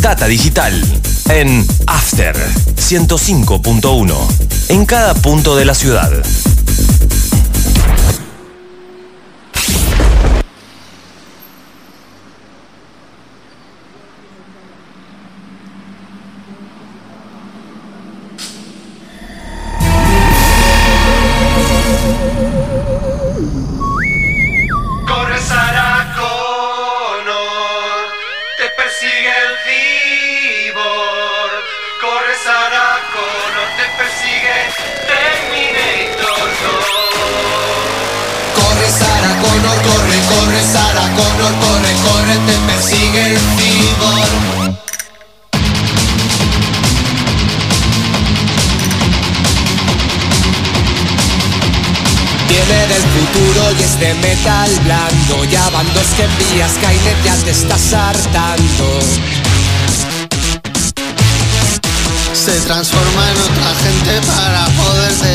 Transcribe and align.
Data 0.00 0.26
Digital 0.26 0.72
en 1.28 1.66
After 1.86 2.34
105.1 2.76 4.14
en 4.68 4.86
cada 4.86 5.14
punto 5.14 5.56
de 5.56 5.64
la 5.64 5.74
ciudad. 5.74 6.10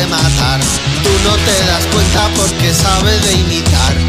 Matar. 0.07 0.59
Tú 1.03 1.09
no 1.25 1.35
te 1.35 1.65
das 1.65 1.85
cuenta 1.87 2.29
porque 2.35 2.73
sabe 2.73 3.19
de 3.19 3.33
imitar. 3.33 4.02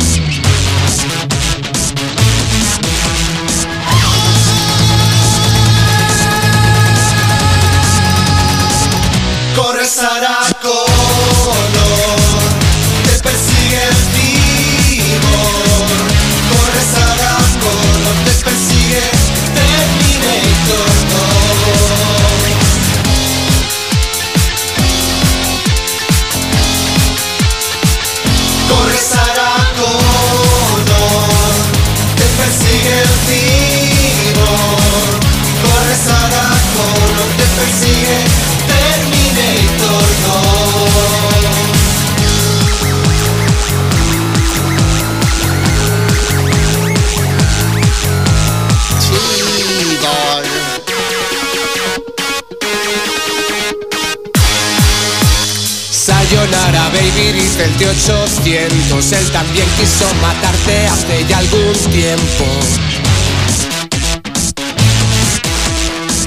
T800 59.05 59.13
Él 59.13 59.31
también 59.31 59.67
quiso 59.79 60.07
matarte 60.23 60.87
hace 60.87 61.27
ya 61.29 61.39
algún 61.39 61.73
tiempo 61.93 62.45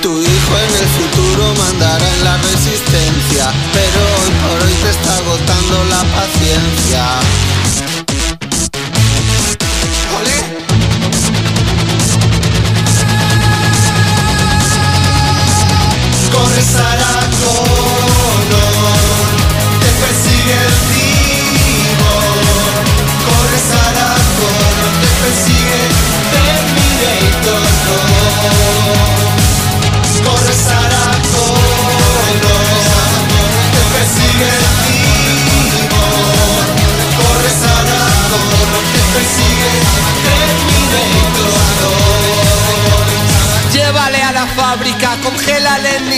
Tu 0.01 0.21
hijo 0.21 0.57
en 0.57 0.73
el 0.79 0.87
futuro 0.97 1.53
mandará 1.55 2.07
en 2.07 2.23
la 2.23 2.37
resistencia, 2.37 3.51
pero 3.73 3.99
hoy 4.21 4.31
por 4.41 4.67
hoy 4.67 4.73
te 4.73 4.89
está 4.91 5.17
agotando 5.17 5.83
la 5.89 6.03
paciencia. 6.15 7.66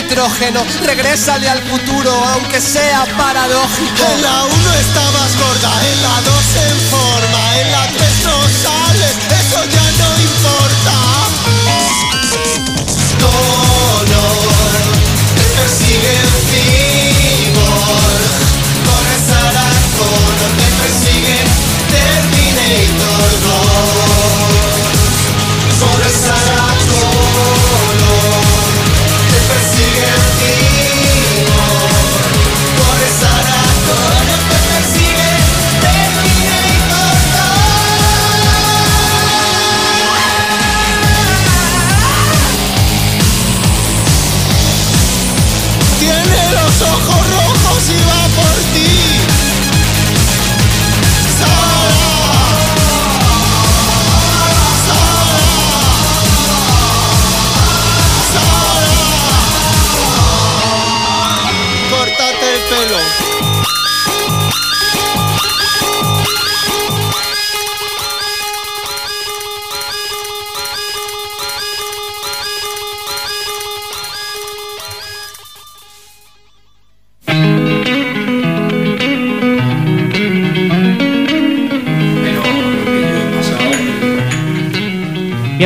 Nitrógeno 0.10 0.66
Regrésale 0.84 1.48
al 1.50 1.62
futuro, 1.64 2.12
aunque 2.34 2.60
sea 2.60 3.06
paradójico. 3.18 4.06
En 4.16 4.22
la 4.22 4.46
1 4.46 4.74
estabas 4.74 5.38
gorda, 5.38 5.72
en 5.92 6.02
la 6.02 6.22
2 6.22 6.36
en 6.70 6.80
forma, 6.90 7.60
en 7.60 7.72
la 7.72 7.88
3 7.88 8.09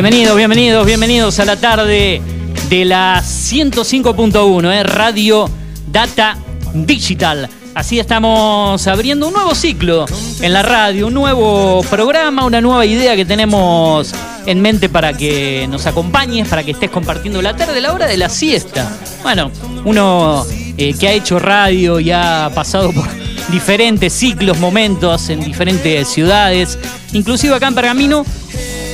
Bienvenidos, 0.04 0.36
bienvenidos, 0.36 0.84
bienvenidos 0.84 1.38
a 1.40 1.46
la 1.46 1.56
tarde 1.56 2.20
de 2.68 2.84
la 2.84 3.22
105.1, 3.22 4.70
eh, 4.70 4.82
Radio 4.82 5.48
Data 5.90 6.36
Digital. 6.74 7.48
Así 7.74 7.98
estamos 7.98 8.86
abriendo 8.86 9.28
un 9.28 9.32
nuevo 9.32 9.54
ciclo 9.54 10.04
en 10.42 10.52
la 10.52 10.62
radio, 10.62 11.06
un 11.06 11.14
nuevo 11.14 11.82
programa, 11.88 12.44
una 12.44 12.60
nueva 12.60 12.84
idea 12.84 13.16
que 13.16 13.24
tenemos 13.24 14.12
en 14.44 14.60
mente 14.60 14.90
para 14.90 15.14
que 15.14 15.66
nos 15.70 15.86
acompañes, 15.86 16.48
para 16.48 16.62
que 16.62 16.72
estés 16.72 16.90
compartiendo 16.90 17.40
la 17.40 17.56
tarde, 17.56 17.80
la 17.80 17.94
hora 17.94 18.06
de 18.06 18.18
la 18.18 18.28
siesta. 18.28 18.94
Bueno, 19.22 19.50
uno 19.86 20.44
eh, 20.76 20.92
que 21.00 21.08
ha 21.08 21.12
hecho 21.12 21.38
radio 21.38 21.98
y 21.98 22.10
ha 22.10 22.50
pasado 22.54 22.92
por 22.92 23.08
diferentes 23.50 24.12
ciclos, 24.12 24.58
momentos 24.58 25.30
en 25.30 25.42
diferentes 25.42 26.06
ciudades, 26.08 26.78
inclusive 27.14 27.54
acá 27.54 27.68
en 27.68 27.74
Pergamino, 27.74 28.26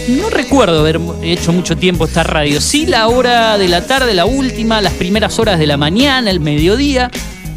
No 0.09 0.31
recuerdo 0.31 0.81
haber 0.81 1.01
hecho 1.23 1.53
mucho 1.53 1.77
tiempo 1.77 2.07
esta 2.07 2.23
radio. 2.23 2.61
Sí, 2.61 2.87
la 2.87 3.09
hora 3.09 3.59
de 3.59 3.69
la 3.69 3.87
tarde, 3.87 4.15
la 4.15 4.25
última, 4.25 4.81
las 4.81 4.95
primeras 4.95 5.39
horas 5.39 5.59
de 5.59 5.67
la 5.67 5.77
mañana, 5.77 6.31
el 6.31 6.41
mediodía. 6.41 7.11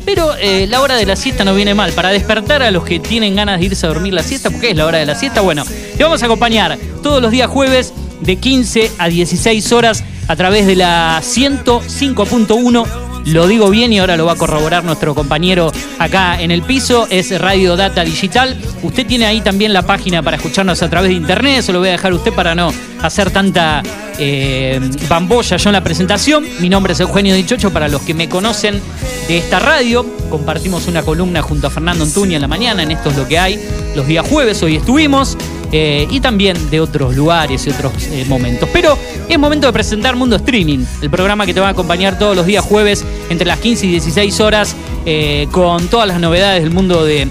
Pero 0.06 0.36
eh, 0.36 0.68
la 0.68 0.82
hora 0.82 0.96
de 0.96 1.06
la 1.06 1.16
siesta 1.16 1.44
no 1.46 1.56
viene 1.56 1.74
mal. 1.74 1.94
Para 1.94 2.10
despertar 2.10 2.62
a 2.62 2.72
los 2.72 2.84
que 2.84 3.00
tienen 3.00 3.36
ganas 3.36 3.60
de 3.60 3.68
irse 3.68 3.86
a 3.86 3.90
dormir 3.90 4.14
la 4.14 4.24
siesta, 4.24 4.50
porque 4.50 4.72
es 4.72 4.78
la 4.78 4.86
hora 4.86 4.98
de 4.98 5.06
la 5.06 5.16
siesta, 5.16 5.42
bueno, 5.42 5.64
te 5.98 6.04
vamos 6.04 6.22
a 6.22 6.26
acompañar 6.26 6.78
todos 7.02 7.22
los 7.22 7.32
días 7.32 7.50
jueves 7.50 7.94
de 8.20 8.36
15 8.36 8.92
a 8.98 9.08
16 9.08 9.72
horas 9.72 10.04
a 10.28 10.36
través 10.36 10.68
de 10.68 10.76
la 10.76 11.22
105.1 11.22 13.13
lo 13.26 13.48
digo 13.48 13.70
bien 13.70 13.94
y 13.94 14.00
ahora 14.00 14.18
lo 14.18 14.26
va 14.26 14.34
a 14.34 14.36
corroborar 14.36 14.84
nuestro 14.84 15.16
compañero 15.16 15.72
acá 16.00 16.42
en 16.42 16.52
el 16.52 16.62
piso, 16.62 17.08
es 17.10 17.40
Radio 17.40 17.76
Data 17.76 18.04
Digital. 18.04 18.58
Usted 18.82 19.06
tiene 19.06 19.26
ahí 19.26 19.42
también 19.42 19.74
la 19.74 19.84
página 19.84 20.22
para 20.22 20.38
escucharnos 20.38 20.82
a 20.82 20.90
través 20.90 21.10
de 21.10 21.16
internet, 21.16 21.60
eso 21.60 21.74
lo 21.74 21.80
voy 21.80 21.90
a 21.90 21.92
dejar 21.92 22.12
a 22.12 22.16
usted 22.16 22.34
para 22.34 22.56
no 22.56 22.72
hacer 23.02 23.32
tanta 23.32 23.82
eh, 24.20 24.80
bambolla 25.08 25.58
yo 25.58 25.70
en 25.70 25.74
la 25.74 25.84
presentación. 25.84 26.46
Mi 26.60 26.70
nombre 26.70 26.94
es 26.94 27.00
Eugenio 27.00 27.36
Dichocho, 27.36 27.72
para 27.72 27.88
los 27.88 28.02
que 28.02 28.14
me 28.14 28.30
conocen 28.30 28.82
de 29.28 29.38
esta 29.38 29.60
radio, 29.60 30.06
compartimos 30.30 30.88
una 30.88 31.04
columna 31.04 31.42
junto 31.42 31.68
a 31.68 31.70
Fernando 31.70 32.04
Antuña 32.04 32.36
en 32.36 32.42
la 32.42 32.48
mañana, 32.48 32.84
en 32.84 32.92
esto 32.92 33.10
es 33.10 33.18
lo 33.18 33.28
que 33.28 33.40
hay, 33.40 33.60
los 33.96 34.08
días 34.08 34.28
jueves, 34.28 34.62
hoy 34.64 34.76
estuvimos. 34.76 35.38
Eh, 35.76 36.08
y 36.08 36.20
también 36.20 36.70
de 36.70 36.80
otros 36.80 37.16
lugares 37.16 37.66
y 37.66 37.72
otros 37.72 37.92
eh, 38.04 38.26
momentos. 38.28 38.70
Pero 38.72 38.96
es 39.28 39.40
momento 39.40 39.66
de 39.66 39.74
presentar 39.74 40.16
Mundo 40.16 40.36
Streaming, 40.36 40.86
el 41.02 41.10
programa 41.10 41.48
que 41.48 41.54
te 41.56 41.60
va 41.60 41.70
a 41.70 41.72
acompañar 41.72 42.20
todos 42.20 42.36
los 42.36 42.46
días 42.46 42.64
jueves 42.64 43.04
entre 43.30 43.48
las 43.48 43.58
15 43.58 43.88
y 43.88 43.90
16 43.90 44.40
horas 44.40 44.76
eh, 45.08 45.48
con 45.52 45.88
todas 45.88 46.08
las 46.08 46.20
novedades 46.20 46.62
del 46.62 46.72
mundo 46.72 47.04
de 47.04 47.28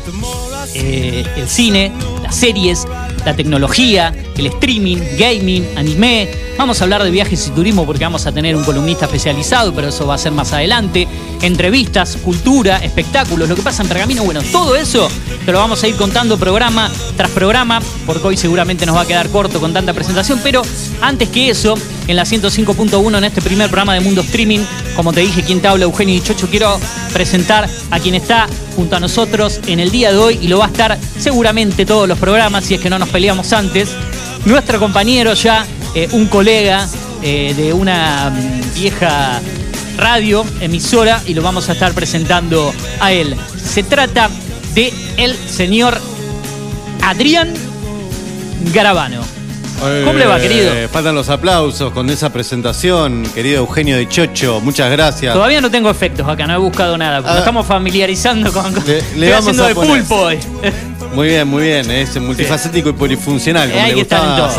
el 0.75 1.49
cine, 1.49 1.93
las 2.25 2.35
series, 2.35 2.85
la 3.25 3.37
tecnología, 3.37 4.13
el 4.37 4.47
streaming, 4.47 4.99
gaming, 5.19 5.65
anime. 5.77 6.29
Vamos 6.59 6.81
a 6.81 6.85
hablar 6.85 7.05
de 7.05 7.11
viajes 7.11 7.47
y 7.47 7.51
turismo 7.51 7.87
porque 7.87 8.03
vamos 8.03 8.27
a 8.27 8.33
tener 8.33 8.57
un 8.57 8.65
columnista 8.65 9.05
especializado, 9.05 9.73
pero 9.73 9.89
eso 9.89 10.07
va 10.07 10.15
a 10.15 10.19
ser 10.19 10.33
más 10.33 10.53
adelante. 10.53 11.07
Entrevistas, 11.43 12.19
cultura, 12.23 12.79
espectáculos, 12.79 13.49
lo 13.49 13.57
que 13.57 13.63
pasa 13.63 13.83
en 13.83 13.89
Pergamino, 13.89 14.23
bueno, 14.23 14.41
todo 14.53 14.77
eso 14.77 15.09
te 15.45 15.51
lo 15.51 15.59
vamos 15.59 15.83
a 15.83 15.89
ir 15.89 15.97
contando 15.97 16.39
programa 16.39 16.89
tras 17.17 17.31
programa, 17.31 17.81
porque 18.07 18.27
hoy 18.29 18.37
seguramente 18.37 18.87
nos 18.87 18.95
va 18.95 19.03
a 19.03 19.07
quedar 19.07 19.29
corto 19.29 19.59
con 19.59 19.73
tanta 19.73 19.93
presentación, 19.93 20.39
pero 20.43 20.63
antes 21.01 21.29
que 21.31 21.51
eso, 21.51 21.75
en 22.07 22.15
la 22.15 22.23
105.1, 22.23 23.19
en 23.19 23.25
este 23.25 23.43
primer 23.43 23.69
programa 23.69 23.95
de 23.95 24.01
Mundo 24.01 24.21
Streaming, 24.21 24.61
como 24.95 25.13
te 25.13 25.21
dije, 25.21 25.43
quien 25.43 25.61
te 25.61 25.67
habla, 25.67 25.85
Eugenio 25.85 26.15
Dichocho, 26.15 26.49
quiero 26.49 26.79
presentar 27.13 27.69
a 27.91 27.99
quien 27.99 28.15
está 28.15 28.47
junto 28.77 28.95
a 28.95 29.01
nosotros 29.01 29.61
en 29.67 29.81
el 29.81 29.91
día 29.91 30.13
de 30.13 30.19
hoy 30.19 30.39
y 30.41 30.47
lo 30.47 30.59
va 30.59 30.67
a 30.67 30.69
estar 30.69 30.97
seguramente 31.19 31.85
todos 31.85 32.09
los 32.09 32.19
programas, 32.19 32.65
si 32.65 32.75
es 32.75 32.81
que 32.81 32.89
no 32.89 33.01
nos 33.01 33.09
peleamos 33.09 33.53
antes. 33.53 33.91
Nuestro 34.45 34.79
compañero 34.79 35.35
ya, 35.35 35.67
eh, 35.95 36.09
un 36.13 36.27
colega 36.27 36.89
eh, 37.23 37.55
de 37.57 37.73
una 37.73 38.31
mm, 38.31 38.75
vieja 38.75 39.41
radio, 39.97 40.45
emisora, 40.61 41.21
y 41.27 41.35
lo 41.35 41.43
vamos 41.43 41.69
a 41.69 41.73
estar 41.73 41.93
presentando 41.93 42.73
a 43.01 43.13
él. 43.13 43.37
Se 43.63 43.83
trata 43.83 44.29
de 44.75 44.93
el 45.17 45.37
señor 45.49 45.99
Adrián 47.03 47.53
Garabano. 48.73 49.23
¿Cómo 50.05 50.13
le 50.17 50.27
va, 50.27 50.39
querido? 50.39 50.73
Eh, 50.73 50.87
Faltan 50.87 51.17
los 51.17 51.29
aplausos 51.29 51.93
con 51.93 52.09
esa 52.09 52.31
presentación, 52.33 53.25
querido 53.35 53.59
Eugenio 53.59 53.97
de 53.97 54.09
Chocho. 54.09 54.61
Muchas 54.61 54.89
gracias. 54.93 55.35
Todavía 55.35 55.61
no 55.61 55.73
tengo 55.73 55.91
efectos 55.91 56.29
acá, 56.29 56.47
no 56.47 56.55
he 56.55 56.59
buscado 56.59 56.97
nada. 56.97 57.17
porque 57.17 57.31
Ah. 57.31 57.35
Nos 57.35 57.41
estamos 57.41 57.67
familiarizando 57.67 58.53
con. 58.53 58.73
con- 58.73 58.85
Le- 58.87 58.93
le 58.93 59.01
estoy 59.01 59.29
vamos 59.31 59.39
haciendo 59.41 59.65
a 59.65 59.69
de 59.69 59.75
poner. 59.75 59.99
pulpo 60.05 60.15
hoy. 60.23 60.39
Muy 61.17 61.27
bien, 61.29 61.49
muy 61.49 61.63
bien. 61.65 61.91
Es 61.91 62.17
multifacético 62.21 62.91
y 62.91 62.93
polifuncional, 62.93 63.69
Eh, 63.69 63.73
como 63.73 63.85
hay 63.85 63.91
le 63.91 63.97
gustaba 63.99 64.35
a 64.35 64.37
todo. 64.37 64.55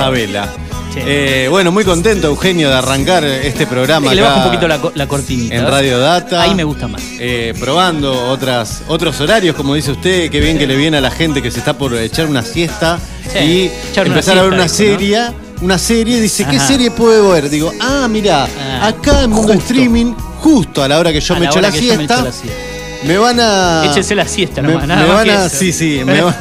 Sí. 0.94 1.00
Eh, 1.04 1.48
bueno, 1.50 1.72
muy 1.72 1.84
contento, 1.84 2.28
Eugenio, 2.28 2.69
de 2.69 2.75
arrancar 2.75 3.24
este 3.24 3.66
programa 3.66 4.10
que 4.10 4.16
le 4.16 4.22
bajo 4.22 4.38
un 4.40 4.44
poquito 4.45 4.68
la, 4.68 4.80
la 4.94 5.07
cortinita. 5.07 5.56
en. 5.56 5.68
Radio 5.68 5.98
Data. 6.00 6.42
Ahí 6.44 6.54
me 6.54 6.63
gusta 6.63 6.88
más. 6.88 7.01
Eh, 7.19 7.54
probando 7.60 8.28
otras, 8.30 8.84
otros 8.88 9.19
horarios, 9.19 9.56
como 9.56 9.74
dice 9.74 9.92
usted, 9.92 10.30
qué 10.30 10.40
bien 10.40 10.57
que 10.60 10.68
le 10.68 10.75
viene 10.75 10.98
a 10.98 11.01
la 11.01 11.10
gente 11.12 11.42
que 11.42 11.50
se 11.50 11.60
está 11.60 11.74
por 11.78 11.95
echar 11.95 12.28
una 12.28 12.44
siesta 12.44 13.00
Sí, 13.31 13.40
y 13.40 13.72
echar 13.92 14.06
empezar 14.07 14.38
a 14.38 14.44
ver 14.44 14.54
una 14.54 14.68
serie. 14.68 15.19
Una 15.62 15.78
serie, 15.78 16.19
dice, 16.19 16.45
¿qué 16.45 16.60
serie 16.60 16.92
puedo 16.92 17.30
ver? 17.30 17.50
Digo, 17.50 17.72
ah, 17.80 18.07
mira, 18.10 18.48
Ah, 18.60 18.88
acá 18.88 19.24
en 19.24 19.30
Mundo. 19.31 19.54
Streaming, 19.54 20.13
justo 20.42 20.84
a 20.84 20.88
la 20.89 21.00
hora 21.00 21.13
que 21.13 21.22
yo 21.22 21.36
me 21.38 21.46
echo 21.46 21.62
la 21.62 21.72
me 21.72 21.78
siesta, 21.80 22.04
echo 22.04 22.24
la 22.25 22.31
siesta. 22.34 22.60
me 23.06 23.18
van 23.18 23.39
a. 23.39 23.86
Échese 23.86 24.13
la 24.13 24.28
siesta 24.28 24.62
me, 24.62 24.74
nomás, 24.74 24.88
nada 24.88 25.01
me 25.01 25.07
más 25.07 25.16
van 25.16 25.25
que 25.25 25.31
a. 25.31 25.46
eso. 25.46 25.56
Sí, 25.57 25.72
sí, 25.72 26.01
me, 26.06 26.22
va- 26.22 26.36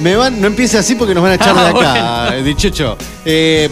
me 0.00 0.16
van. 0.16 0.40
No 0.40 0.46
empiece 0.46 0.78
así 0.78 0.94
porque 0.94 1.12
nos 1.14 1.22
van 1.22 1.32
a 1.32 1.34
echar 1.34 1.54
de 1.54 1.60
Ah, 1.60 1.68
acá, 1.68 2.26
bueno. 2.30 2.42
dichocho. 2.44 2.96
Eh, 3.26 3.68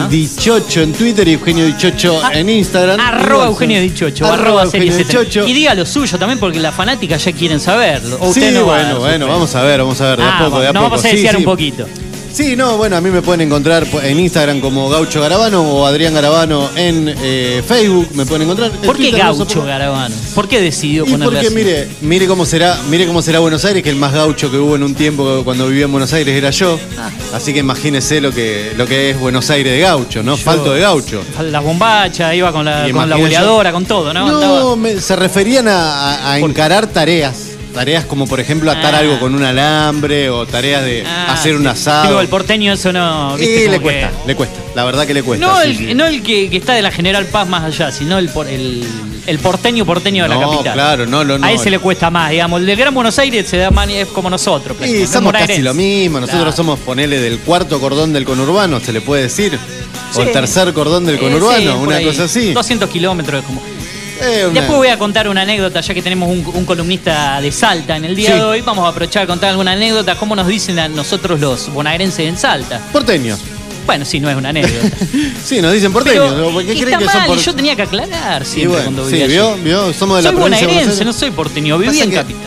Dichocho 0.09 0.81
en 0.83 0.93
Twitter 0.93 1.27
y 1.29 1.33
Eugenio 1.35 1.67
Dichocho 1.67 2.21
Ah, 2.23 2.31
en 2.35 2.49
Instagram. 2.49 2.99
Arroba 3.01 3.47
Eugenio 3.47 3.81
Dichocho, 3.81 4.25
arroba 4.27 4.43
arroba 4.43 4.63
Eugenio 4.65 4.97
Dichocho. 4.97 5.47
Y 5.47 5.53
diga 5.53 5.75
lo 5.75 5.85
suyo 5.87 6.19
también 6.19 6.39
porque 6.39 6.59
las 6.61 6.75
fanáticas 6.75 7.25
ya 7.25 7.33
quieren 7.33 7.61
saberlo. 7.61 8.17
O 8.21 8.33
Sí, 8.33 8.41
usted 8.41 8.55
no 8.55 8.65
bueno, 8.65 8.99
bueno, 9.01 9.27
vamos 9.27 9.55
a 9.55 9.63
ver, 9.63 9.81
vamos 9.81 10.01
a 10.01 10.09
ver, 10.11 10.19
de 10.19 10.25
a 10.25 10.39
Ah, 10.39 10.45
poco, 10.45 10.61
de 10.61 10.69
a 10.69 10.73
nos 10.73 10.83
poco. 10.83 10.91
vamos 10.97 11.05
a 11.05 11.09
desear 11.09 11.35
sí. 11.35 11.39
un 11.39 11.45
poquito. 11.45 11.87
Sí, 12.33 12.55
no, 12.57 12.77
bueno, 12.79 12.97
a 12.97 13.01
mí 13.01 13.11
me 13.11 13.23
pueden 13.23 13.41
encontrar 13.43 13.87
en 14.03 14.19
Instagram 14.19 14.61
como 14.61 14.89
Gaucho 14.89 15.21
Garabano 15.21 15.63
o 15.63 15.85
Adrián 15.87 16.15
Garabano 16.15 16.71
en 16.77 17.13
eh, 17.23 17.63
Facebook, 17.67 18.09
me 18.15 18.25
pueden 18.25 18.43
encontrar. 18.43 18.71
En 18.71 18.79
¿Por 18.79 18.97
qué 18.97 19.11
Twitter 19.11 19.21
Gaucho 19.21 19.65
Garabano? 19.65 20.15
¿Por 20.35 20.49
qué 20.49 20.61
decidió 20.61 21.05
Y 21.07 21.11
ponerle 21.11 21.25
porque 21.35 21.47
así? 21.49 21.55
mire, 21.55 21.89
mire 22.01 22.27
cómo 22.27 22.47
será, 22.47 22.79
mire 22.89 23.07
cómo 23.07 23.21
será 23.21 23.41
Buenos 23.41 23.65
Aires, 23.65 23.83
que 23.83 23.91
el 23.91 23.97
más 23.97 24.13
gaucho 24.15 24.51
que 24.51 24.57
hubo 24.59 24.77
en 24.77 24.85
un 24.85 24.95
tiempo 24.95 25.43
cuando 25.45 25.67
vivía 25.67 25.85
en 25.85 25.93
Buenos 25.93 26.13
Aires 26.13 26.35
era 26.35 26.51
yo. 26.51 26.79
Ah. 26.99 27.11
Así 27.35 27.53
que 27.53 27.59
imagínese 27.59 28.21
lo 28.21 28.33
que, 28.33 28.73
lo 28.77 28.87
que 28.87 29.11
es 29.11 29.19
Buenos 29.21 29.51
Aires 29.51 29.73
de 29.73 29.81
gaucho, 29.81 30.23
¿no? 30.23 30.37
Yo- 30.37 30.43
Falto 30.43 30.73
de 30.73 30.81
gaucho. 30.81 31.23
Las 31.43 31.63
bombachas, 31.65 32.35
iba 32.35 32.53
con 32.53 32.65
la, 32.65 32.89
con 32.93 33.11
la 33.11 33.17
boleadora, 33.17 33.73
con 33.73 33.85
todo, 33.85 34.15
¿no? 34.15 34.31
No, 34.41 34.77
me- 34.77 35.01
se 35.01 35.17
referían 35.17 35.69
a, 35.69 36.33
a- 36.33 36.39
encarar 36.39 36.87
tareas. 36.87 37.50
Tareas 37.75 38.05
como, 38.05 38.27
por 38.27 38.41
ejemplo, 38.41 38.71
atar 38.71 38.95
Ah. 38.95 38.99
algo 38.99 39.21
con 39.21 39.35
un 39.35 39.45
alambre 39.45 40.29
o 40.29 40.45
tareas 40.47 40.85
de 40.85 41.05
Ah, 41.07 41.33
hacer 41.35 41.55
un 41.55 41.63
sí. 41.63 41.69
asado. 41.69 42.09
Digo, 42.09 42.21
el 42.21 42.29
porteño 42.29 42.73
eso 42.73 42.93
no... 42.93 43.37
¿viste? 43.37 43.69
le 43.69 43.77
Como 43.77 43.79
que- 43.79 43.83
cuesta, 43.83 44.11
le 44.27 44.35
cuesta. 44.35 44.57
La 44.75 44.85
verdad 44.85 45.07
que 45.07 45.15
le 45.15 45.23
cuesta. 45.23 45.47
No, 45.47 45.61
sí, 45.63 45.69
el, 45.71 45.77
sí. 45.77 45.95
no 45.95 46.07
el 46.07 46.23
que, 46.23 46.51
que 46.51 46.57
está 46.57 46.75
de 46.75 46.83
la 46.83 46.91
General 46.91 47.25
Paz 47.27 47.49
más 47.49 47.63
allá, 47.65 47.91
sino 47.93 48.19
el, 48.19 48.29
el, 48.49 48.85
el 49.27 49.39
porteño 49.39 49.85
porteño 49.87 50.25
de 50.25 50.29
la 50.31 50.41
capital. 50.41 50.73
claro, 50.75 51.07
no. 51.07 51.21
A 51.45 51.53
ese 51.53 51.71
le 51.71 51.79
cuesta 51.79 52.11
más, 52.11 52.31
digamos. 52.31 52.61
El 52.61 52.67
del 52.67 52.77
Gran 52.77 52.93
Buenos 52.95 53.19
Aires 53.19 53.47
se 53.49 53.57
da 53.57 53.71
más, 53.71 53.89
es 53.89 54.09
como 54.09 54.29
nosotros. 54.31 54.77
Prácticamente, 54.77 55.13
somos 55.13 55.33
casi 55.33 55.63
lo 55.63 55.75
mismo. 55.75 56.19
Nosotros 56.21 56.43
Claro. 56.43 56.57
somos, 56.57 56.79
ponele, 56.81 57.21
del 57.21 57.39
cuarto 57.39 57.81
cordón 57.81 58.13
del 58.13 58.25
conurbano, 58.25 58.81
se 58.81 58.93
le 58.93 59.01
puede 59.01 59.23
decir. 59.25 59.59
O 60.13 60.17
Sí. 60.17 60.23
el 60.23 60.33
tercer 60.33 60.73
cordón 60.73 61.07
del 61.07 61.17
Eh, 61.17 61.19
conurbano, 61.21 61.59
sí, 61.61 61.69
una 61.79 62.03
cosa 62.03 62.25
así. 62.25 62.53
200 62.53 62.91
kilómetros 62.91 63.41
es 63.41 63.47
como. 63.47 63.63
Eh, 64.23 64.45
una- 64.47 64.55
Después 64.61 64.77
voy 64.79 64.89
a 64.89 64.99
contar 64.99 65.29
una 65.29 65.43
anécdota, 65.43 65.81
ya 65.81 65.95
que 65.95 66.03
tenemos 66.03 66.29
un, 66.29 66.45
un 66.55 66.65
columnista 66.65 67.41
de 67.41 67.51
Salta 67.53 67.97
en 67.97 68.05
el 68.05 68.15
día 68.17 68.31
Sí. 68.33 68.37
de 68.37 68.43
hoy. 68.43 68.61
Vamos 68.61 68.85
a 68.85 68.89
aprovechar 68.89 69.25
a 69.25 69.27
contar 69.27 69.51
alguna 69.51 69.73
anécdota. 69.73 70.15
¿Cómo 70.17 70.37
nos 70.37 70.47
dicen 70.47 70.79
a 70.79 70.89
nosotros 70.89 71.41
los 71.41 71.73
bonaerenses 71.73 72.21
en 72.29 72.37
Salta? 72.37 72.81
Porteños. 72.93 73.39
Bueno, 73.87 74.05
sí, 74.05 74.21
no 74.21 74.31
es 74.31 74.37
una 74.37 74.51
anécdota. 74.51 74.97
Sí, 75.45 75.61
nos 75.63 75.73
dicen 75.73 75.93
porteños. 75.93 76.33
¿Qué 76.65 76.73
está 76.73 76.99
que 76.99 77.05
mal, 77.07 77.15
son 77.17 77.27
por... 77.27 77.39
y 77.39 77.41
yo 77.41 77.55
tenía 77.55 77.75
que 77.75 77.83
aclarar 77.83 78.43
Y 78.43 78.45
siempre 78.45 78.69
bueno, 78.69 78.85
cuando 78.85 79.05
sí, 79.07 79.13
vivía. 79.17 79.27
¿vio? 79.27 79.55
¿Vio? 79.57 79.93
Somos 79.93 80.19
de 80.19 80.23
la 80.25 80.31
Soy 80.31 80.37
provincia 80.39 80.39
de 80.39 80.39
Buenos 80.39 80.61
bonaerense, 80.61 81.05
no 81.05 81.11
Aires. 81.11 81.17
soy 81.21 81.31
porteño, 81.31 81.79
viví 81.79 81.91
Pasa 81.93 82.05
en 82.05 82.11
que 82.11 82.17
capital. 82.17 82.43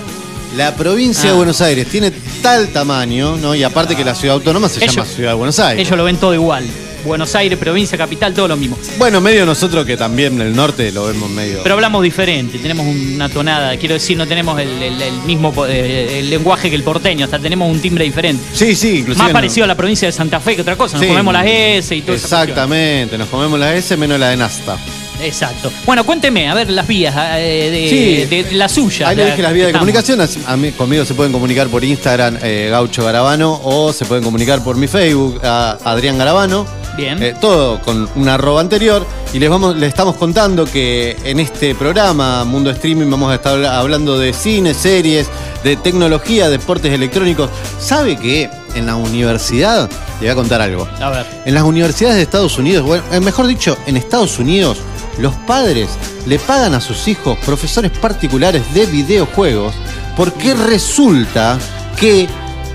La 0.56 0.76
provincia 0.76 1.24
Ah. 1.26 1.32
de 1.32 1.38
Buenos 1.38 1.60
Aires 1.62 1.88
tiene 1.88 2.12
tal 2.44 2.68
tamaño, 2.70 3.36
¿no? 3.38 3.56
Y 3.56 3.64
aparte 3.64 3.96
que 3.96 4.06
la 4.06 4.14
ciudad 4.14 4.36
autónoma 4.36 4.70
se 4.70 4.84
Ellos- 4.84 4.96
llama 4.96 5.08
Ciudad 5.08 5.30
de 5.32 5.36
Buenos 5.36 5.60
Aires. 5.60 5.86
Ellos 5.88 5.98
lo 5.98 6.04
ven 6.04 6.18
todo 6.18 6.34
igual. 6.36 6.64
Buenos 7.04 7.36
Aires, 7.36 7.58
provincia, 7.60 7.98
capital, 7.98 8.34
todo 8.34 8.48
lo 8.48 8.58
mismo. 8.58 8.78
Bueno, 8.98 9.20
medio 9.22 9.46
nosotros 9.46 9.86
que 9.86 9.98
también 9.98 10.36
en 10.36 10.48
el 10.48 10.56
norte 10.56 10.92
lo 10.92 11.06
vemos 11.06 11.30
medio. 11.30 11.60
Pero 11.64 11.76
hablamos 11.76 12.02
diferente, 12.04 12.58
tenemos 12.60 12.86
una 12.88 13.30
tonada, 13.30 13.76
quiero 13.78 13.94
decir, 13.96 14.18
no 14.18 14.28
tenemos 14.28 14.60
el, 14.60 14.70
el- 14.82 15.02
el 15.02 15.14
mismo 15.26 15.54
eh, 15.68 16.20
el 16.20 16.30
lenguaje 16.30 16.70
que 16.70 16.76
el 16.76 16.84
porteño, 16.84 17.26
hasta 17.26 17.40
tenemos 17.40 17.70
un 17.70 17.80
timbre 17.82 18.06
diferente. 18.06 18.44
sí, 18.54 18.76
sí, 18.76 19.00
inclusive. 19.00 19.18
Más 19.18 19.28
no- 19.30 19.34
parecido 19.34 19.64
a 19.66 19.68
la 19.68 19.76
provincia 19.76 20.08
de 20.08 20.12
Santa 20.12 20.40
Fe 20.40 20.56
que 20.56 20.62
otra 20.62 20.76
cosa, 20.76 20.94
nos 20.98 21.02
Sí. 21.02 21.08
comemos 21.10 21.34
las 21.34 21.46
S 21.46 21.96
y 21.96 22.02
todo 22.02 22.16
eso. 22.16 22.26
Exactamente, 22.26 23.18
nos 23.18 23.28
comemos 23.28 23.60
la 23.60 23.74
S 23.76 23.96
menos 23.98 24.20
la 24.20 24.30
de 24.30 24.38
Nasta. 24.38 24.78
Exacto. 25.22 25.72
Bueno, 25.86 26.04
cuénteme, 26.06 26.50
a 26.50 26.54
ver, 26.54 26.70
las 26.70 26.86
vías 26.88 27.16
eh, 27.38 27.70
de, 27.72 27.90
Sí. 27.90 28.36
de- 28.36 28.44
de 28.46 28.52
la 28.56 28.68
suya. 28.68 29.08
Ahí 29.10 29.16
le 29.16 29.24
la- 29.24 29.30
dije 29.30 29.42
las 29.42 29.54
vías 29.54 29.66
de 29.68 29.70
estamos. 29.72 29.86
comunicación. 29.86 30.22
as- 30.22 30.38
A 30.48 30.58
mí, 30.58 30.72
conmigo 30.72 31.06
se 31.06 31.14
pueden 31.14 31.32
comunicar 31.32 31.68
por 31.70 31.84
Instagram, 31.84 32.38
eh, 32.42 32.68
Gaucho 32.72 33.04
Garabano, 33.06 33.60
o 33.64 33.94
se 33.94 34.06
pueden 34.06 34.24
comunicar 34.24 34.64
por 34.64 34.76
mi 34.76 34.88
Facebook, 34.88 35.40
a 35.44 35.78
Adrián 35.86 36.18
Garabano. 36.18 36.66
Bien. 36.96 37.22
Eh, 37.22 37.36
todo 37.40 37.80
con 37.82 38.10
un 38.16 38.30
arroba 38.30 38.62
anterior. 38.62 39.06
Y 39.34 39.40
les, 39.40 39.50
vamos, 39.50 39.76
les 39.76 39.90
estamos 39.90 40.16
contando 40.16 40.66
que 40.66 41.18
en 41.24 41.40
este 41.40 41.74
programa, 41.74 42.44
Mundo 42.44 42.70
Streaming, 42.70 43.10
vamos 43.10 43.32
a 43.32 43.36
estar 43.36 43.64
hablando 43.66 44.20
de 44.20 44.32
cine, 44.32 44.74
series, 44.74 45.28
de 45.64 45.76
tecnología, 45.76 46.50
deportes 46.50 46.94
electrónicos. 46.94 47.50
¿Sabe 47.80 48.16
que 48.18 48.50
en 48.76 48.86
la 48.86 48.96
universidad, 48.96 49.90
le 50.20 50.20
voy 50.20 50.30
a 50.30 50.36
contar 50.36 50.62
algo. 50.62 50.88
A 51.00 51.10
ver. 51.10 51.26
En 51.46 51.54
las 51.54 51.64
universidades 51.64 52.16
de 52.18 52.24
Estados 52.24 52.58
Unidos, 52.58 52.86
bueno, 52.86 53.04
eh, 53.12 53.20
mejor 53.20 53.48
dicho, 53.48 53.78
en 53.86 53.98
Estados 53.98 54.40
Unidos, 54.40 54.80
los 55.20 55.34
padres 55.34 55.90
le 56.26 56.40
pagan 56.40 56.74
a 56.74 56.82
sus 56.82 57.08
hijos 57.08 57.38
profesores 57.46 57.92
particulares 57.92 58.62
de 58.74 58.86
videojuegos 58.86 59.74
porque 60.16 60.54
resulta 60.54 61.58
que 62.00 62.28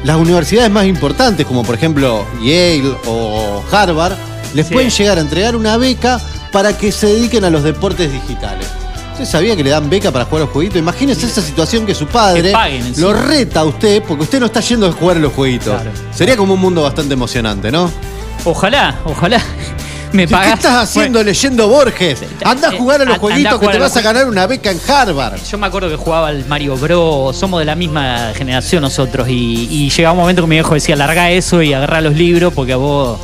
las 0.05 0.17
universidades 0.17 0.71
más 0.71 0.87
importantes, 0.87 1.47
como 1.47 1.63
por 1.65 1.75
ejemplo 1.75 2.25
Yale 2.41 2.95
o 3.07 3.63
Harvard, 3.71 4.15
les 4.55 4.67
Sí. 4.67 4.73
pueden 4.75 4.91
llegar 4.91 5.19
a 5.19 5.21
entregar 5.21 5.57
una 5.57 5.77
beca 5.77 6.21
para 6.53 6.77
que 6.77 6.91
se 6.93 7.07
dediquen 7.09 7.45
a 7.45 7.51
los 7.51 7.63
deportes 7.63 8.11
digitales. 8.13 8.67
¿Usted 9.13 9.25
sabía 9.27 9.57
que 9.57 9.65
le 9.65 9.71
dan 9.71 9.91
beca 9.91 10.13
para 10.13 10.25
jugar 10.27 10.43
a 10.43 10.45
los 10.45 10.53
jueguitos? 10.53 10.79
Imagínese 10.79 11.27
esa 11.27 11.43
situación 11.43 11.85
que 11.85 11.95
su 11.95 12.07
padre 12.07 12.53
Que 12.95 13.01
lo 13.01 13.13
reta 13.13 13.61
a 13.61 13.65
usted 13.65 14.03
porque 14.07 14.23
usted 14.23 14.39
no 14.39 14.47
está 14.47 14.61
yendo 14.61 14.87
a 14.87 14.93
jugar 14.93 15.17
a 15.17 15.21
los 15.21 15.33
jueguitos. 15.33 15.75
Claro. 15.75 15.91
Sería 16.15 16.37
como 16.37 16.55
un 16.55 16.61
mundo 16.61 16.83
bastante 16.83 17.15
emocionante, 17.15 17.73
¿no? 17.73 17.91
Ojalá, 18.45 18.95
ojalá. 19.05 19.43
Me 20.13 20.27
¿Qué 20.27 20.35
estás 20.35 20.75
haciendo 20.75 21.23
leyendo 21.23 21.69
Borges? 21.69 22.23
Anda 22.45 22.69
a 22.69 22.73
jugar 22.73 23.03
a 23.03 23.05
los 23.05 23.17
Eh, 23.17 23.19
jueguitos 23.19 23.55
a 23.55 23.61
que 23.61 23.69
te 23.69 23.79
vas 23.79 23.97
a 23.97 24.01
ganar 24.01 24.27
una 24.27 24.47
beca 24.47 24.71
en 24.71 24.81
Harvard. 24.89 25.39
Yo 25.51 25.59
me 25.59 25.67
acuerdo 25.67 25.89
que 25.91 25.97
jugaba 25.97 26.29
al 26.29 26.47
Mario 26.47 26.77
Bros. 26.77 27.37
Somos 27.37 27.59
de 27.61 27.67
la 27.67 27.75
misma 27.75 28.33
generación 28.35 28.83
nosotros. 28.83 29.29
Y, 29.29 29.69
y 29.71 29.91
llegaba 29.91 30.13
un 30.15 30.21
momento 30.21 30.43
que 30.43 30.49
mi 30.49 30.57
viejo 30.57 30.75
decía: 30.75 30.97
larga 30.97 31.31
eso 31.31 31.63
y 31.63 31.73
agarrá 31.75 32.01
los 32.01 32.15
libros 32.15 32.53
porque 32.55 32.73
a 32.73 32.77
vos. 32.77 33.19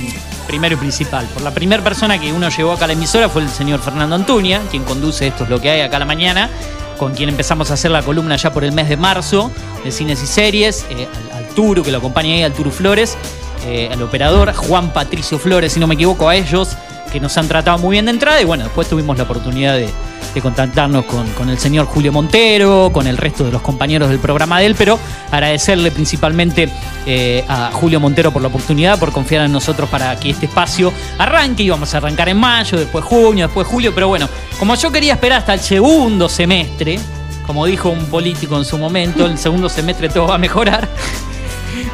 Primero 0.46 0.76
y 0.76 0.78
principal, 0.78 1.26
por 1.26 1.42
la 1.42 1.50
primera 1.50 1.84
persona 1.84 2.18
que 2.18 2.32
uno 2.32 2.48
llevó 2.48 2.72
acá 2.72 2.86
a 2.86 2.88
la 2.88 2.94
emisora 2.94 3.28
fue 3.28 3.42
el 3.42 3.50
señor 3.50 3.80
Fernando 3.80 4.14
Antuña, 4.14 4.62
quien 4.70 4.82
conduce 4.82 5.26
esto 5.26 5.44
es 5.44 5.50
lo 5.50 5.60
que 5.60 5.68
hay 5.68 5.82
acá 5.82 5.96
a 5.96 6.00
la 6.00 6.06
mañana, 6.06 6.48
con 6.96 7.12
quien 7.12 7.28
empezamos 7.28 7.70
a 7.70 7.74
hacer 7.74 7.90
la 7.90 8.00
columna 8.00 8.34
ya 8.36 8.50
por 8.50 8.64
el 8.64 8.72
mes 8.72 8.88
de 8.88 8.96
marzo 8.96 9.52
de 9.84 9.92
cines 9.92 10.22
y 10.22 10.26
series, 10.26 10.86
eh, 10.88 11.06
al, 11.34 11.44
al 11.44 11.48
Turu, 11.54 11.82
que 11.82 11.90
lo 11.90 11.98
acompaña 11.98 12.32
ahí, 12.32 12.42
al 12.44 12.54
Turu 12.54 12.70
Flores, 12.70 13.18
eh, 13.66 13.90
al 13.92 14.00
operador 14.00 14.54
Juan 14.54 14.90
Patricio 14.94 15.38
Flores, 15.38 15.74
si 15.74 15.80
no 15.80 15.86
me 15.86 15.96
equivoco, 15.96 16.30
a 16.30 16.34
ellos, 16.34 16.70
que 17.12 17.20
nos 17.20 17.36
han 17.36 17.46
tratado 17.46 17.76
muy 17.76 17.92
bien 17.92 18.06
de 18.06 18.12
entrada, 18.12 18.40
y 18.40 18.46
bueno, 18.46 18.64
después 18.64 18.88
tuvimos 18.88 19.18
la 19.18 19.24
oportunidad 19.24 19.74
de, 19.74 19.90
de 20.34 20.40
contactarnos 20.40 21.04
con, 21.04 21.28
con 21.30 21.48
el 21.48 21.58
señor 21.58 21.86
Julio 21.86 22.12
Montero, 22.12 22.90
con 22.92 23.06
el 23.06 23.16
resto 23.16 23.44
de 23.44 23.52
los 23.52 23.62
compañeros 23.62 24.08
del 24.08 24.18
programa 24.18 24.60
de 24.60 24.66
él, 24.66 24.74
pero 24.76 24.98
agradecerle 25.30 25.90
principalmente 25.90 26.68
eh, 27.06 27.44
a 27.48 27.70
Julio 27.72 28.00
Montero 28.00 28.32
por 28.32 28.42
la 28.42 28.48
oportunidad, 28.48 28.98
por 28.98 29.12
confiar 29.12 29.44
en 29.44 29.52
nosotros 29.52 29.88
para 29.88 30.14
que 30.18 30.30
este 30.30 30.46
espacio 30.46 30.92
arranque. 31.18 31.62
Íbamos 31.62 31.94
a 31.94 31.98
arrancar 31.98 32.28
en 32.28 32.36
mayo, 32.36 32.78
después 32.78 33.04
junio, 33.04 33.46
después 33.46 33.66
julio, 33.66 33.92
pero 33.94 34.08
bueno, 34.08 34.28
como 34.58 34.74
yo 34.74 34.92
quería 34.92 35.14
esperar 35.14 35.38
hasta 35.38 35.54
el 35.54 35.60
segundo 35.60 36.28
semestre, 36.28 36.98
como 37.46 37.64
dijo 37.64 37.88
un 37.88 38.04
político 38.06 38.56
en 38.58 38.64
su 38.64 38.76
momento, 38.78 39.26
el 39.26 39.38
segundo 39.38 39.68
semestre 39.68 40.08
todo 40.08 40.26
va 40.26 40.34
a 40.34 40.38
mejorar. 40.38 40.88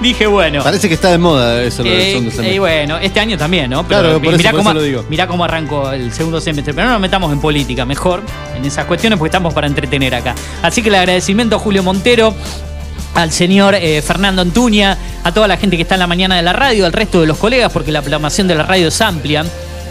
Dije, 0.05 0.27
bueno. 0.27 0.63
Parece 0.63 0.87
que 0.89 0.95
está 0.95 1.11
de 1.11 1.17
moda 1.19 1.63
eso 1.63 1.83
lo 1.83 1.89
del 1.91 1.99
Eh, 2.01 2.09
segundo 2.11 2.31
eh, 2.31 2.33
semestre. 2.35 2.59
bueno, 2.61 2.99
este 2.99 3.21
año 3.21 3.39
también, 3.39 3.71
¿no? 3.71 3.87
Claro, 3.89 4.21
por 4.21 4.29
eso- 4.29 4.37
mirá, 4.37 4.51
por 4.51 4.59
cómo, 4.61 4.71
eso 4.71 4.79
lo 4.79 4.83
digo. 4.85 5.05
mirá 5.09 5.27
cómo 5.27 5.45
arrancó 5.45 5.91
el 5.93 6.13
segundo 6.13 6.41
semestre. 6.43 6.75
Pero 6.75 6.87
no 6.89 6.93
nos 6.93 7.01
metamos 7.01 7.33
en 7.33 7.41
política, 7.41 7.85
mejor 7.87 8.21
en 8.55 8.65
esas 8.67 8.85
cuestiones 8.85 9.19
porque 9.19 9.31
estamos 9.31 9.55
para 9.55 9.67
entretener 9.67 10.15
acá. 10.15 10.35
Así 10.63 10.83
que 10.83 10.91
el 10.91 10.95
agradecimiento 10.97 11.57
a 11.57 11.59
Julio 11.59 11.83
Montero, 11.83 12.35
al 13.15 13.33
señor 13.33 13.75
eh, 13.77 14.03
Fernando 14.03 14.43
Antuña, 14.43 14.99
a 15.25 15.33
toda 15.33 15.49
la 15.49 15.57
gente 15.57 15.77
que 15.77 15.83
está 15.83 15.95
en 15.95 16.01
la 16.01 16.07
mañana 16.07 16.37
de 16.37 16.43
la 16.43 16.53
radio, 16.53 16.85
al 16.85 16.93
resto 16.93 17.21
de 17.23 17.27
los 17.27 17.39
colegas, 17.39 17.73
porque 17.73 17.91
la 17.91 18.03
programación 18.03 18.47
de 18.47 18.57
la 18.57 18.63
radio 18.65 18.89
es 18.89 19.01
amplia. 19.01 19.45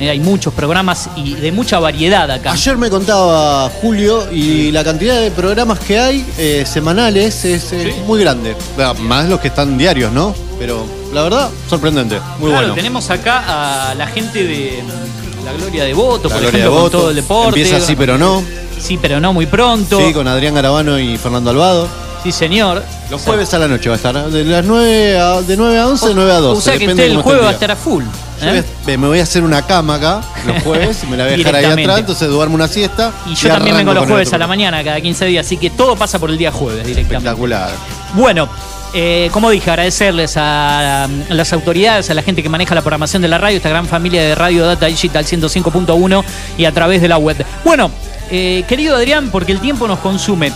Eh, 0.03 0.10
hay 0.10 0.19
muchos 0.19 0.53
programas 0.53 1.10
y 1.15 1.36
de 1.36 1.53
mucha 1.53 1.79
variedad 1.79 2.29
acá. 2.29 2.51
Ayer 2.51 2.75
me 2.75 2.89
contaba 2.89 3.69
Julio 3.81 4.29
y 4.29 4.69
la 4.69 4.83
cantidad 4.83 5.17
de 5.17 5.31
programas 5.31 5.79
que 5.79 5.98
hay 5.98 6.25
eh, 6.38 6.65
semanales 6.67 7.45
es 7.45 7.72
eh, 7.72 7.95
muy 8.05 8.19
grande. 8.19 8.53
Más 9.00 9.29
los 9.29 9.39
que 9.39 9.48
están 9.48 9.77
diarios, 9.77 10.12
¿no? 10.12 10.36
Pero 10.60 10.86
la 11.13 11.24
verdad, 11.24 11.50
sorprendente. 11.69 12.19
Muy 12.38 12.50
claro, 12.50 12.67
bueno. 12.67 12.74
tenemos 12.74 13.10
acá 13.10 13.91
a 13.91 13.95
la 13.95 14.07
gente 14.07 14.43
de 14.43 14.83
mm, 14.83 15.45
la 15.45 15.53
Gloria 15.53 15.86
de 15.86 15.93
Voto, 15.93 16.27
La 16.27 16.36
por 16.36 16.41
Gloria 16.41 16.50
ejemplo, 16.50 16.60
de 16.60 16.75
con 16.75 16.83
Voto. 16.83 16.98
todo 16.98 17.10
el 17.10 17.15
deporte. 17.15 17.60
Empieza 17.62 17.77
así, 17.77 17.95
pero 17.95 18.17
no. 18.17 18.43
Sí, 18.77 19.00
pero 19.01 19.22
no 19.22 19.31
muy 19.31 19.45
pronto. 19.45 20.05
Sí, 20.05 20.12
con 20.12 20.27
Adrián 20.27 20.53
Garabano 20.53 21.00
y 21.00 21.17
Fernando 21.17 21.50
Alvado. 21.51 21.88
Sí, 22.24 22.33
señor. 22.33 22.83
Los 23.10 23.22
jueves 23.22 23.53
a 23.53 23.60
la 23.60 23.69
noche 23.69 23.88
va 23.88 23.95
a 23.95 23.98
estar. 23.98 24.29
De 24.29 24.43
las 24.43 24.65
9 24.65 25.17
a, 25.17 25.41
de 25.41 25.55
9 25.55 25.79
a 25.79 25.88
11, 25.88 26.12
9 26.13 26.31
a 26.33 26.39
12. 26.39 26.57
O 26.57 26.62
sea 26.62 26.77
que 26.77 26.88
usted 26.88 27.03
el 27.05 27.22
jueves 27.22 27.43
va 27.43 27.50
a 27.50 27.53
estar 27.53 27.72
a 27.72 27.77
full. 27.77 28.03
Yo 28.41 28.47
¿eh? 28.49 28.63
voy 28.85 28.93
a- 28.93 28.97
me 28.97 29.07
voy 29.07 29.19
a 29.19 29.23
hacer 29.23 29.43
una 29.43 29.61
cama 29.65 29.95
acá 29.95 30.21
los 30.45 30.61
jueves 30.63 30.99
y 31.03 31.07
me 31.07 31.17
la 31.17 31.23
voy 31.25 31.33
a 31.33 31.37
dejar 31.37 31.55
ahí 31.55 31.61
Directamente. 31.61 31.83
atrás, 31.83 31.99
entonces 31.99 32.27
duermo 32.29 32.55
una 32.55 32.67
siesta. 32.67 33.11
Y 33.25 33.35
yo 33.35 33.49
también 33.49 33.75
arranco 33.75 33.77
vengo 33.77 33.93
los 33.93 34.01
con 34.01 34.07
el 34.09 34.13
jueves 34.13 34.27
otro 34.29 34.35
a 34.35 34.39
la 34.39 34.47
mañana, 34.47 34.83
cada 34.83 34.99
15 35.01 35.25
días, 35.25 35.45
así 35.45 35.57
que 35.57 35.69
todo 35.69 35.95
pasa 35.95 36.19
por 36.19 36.29
el 36.29 36.37
día 36.37 36.51
jueves 36.51 36.85
directamente. 36.85 37.15
Espectacular. 37.17 37.69
Bueno, 38.15 38.47
eh, 38.95 39.29
como 39.31 39.49
dije, 39.49 39.69
agradecerles 39.71 40.35
a, 40.37 41.07
las 41.29 41.51
autoridades, 41.53 42.09
a 42.09 42.13
la 42.13 42.21
gente 42.21 42.43
que 42.43 42.49
maneja 42.49 42.75
la 42.75 42.81
programación 42.81 43.21
de 43.21 43.27
la 43.27 43.37
radio, 43.39 43.57
esta 43.57 43.69
gran 43.69 43.87
familia 43.87 44.21
de 44.21 44.35
Radio 44.35 44.65
Data 44.65 44.85
Digital 44.85 45.25
105.1 45.25 46.23
y 46.57 46.65
a 46.65 46.71
través 46.71 47.01
de 47.01 47.07
la 47.07 47.17
web. 47.17 47.43
Bueno, 47.63 47.89
eh, 48.29 48.63
querido 48.67 48.95
Adrián, 48.95 49.29
porque 49.31 49.51
el 49.51 49.59
tiempo 49.59 49.87
nos 49.87 49.97
consume, 49.99 50.51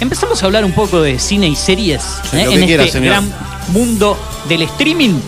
empezamos 0.00 0.42
a 0.42 0.46
hablar 0.46 0.64
un 0.64 0.72
poco 0.72 1.02
de 1.02 1.18
cine 1.18 1.48
y 1.48 1.54
series 1.56 2.02
Sí, 2.30 2.38
¿eh? 2.38 2.44
lo 2.44 2.50
que 2.50 2.58
en 2.60 2.66
quiera, 2.66 2.82
este 2.84 2.98
señor. 2.98 3.12
gran 3.14 3.32
mundo 3.68 4.18
del 4.48 4.62
streaming. 4.62 5.20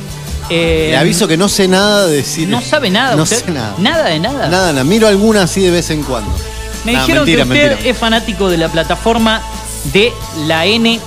Eh, 0.50 0.88
Le 0.90 0.96
aviso 0.96 1.26
que 1.26 1.36
no 1.36 1.48
sé 1.48 1.68
nada 1.68 2.06
de 2.06 2.22
cine. 2.22 2.48
No 2.48 2.60
sabe 2.60 2.90
nada 2.90 3.16
No 3.16 3.22
usted. 3.22 3.44
sé 3.44 3.50
nada. 3.50 3.74
Nada 3.78 4.04
de 4.04 4.18
nada. 4.20 4.48
Nada, 4.48 4.72
nada. 4.72 4.84
Miro 4.84 5.08
alguna 5.08 5.42
así 5.44 5.60
de 5.62 5.70
vez 5.70 5.88
en 5.90 6.02
cuando. 6.02 6.30
Me 6.84 6.92
Nah, 6.92 7.00
dijeron 7.00 7.24
mentira, 7.24 7.44
que 7.44 7.48
usted 7.50 7.68
mentira. 7.70 7.90
es 7.90 7.98
fanático 7.98 8.50
de 8.50 8.58
la 8.58 8.68
plataforma 8.68 9.40
de 9.92 10.12
la 10.46 10.66
N 10.66 11.00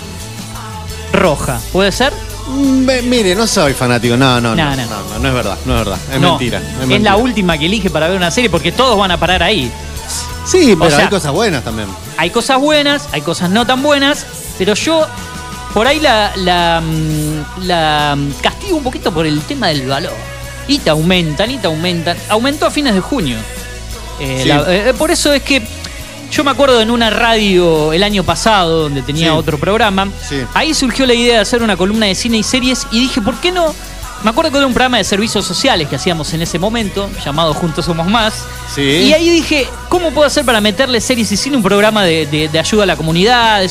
roja. 1.13 1.59
¿Puede 1.71 1.91
ser? 1.91 2.13
Mm, 2.47 2.87
mire, 3.09 3.35
no 3.35 3.45
soy 3.47 3.73
fanático. 3.73 4.15
No, 4.17 4.39
no, 4.41 4.55
no. 4.55 4.63
No, 4.63 4.75
No, 4.75 4.75
no. 4.75 4.85
no, 5.13 5.19
no 5.19 5.27
es 5.27 5.33
verdad. 5.33 5.57
No 5.65 5.73
es 5.73 5.79
verdad. 5.85 5.99
Es 6.13 6.19
mentira. 6.19 6.61
Es, 6.89 7.01
la 7.01 7.15
última 7.17 7.57
que 7.57 7.65
elige 7.65 7.89
para 7.89 8.07
ver 8.07 8.17
una 8.17 8.31
serie 8.31 8.49
porque 8.49 8.71
todos 8.71 8.97
van 8.97 9.11
a 9.11 9.17
parar 9.19 9.43
ahí. 9.43 9.71
Sí, 10.45 10.75
pero 10.79 10.89
sea- 10.89 10.99
hay 11.05 11.09
cosas 11.09 11.31
buenas 11.33 11.63
también. 11.63 11.89
Hay 12.17 12.29
cosas 12.29 12.57
buenas, 12.59 13.09
hay 13.11 13.21
cosas 13.21 13.49
no 13.49 13.67
tan 13.67 13.83
buenas, 13.83 14.25
pero 14.57 14.73
yo 14.75 15.05
por 15.77 15.85
ahí 15.87 15.99
la, 15.99 16.31
la, 16.37 16.81
mm, 16.83 17.67
la 17.67 18.15
mm, 18.17 18.31
castigo 18.41 18.77
un 18.77 18.83
poquito 18.83 19.11
por 19.13 19.27
el 19.27 19.39
tema 19.41 19.67
del 19.67 19.87
valor. 19.87 20.13
Y 20.67 20.79
te 20.79 20.89
aumentan, 20.89 21.51
y 21.51 21.57
te 21.59 21.67
aumentan. 21.67 22.17
Aumentó 22.29 22.65
a 22.65 22.71
fines 22.71 22.95
de 22.95 22.99
junio. 22.99 23.37
Eh, 24.19 24.39
Sí. 24.41 24.47
la- 24.49 24.65
eh, 24.67 24.93
por 24.97 25.11
eso 25.11 25.31
es 25.33 25.43
que 25.43 25.61
Yo 26.29 26.43
me 26.43 26.51
acuerdo 26.51 26.81
en 26.81 26.91
una 26.91 27.09
radio 27.09 27.93
el 27.93 28.03
año 28.03 28.21
pasado, 28.21 28.81
donde 28.83 29.01
tenía 29.01 29.27
Sí. 29.31 29.37
otro 29.37 29.57
programa, 29.57 30.09
Sí. 30.27 30.35
ahí 30.53 30.73
surgió 30.73 31.05
la 31.05 31.13
idea 31.13 31.35
de 31.35 31.39
hacer 31.39 31.63
una 31.63 31.77
columna 31.77 32.05
de 32.07 32.15
cine 32.15 32.37
y 32.39 32.43
series 32.43 32.85
y 32.91 32.99
dije, 32.99 33.21
¿por 33.21 33.35
qué 33.39 33.49
no? 33.53 33.73
Me 34.23 34.31
acuerdo 34.31 34.51
que 34.51 34.57
era 34.57 34.67
un 34.67 34.73
programa 34.73 34.97
de 34.97 35.03
servicios 35.03 35.45
sociales 35.45 35.87
que 35.87 35.95
hacíamos 35.95 36.33
en 36.33 36.41
ese 36.41 36.57
momento, 36.59 37.09
llamado 37.23 37.53
Juntos 37.53 37.85
Somos 37.85 38.07
Más. 38.07 38.33
Sí. 38.73 38.81
Y 38.81 39.13
ahí 39.13 39.29
dije, 39.29 39.67
¿cómo 39.89 40.11
puedo 40.11 40.27
hacer 40.27 40.43
para 40.43 40.59
meterle 40.59 40.99
series 40.99 41.31
y 41.31 41.37
cine 41.37 41.55
un 41.55 41.63
programa 41.63 42.03
de, 42.03 42.25
de- 42.25 42.49
de 42.49 42.59
ayuda 42.59 42.83
a 42.83 42.85
la 42.87 42.95
comunidad? 42.97 43.61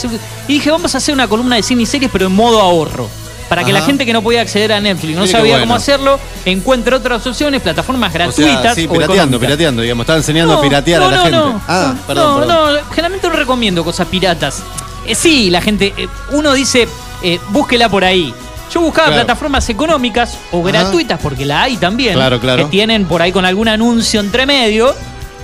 y 0.48 0.52
dije, 0.54 0.70
vamos 0.70 0.94
a 0.94 0.98
hacer 0.98 1.12
una 1.14 1.26
columna 1.28 1.56
de 1.56 1.62
cine 1.62 1.82
y 1.82 1.86
series, 1.86 2.10
pero 2.10 2.26
en 2.26 2.32
modo 2.32 2.60
ahorro. 2.60 3.08
Para 3.48 3.62
que 3.62 3.72
la 3.72 3.80
gente 3.82 4.04
que 4.04 4.12
no 4.12 4.22
podía 4.22 4.40
acceder 4.40 4.72
a 4.72 4.80
Netflix, 4.80 5.14
no 5.14 5.20
Mire 5.22 5.32
sabía 5.32 5.52
bueno. 5.52 5.66
cómo 5.66 5.74
hacerlo, 5.76 6.18
encuentre 6.44 6.96
otras 6.96 7.24
opciones, 7.26 7.62
plataformas 7.62 8.10
O 8.10 8.14
gratuitas. 8.14 8.62
sea, 8.62 8.74
sí, 8.74 8.86
o 8.88 8.92
pirateando, 8.92 9.38
pirateando, 9.38 9.82
digamos. 9.82 10.02
Estaba 10.02 10.18
enseñando 10.18 10.54
No, 10.54 10.58
a 10.58 10.62
piratear 10.62 11.00
no, 11.00 11.06
a 11.06 11.10
la 11.10 11.16
no, 11.16 11.22
gente. 11.22 11.38
no. 11.38 11.62
ah, 11.68 11.94
no, 11.94 12.06
perdón, 12.06 12.40
perdón. 12.40 12.74
no, 12.74 12.80
generalmente 12.90 13.28
no 13.28 13.34
recomiendo 13.36 13.84
cosas 13.84 14.08
piratas. 14.08 14.62
Eh, 15.06 15.14
sí, 15.14 15.48
la 15.50 15.60
gente, 15.60 15.94
eh, 15.96 16.08
uno 16.32 16.54
dice, 16.54 16.88
eh, 17.22 17.38
búsquela 17.50 17.88
por 17.88 18.04
ahí. 18.04 18.34
Yo 18.72 18.80
buscaba 18.80 19.08
Claro. 19.08 19.22
plataformas 19.24 19.68
económicas 19.68 20.36
o 20.52 20.60
Ajá. 20.60 20.68
gratuitas, 20.70 21.20
porque 21.22 21.44
la 21.46 21.62
hay 21.62 21.76
también. 21.76 22.14
Claro, 22.14 22.40
claro. 22.40 22.64
Que 22.64 22.70
tienen 22.70 23.04
por 23.06 23.22
ahí 23.22 23.32
con 23.32 23.44
algún 23.44 23.68
anuncio 23.68 24.20
entre 24.20 24.44
medio, 24.44 24.94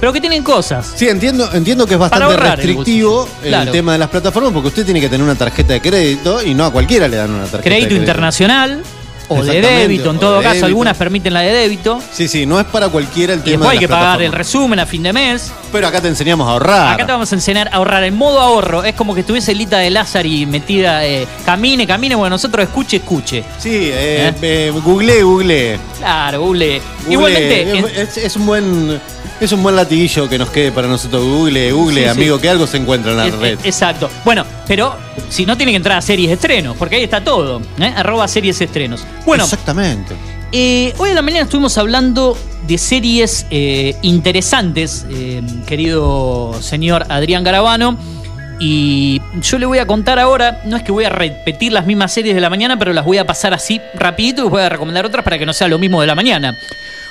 pero 0.00 0.12
que 0.12 0.20
tienen 0.20 0.42
cosas. 0.42 0.92
Sí, 0.96 1.08
entiendo, 1.08 1.48
entiendo 1.52 1.86
que 1.86 1.94
es 1.94 2.00
bastante 2.00 2.34
el 2.34 2.40
restrictivo 2.40 3.28
el, 3.42 3.48
Claro. 3.50 3.70
tema 3.72 3.92
de 3.92 3.98
las 3.98 4.08
plataformas 4.08 4.52
porque 4.52 4.68
usted 4.68 4.84
tiene 4.84 5.00
que 5.00 5.08
tener 5.08 5.22
una 5.24 5.36
tarjeta 5.36 5.72
de 5.74 5.80
crédito 5.80 6.42
y 6.42 6.52
no 6.54 6.64
a 6.64 6.72
cualquiera 6.72 7.06
le 7.06 7.16
dan 7.16 7.30
una 7.30 7.44
tarjeta 7.44 7.58
de 7.58 7.62
Crédito 7.62 7.86
crédito. 7.88 8.02
internacional 8.02 8.82
o 9.40 9.44
de 9.44 9.60
débito, 9.60 10.10
en 10.10 10.18
todo 10.18 10.36
caso, 10.38 10.48
débito. 10.50 10.66
algunas 10.66 10.96
permiten 10.96 11.32
la 11.34 11.40
de 11.40 11.52
débito. 11.52 12.00
Sí, 12.12 12.28
sí, 12.28 12.46
no 12.46 12.58
es 12.60 12.66
para 12.66 12.88
cualquiera 12.88 13.34
el 13.34 13.40
Y 13.40 13.42
tema 13.42 13.56
después 13.66 13.70
hay 13.70 13.78
de 13.78 13.86
que 13.86 13.90
las 13.92 13.98
pagar 14.00 14.22
el 14.22 14.32
resumen 14.32 14.78
a 14.78 14.86
fin 14.86 15.02
de 15.02 15.12
mes. 15.12 15.52
Pero 15.70 15.86
acá 15.88 16.00
te 16.00 16.08
enseñamos 16.08 16.46
a 16.48 16.52
ahorrar. 16.52 16.94
Acá 16.94 17.06
te 17.06 17.12
vamos 17.12 17.32
a 17.32 17.34
enseñar 17.34 17.68
a 17.68 17.76
ahorrar 17.76 18.04
en 18.04 18.16
modo 18.16 18.40
ahorro. 18.40 18.84
Es 18.84 18.94
como 18.94 19.14
que 19.14 19.20
estuviese 19.20 19.54
Lita 19.54 19.78
de 19.78 19.90
Lázari 19.90 20.46
metida, 20.46 21.04
eh, 21.06 21.26
camine, 21.44 21.86
camine, 21.86 22.14
bueno, 22.14 22.34
nosotros 22.34 22.64
escuche, 22.64 22.98
escuche. 22.98 23.44
Sí, 23.58 23.90
eh, 23.92 24.32
eh. 24.42 25.78
Claro, 25.98 26.40
Google. 26.42 26.80
Google, 27.06 27.12
Igualmente, 27.12 27.78
en- 27.78 27.86
es, 27.96 28.16
es 28.16 28.36
un 28.36 28.46
buen 28.46 29.00
es 29.44 29.52
un 29.52 29.62
buen 29.62 29.75
latiguillo 29.76 30.28
que 30.28 30.38
nos 30.38 30.50
quede 30.50 30.72
para 30.72 30.88
nosotros. 30.88 31.22
Google, 31.25 31.72
Google, 31.72 31.96
Sí, 31.96 32.02
sí. 32.04 32.08
amigo, 32.08 32.40
que 32.40 32.49
algo 32.49 32.66
se 32.66 32.76
encuentra 32.76 33.12
en 33.12 33.16
la 33.18 33.26
es- 33.26 33.34
red. 33.38 33.58
es- 33.61 33.64
exacto. 33.66 34.08
Bueno, 34.25 34.44
pero 34.66 34.94
si 35.28 35.44
no 35.46 35.56
tiene 35.56 35.72
que 35.72 35.76
entrar 35.76 35.99
a 35.99 36.02
series 36.02 36.30
estrenos, 36.30 36.76
porque 36.76 36.96
ahí 36.96 37.04
está 37.04 37.22
todo. 37.22 37.61
¿eh? 37.78 37.92
Arroba 37.96 38.26
series 38.28 38.61
estrenos. 38.61 39.04
Bueno, 39.26 39.44
Exactamente. 39.44 40.14
eh, 40.52 40.94
hoy 40.99 41.11
en 41.11 41.16
la 41.16 41.22
mañana 41.22 41.44
estuvimos 41.44 41.76
hablando 41.78 42.37
de 42.66 42.78
series 42.78 43.46
eh, 43.50 43.96
interesantes, 44.02 45.05
querido 45.66 46.55
señor 46.61 47.07
Adrián 47.09 47.42
Garabano. 47.44 47.98
Y 48.61 49.20
yo 49.40 49.59
le 49.59 49.66
voy 49.66 49.78
a 49.78 49.87
contar 49.88 50.20
ahora, 50.20 50.61
no 50.66 50.76
es 50.76 50.85
que 50.85 50.92
voy 50.92 51.05
a 51.05 51.09
repetir 51.09 51.72
las 51.72 51.85
mismas 51.85 52.12
series 52.12 52.35
de 52.37 52.40
la 52.40 52.48
mañana, 52.48 52.78
pero 52.78 52.92
las 52.92 53.05
voy 53.05 53.18
a 53.18 53.26
pasar 53.26 53.52
así 53.55 53.81
rapidito 53.94 54.44
y 54.46 54.48
voy 54.48 54.62
a 54.62 54.68
recomendar 54.68 55.05
otras 55.05 55.24
para 55.24 55.37
que 55.37 55.44
no 55.46 55.52
sea 55.52 55.66
lo 55.66 55.81
mismo 55.81 56.00
de 56.00 56.07
la 56.07 56.14
mañana. 56.14 56.57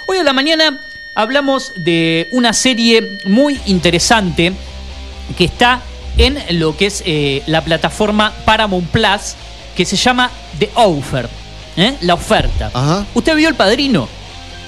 Hoy 0.07 0.17
en 0.19 0.25
la 0.25 0.31
mañana 0.31 0.79
hablamos 1.15 1.73
de 1.75 2.27
una 2.31 2.53
serie 2.53 3.17
muy 3.25 3.59
interesante 3.65 4.53
que 5.37 5.45
está 5.45 5.81
en 6.17 6.37
lo 6.59 6.75
que 6.75 6.87
es 6.87 7.03
eh, 7.05 7.41
la 7.47 7.61
plataforma 7.63 8.33
Paramount 8.45 8.87
Plus, 8.89 9.35
que 9.75 9.85
se 9.85 9.95
llama 9.95 10.29
The 10.59 10.69
Offer, 10.75 11.29
¿eh? 11.77 11.95
la 12.01 12.13
oferta. 12.15 12.69
Ajá. 12.73 13.05
¿Usted 13.13 13.35
vio 13.35 13.47
El 13.49 13.55
Padrino? 13.55 14.07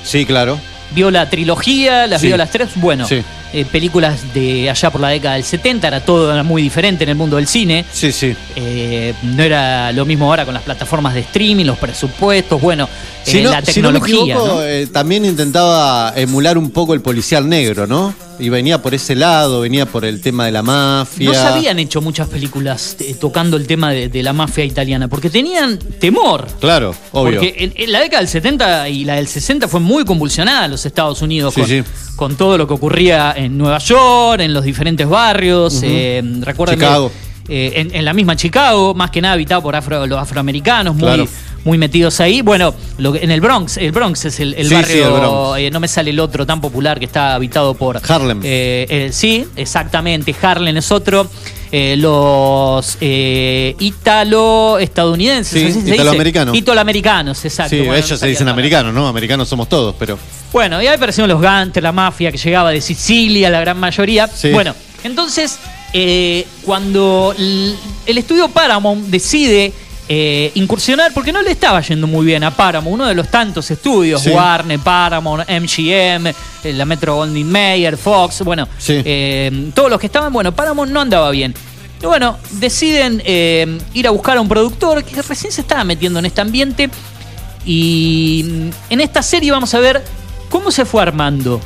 Sí, 0.04 0.26
claro. 0.26 0.60
¿Vio 0.92 1.12
la 1.12 1.30
trilogía? 1.30 2.08
¿Las 2.08 2.22
Sí. 2.22 2.28
vio 2.28 2.38
las 2.38 2.52
tres? 2.52 2.70
Bueno, 2.76 3.08
Sí. 3.08 3.24
Eh, 3.54 3.66
películas 3.66 4.34
de 4.34 4.70
allá 4.70 4.90
por 4.90 5.00
la 5.02 5.10
década 5.10 5.36
del 5.36 5.44
70, 5.44 5.88
era 5.88 6.00
todo 6.04 6.44
muy 6.44 6.62
diferente 6.62 7.04
en 7.04 7.10
el 7.12 7.16
mundo 7.16 7.38
del 7.38 7.48
cine. 7.48 7.86
Sí, 7.92 8.12
sí. 8.12 8.36
Eh, 8.56 9.14
no 9.24 9.44
era 9.44 9.92
lo 9.92 10.06
mismo 10.06 10.26
ahora 10.26 10.46
con 10.46 10.54
las 10.54 10.64
plataformas 10.64 11.14
de 11.14 11.22
streaming, 11.22 11.66
los 11.66 11.78
presupuestos, 11.78 12.60
bueno, 12.62 12.88
Si 13.24 13.40
eh, 13.40 13.44
no, 13.44 13.52
la 13.52 13.62
si 13.64 13.82
no 13.82 13.92
me 13.92 14.00
tecnología. 14.00 14.34
equivoco, 14.36 14.62
¿no? 14.62 14.92
también 14.92 15.26
intentaba 15.26 16.14
emular 16.16 16.58
un 16.58 16.72
poco 16.72 16.94
el 16.94 17.02
policial 17.02 17.48
negro, 17.48 17.88
¿no? 17.88 18.14
Y 18.40 18.50
venía 18.50 18.82
por 18.82 18.96
ese 18.96 19.16
lado, 19.16 19.62
venía 19.62 19.86
por 19.86 20.04
el 20.06 20.20
tema 20.20 20.46
de 20.48 20.52
la 20.52 20.64
mafia. 20.64 21.28
No 21.30 21.34
se 21.36 21.40
habían 21.42 21.78
hecho 21.78 22.02
muchas 22.02 22.28
películas 22.28 22.98
tocando 23.22 23.58
el 23.58 23.68
tema 23.68 23.92
de, 23.92 24.10
de 24.10 24.24
la 24.24 24.34
mafia 24.34 24.66
italiana, 24.66 25.08
porque 25.08 25.30
tenían 25.30 25.78
temor. 25.78 26.48
Claro, 26.60 26.96
obvio. 27.12 27.40
Porque 27.40 27.54
en, 27.60 27.74
en 27.76 27.92
la 27.92 28.00
década 28.00 28.22
del 28.22 28.28
70 28.30 28.90
y 28.90 29.06
la 29.06 29.16
del 29.16 29.28
60 29.28 29.68
fue 29.68 29.80
muy 29.80 30.04
convulsionada 30.04 30.66
en 30.66 30.72
los 30.72 30.84
Estados 30.86 31.22
Unidos 31.22 31.54
Sí, 31.54 31.62
con, 31.62 31.70
sí. 31.70 31.84
con 32.16 32.36
todo 32.36 32.58
lo 32.58 32.68
que 32.68 32.74
ocurría 32.74 33.34
en 33.38 33.43
Nueva 33.50 33.78
York, 33.80 34.42
en 34.42 34.54
los 34.54 34.64
diferentes 34.64 35.08
barrios. 35.08 35.82
eh, 35.84 36.22
recuerden 36.42 36.78
Chicago. 36.80 37.12
eh, 37.48 37.74
en, 37.76 37.94
en 37.96 38.06
la 38.06 38.14
misma 38.14 38.36
Chicago, 38.36 38.94
más 38.94 39.12
que 39.12 39.22
nada 39.22 39.34
habitado 39.34 39.62
por 39.62 39.76
afro- 39.76 40.06
los 40.08 40.18
afroamericanos, 40.20 40.96
muy, 40.96 41.04
Claro. 41.04 41.28
muy 41.66 41.78
metidos 41.78 42.20
ahí. 42.22 42.42
Bueno, 42.42 42.74
lo 42.98 43.12
que- 43.14 43.20
en 43.24 43.32
el 43.32 43.42
Bronx, 43.42 43.76
el 43.78 43.92
Bronx 43.92 44.26
es 44.26 44.40
el, 44.40 44.54
el 44.54 44.64
Sí, 44.64 44.70
sí, 44.70 44.76
barrio, 44.76 45.06
el 45.08 45.14
Bronx. 45.22 45.60
eh, 45.60 45.70
no 45.72 45.80
me 45.82 45.88
sale 45.90 46.12
el 46.12 46.20
otro 46.22 46.46
tan 46.46 46.62
popular 46.62 47.00
que 47.00 47.06
está 47.06 47.36
habitado 47.36 47.74
por 47.74 48.00
Harlem. 48.08 48.40
eh, 48.44 48.86
eh, 48.90 49.10
sí, 49.12 49.46
exactamente. 49.58 50.34
Harlem 50.42 50.78
es 50.78 50.90
otro. 50.92 51.30
Eh, 51.76 51.96
los 51.98 52.98
eh, 53.02 53.76
italo-estadounidenses. 53.80 55.74
Sí, 55.74 55.92
italoamericanos. 55.92 56.56
Italoamericanos, 56.56 57.46
exacto. 57.46 57.72
Sí, 57.72 57.78
Bueno, 57.78 57.94
no 57.94 57.98
ellos 57.98 58.20
se 58.20 58.28
dicen 58.28 58.48
americanos, 58.48 58.94
¿no? 58.94 59.08
Americanos 59.08 59.48
somos 59.50 59.68
todos, 59.70 59.96
pero. 59.98 60.18
Bueno, 60.54 60.82
y 60.82 60.88
ahí 60.88 60.96
aparecieron 60.96 61.30
los 61.30 61.42
gangsters, 61.42 61.84
la 61.84 61.92
mafia 61.92 62.32
que 62.32 62.38
llegaba 62.38 62.70
de 62.70 62.80
Sicilia, 62.80 63.50
la 63.50 63.60
gran 63.60 63.78
mayoría. 63.80 64.28
Sí. 64.28 64.52
Bueno, 64.52 64.76
entonces, 65.04 65.58
eh, 65.92 66.46
cuando 66.64 67.36
el 67.38 68.18
estudio 68.18 68.48
Paramount 68.50 69.08
decide 69.08 69.74
eh, 70.08 70.52
incursionar, 70.56 71.12
porque 71.14 71.32
no 71.32 71.42
le 71.42 71.50
estaba 71.52 71.82
yendo 71.82 72.06
muy 72.08 72.26
bien 72.26 72.44
a 72.44 72.52
Paramount, 72.52 72.94
uno 72.94 73.08
de 73.08 73.16
los 73.16 73.30
tantos 73.32 73.72
estudios, 73.72 74.22
Sí. 74.22 74.30
Warner, 74.30 74.78
Paramount, 74.80 75.50
MGM, 75.50 76.28
eh, 76.28 76.74
la 76.74 76.86
Metro 76.86 77.16
Goldwyn 77.16 77.50
Mayer, 77.52 77.98
Fox, 77.98 78.42
bueno, 78.44 78.68
Sí. 78.78 79.02
todos 79.74 79.90
los 79.90 80.00
que 80.00 80.06
estaban, 80.06 80.32
bueno, 80.32 80.52
Paramount 80.54 80.92
no 80.92 81.02
andaba 81.02 81.32
bien. 81.32 81.56
Y 82.02 82.06
bueno, 82.06 82.38
deciden 82.52 83.24
ir 83.26 84.08
a 84.08 84.12
buscar 84.12 84.38
a 84.38 84.42
un 84.42 84.48
productor 84.50 85.04
que 85.04 85.22
recién 85.22 85.52
se 85.52 85.62
estaba 85.62 85.84
metiendo 85.84 86.20
en 86.20 86.26
este 86.26 86.42
ambiente. 86.42 86.90
Y 87.66 88.44
mm, 88.46 88.70
en 88.92 89.02
esta 89.02 89.24
serie 89.24 89.52
vamos 89.52 89.74
a 89.74 89.80
ver 89.80 90.04
cómo 90.54 90.70
se 90.70 90.86
fue 90.86 91.02
armando 91.02 91.60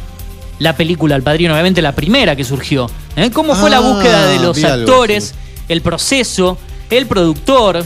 la 0.59 0.73
película 0.77 1.15
El 1.17 1.21
Padrino, 1.21 1.51
obviamente 1.53 1.81
la 1.81 1.91
primera 1.91 2.35
que 2.37 2.43
surgió. 2.45 2.89
¿eh? 3.17 3.29
Cómo 3.31 3.53
fue 3.53 3.69
la 3.69 3.77
Ah, 3.77 3.81
búsqueda 3.81 4.27
de 4.27 4.39
los 4.39 4.63
algo, 4.63 4.79
actores, 4.91 5.25
sí. 5.25 5.33
el 5.67 5.81
proceso, 5.81 6.57
el 6.89 7.05
productor, 7.05 7.85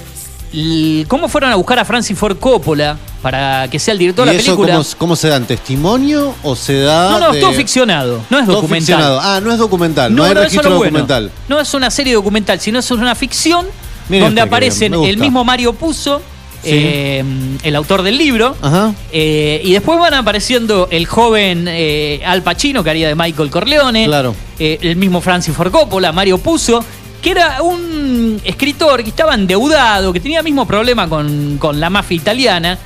cómo 1.08 1.28
fueron 1.28 1.52
a 1.52 1.56
buscar 1.56 1.80
a 1.80 1.86
Francis 1.86 2.18
Ford 2.18 2.38
Coppola 2.38 2.98
para 3.22 3.68
que 3.70 3.80
sea 3.80 3.94
el 3.94 3.98
director 4.00 4.26
de 4.28 4.34
¿Y 4.34 4.38
la 4.38 4.44
película. 4.44 4.74
cómo, 4.76 4.86
cómo 4.98 5.16
se 5.16 5.28
dan? 5.30 5.46
¿Testimonio 5.46 6.34
o 6.44 6.56
se 6.56 6.80
da.? 6.82 7.10
No, 7.12 7.20
no, 7.20 7.32
de- 7.34 7.40
todo 7.42 7.52
ficcionado, 7.54 8.22
no 8.30 8.40
es 8.40 8.46
Todo 8.46 8.56
documental. 8.58 8.80
ficcionado. 8.96 9.20
Ah, 9.22 9.40
no 9.42 9.52
es 9.52 9.58
documental, 9.58 10.16
no, 10.16 10.24
hay 10.24 10.32
es 10.32 10.38
registro 10.38 10.70
bueno. 10.70 10.84
documental. 10.86 11.32
No 11.48 11.60
es 11.60 11.74
una 11.74 11.90
serie 11.92 12.14
documental, 12.14 12.60
sino 12.60 12.80
es 12.80 12.92
una 12.92 13.16
ficción 13.16 13.66
donde 14.08 14.42
aparecen 14.42 14.94
el 14.94 15.18
mismo 15.18 15.44
Mario 15.44 15.74
Puzo, 15.74 16.22
Sí. 16.63 16.69
eh, 16.74 17.24
el 17.63 17.76
autor 17.76 18.04
del 18.04 18.17
libro, 18.17 18.56
Ajá. 18.62 18.93
eh, 19.12 19.62
y 19.63 19.74
después 19.74 19.97
van 20.00 20.13
apareciendo 20.13 20.88
el 20.91 21.08
joven 21.08 21.65
eh, 21.67 22.21
Al 22.26 22.43
Pacino, 22.43 22.84
que 22.84 22.89
haría 22.91 23.08
de 23.08 23.15
Michael 23.15 23.50
Corleone, 23.50 24.06
Claro. 24.06 24.36
el 24.60 24.95
mismo 24.95 25.21
Francis 25.21 25.56
Ford 25.56 25.71
Coppola, 25.71 26.12
Mario 26.12 26.38
Puzo, 26.38 26.84
que 27.21 27.32
era 27.32 27.62
un 27.62 28.39
escritor 28.43 29.04
que 29.04 29.10
estaba 29.10 29.34
endeudado, 29.36 30.12
que 30.13 30.19
tenía 30.19 30.39
el 30.39 30.43
mismo 30.43 30.65
problema 30.67 31.08
con, 31.10 31.58
con 31.60 31.80
la 31.80 31.89
mafia 31.89 32.17
italiana, 32.17 32.78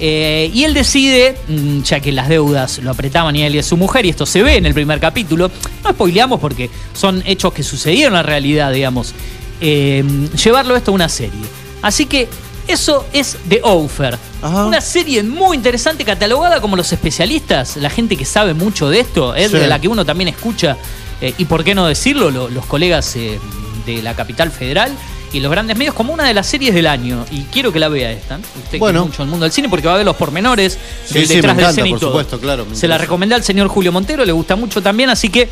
y 0.00 0.64
él 0.64 0.74
decide, 0.74 1.36
mm, 1.48 1.82
ya 1.82 2.00
que 2.00 2.12
las 2.12 2.28
deudas 2.28 2.78
lo 2.78 2.90
apretaban 2.90 3.34
y 3.36 3.42
él 3.44 3.54
y 3.54 3.58
a 3.58 3.62
su 3.62 3.76
mujer, 3.78 4.04
y 4.06 4.10
esto 4.10 4.26
se 4.26 4.42
ve 4.42 4.56
en 4.56 4.66
el 4.66 4.74
primer 4.74 5.00
capítulo, 5.00 5.50
no 5.84 5.90
spoileamos 5.90 6.38
porque 6.40 6.68
son 6.94 7.22
hechos 7.26 7.52
que 7.54 7.62
sucedieron 7.62 8.12
en 8.12 8.16
la 8.18 8.22
realidad, 8.22 8.72
digamos, 8.72 9.14
llevarlo 9.60 10.76
esto 10.76 10.90
a 10.90 10.94
una 10.94 11.08
serie. 11.08 11.40
Así 11.82 12.06
que 12.06 12.28
eso 12.68 13.06
es 13.12 13.36
The 13.48 13.60
Offer. 13.62 14.18
Ajá. 14.42 14.64
Una 14.66 14.80
serie 14.80 15.22
muy 15.22 15.56
interesante, 15.56 16.04
catalogada 16.04 16.60
como 16.60 16.76
los 16.76 16.92
especialistas, 16.92 17.76
la 17.76 17.90
gente 17.90 18.16
que 18.16 18.24
sabe 18.24 18.54
mucho 18.54 18.88
de 18.90 19.00
esto, 19.00 19.34
es 19.34 19.50
Sí. 19.50 19.58
de 19.58 19.66
la 19.66 19.80
que 19.80 19.88
uno 19.88 20.04
también 20.04 20.28
escucha, 20.28 20.76
eh, 21.20 21.34
y 21.38 21.44
por 21.44 21.64
qué 21.64 21.74
no 21.74 21.86
decirlo, 21.86 22.30
lo- 22.30 22.48
los 22.48 22.66
colegas 22.66 23.14
eh, 23.16 23.38
de 23.86 24.02
la 24.02 24.14
capital 24.14 24.50
federal 24.50 24.92
y 25.32 25.40
los 25.40 25.50
grandes 25.50 25.76
medios, 25.78 25.94
como 25.94 26.12
una 26.12 26.24
de 26.24 26.34
las 26.34 26.46
series 26.46 26.74
del 26.74 26.86
año. 26.86 27.24
Y 27.30 27.42
quiero 27.44 27.72
que 27.72 27.78
la 27.78 27.88
vea 27.88 28.10
esta, 28.12 28.38
usted 28.62 28.78
Bueno. 28.78 29.00
que 29.00 29.04
es 29.06 29.10
mucho 29.12 29.22
el 29.22 29.28
mundo 29.28 29.44
del 29.44 29.52
cine, 29.52 29.68
porque 29.68 29.86
va 29.88 29.94
a 29.94 29.96
ver 29.96 30.06
los 30.06 30.16
pormenores 30.16 30.78
Sí, 31.06 31.14
del 31.14 31.26
sí, 31.28 31.34
detrás 31.36 31.56
me 31.56 31.62
de 31.62 31.68
escena 31.70 31.86
y 31.88 31.90
por 31.90 32.00
todo. 32.00 32.10
supuesto, 32.10 32.38
claro, 32.40 32.66
me 32.66 32.76
Se 32.76 32.86
la 32.88 32.98
recomendé 32.98 33.34
al 33.34 33.42
señor 33.42 33.68
Julio 33.68 33.92
Montero, 33.92 34.24
le 34.24 34.32
gusta 34.32 34.56
mucho 34.56 34.82
también, 34.82 35.08
así 35.10 35.30
que 35.30 35.48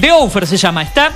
The 0.00 0.12
Offer 0.12 0.46
se 0.46 0.56
llama, 0.56 0.82
está 0.82 1.14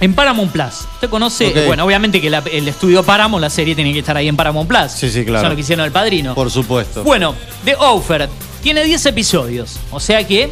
en 0.00 0.14
Paramount 0.14 0.50
Plus. 0.52 0.86
Usted 0.94 1.10
conoce, 1.10 1.66
bueno, 1.66 1.84
obviamente 1.84 2.20
que 2.20 2.30
la- 2.30 2.42
el 2.50 2.68
estudio 2.68 3.02
Paramount, 3.02 3.40
la 3.42 3.50
serie 3.50 3.74
tiene 3.74 3.92
que 3.92 3.98
estar 4.00 4.16
ahí 4.16 4.28
en 4.28 4.36
Paramount 4.36 4.68
Plus. 4.68 4.92
Sí, 4.92 5.10
sí, 5.10 5.24
claro. 5.24 5.40
Son 5.42 5.50
lo 5.50 5.54
que 5.56 5.62
hicieron 5.62 5.84
el 5.84 5.92
padrino. 5.92 6.34
Por 6.34 6.50
supuesto. 6.50 7.02
Bueno, 7.04 7.34
The 7.64 7.74
Offer 7.76 8.28
tiene 8.62 8.84
10 8.84 9.06
episodios, 9.06 9.76
o 9.90 9.98
sea 10.00 10.26
que 10.26 10.50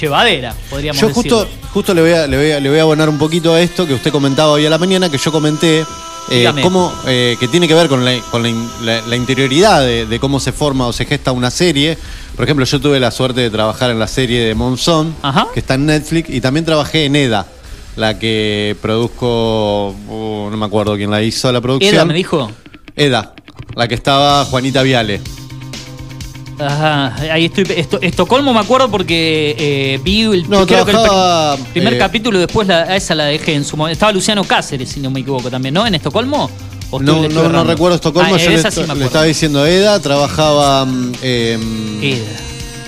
llevadera, 0.00 0.54
podríamos 0.70 1.00
Yo 1.00 1.08
decirlo. 1.08 1.38
justo, 1.40 1.48
justo 1.72 1.94
le, 1.94 2.00
voy 2.02 2.12
a, 2.12 2.26
le, 2.26 2.36
voy 2.36 2.50
a, 2.52 2.60
le 2.60 2.68
voy 2.68 2.78
a 2.78 2.82
abonar 2.82 3.08
un 3.08 3.18
poquito 3.18 3.52
a 3.54 3.60
esto 3.60 3.86
que 3.86 3.94
usted 3.94 4.10
comentaba 4.10 4.52
hoy 4.52 4.66
a 4.66 4.70
la 4.70 4.78
mañana, 4.78 5.08
que 5.08 5.18
yo 5.18 5.30
comenté, 5.30 5.84
eh, 6.30 6.50
cómo, 6.62 6.92
eh, 7.06 7.36
que 7.38 7.48
tiene 7.48 7.68
que 7.68 7.74
ver 7.74 7.88
con, 7.88 8.04
la, 8.04 8.18
con 8.30 8.42
la 8.42 8.48
in- 8.48 8.68
la- 8.82 9.02
la 9.02 9.16
interioridad 9.16 9.82
de, 9.82 10.06
de 10.06 10.18
cómo 10.20 10.40
se 10.40 10.52
forma 10.52 10.86
o 10.86 10.92
se 10.92 11.04
gesta 11.04 11.32
una 11.32 11.50
serie. 11.50 11.98
Por 12.34 12.44
ejemplo, 12.44 12.64
yo 12.64 12.80
tuve 12.80 12.98
la 12.98 13.10
suerte 13.10 13.40
de 13.42 13.50
trabajar 13.50 13.90
en 13.90 13.98
la 13.98 14.06
serie 14.08 14.40
de 14.44 14.54
Monzón, 14.54 15.14
Ajá. 15.22 15.48
que 15.52 15.60
está 15.60 15.74
en 15.74 15.86
Netflix, 15.86 16.30
y 16.30 16.40
también 16.40 16.64
trabajé 16.64 17.04
en 17.04 17.14
EDA, 17.16 17.46
la 17.96 18.18
que 18.18 18.76
produzco, 18.82 19.90
uh, 19.90 20.48
no 20.50 20.56
me 20.56 20.66
acuerdo 20.66 20.96
quién 20.96 21.10
la 21.10 21.22
hizo 21.22 21.50
la 21.52 21.60
producción. 21.60 21.94
Eda 21.94 22.04
me 22.04 22.14
dijo. 22.14 22.50
EDA, 22.96 23.34
la 23.74 23.88
que 23.88 23.94
estaba 23.94 24.44
Juanita 24.44 24.82
Viale. 24.82 25.20
Ajá, 26.58 27.14
ahí 27.32 27.46
estoy. 27.46 27.66
Esto, 27.76 27.98
Estocolmo 28.00 28.54
me 28.54 28.60
acuerdo 28.60 28.90
porque 28.90 29.56
eh, 29.58 30.00
vi 30.04 30.22
el, 30.22 30.48
No, 30.48 30.66
creo 30.66 30.84
que 30.84 30.92
el 30.92 31.66
primer 31.72 31.94
eh, 31.94 31.98
capítulo, 31.98 32.38
después 32.38 32.68
la, 32.68 32.94
esa 32.96 33.14
la 33.14 33.24
dejé 33.24 33.54
en 33.54 33.64
su 33.64 33.76
momento. 33.76 33.94
Estaba 33.94 34.12
Luciano 34.12 34.44
Cáceres, 34.44 34.88
si 34.88 35.00
no 35.00 35.10
me 35.10 35.20
equivoco 35.20 35.50
también, 35.50 35.74
¿no? 35.74 35.86
¿En 35.86 35.94
Estocolmo? 35.96 36.48
¿O 36.90 37.00
estoy- 37.00 37.28
No, 37.28 37.48
no, 37.48 37.64
recuerdo 37.64 37.96
Estocolmo, 37.96 38.34
Ah, 38.34 38.38
yo 38.38 38.50
le, 38.50 38.70
sí 38.70 38.80
me 38.86 38.94
le 38.94 39.04
estaba 39.04 39.24
diciendo 39.24 39.66
EDA, 39.66 39.98
trabajaba 40.00 40.86
em, 41.22 42.02
Eda. 42.02 42.24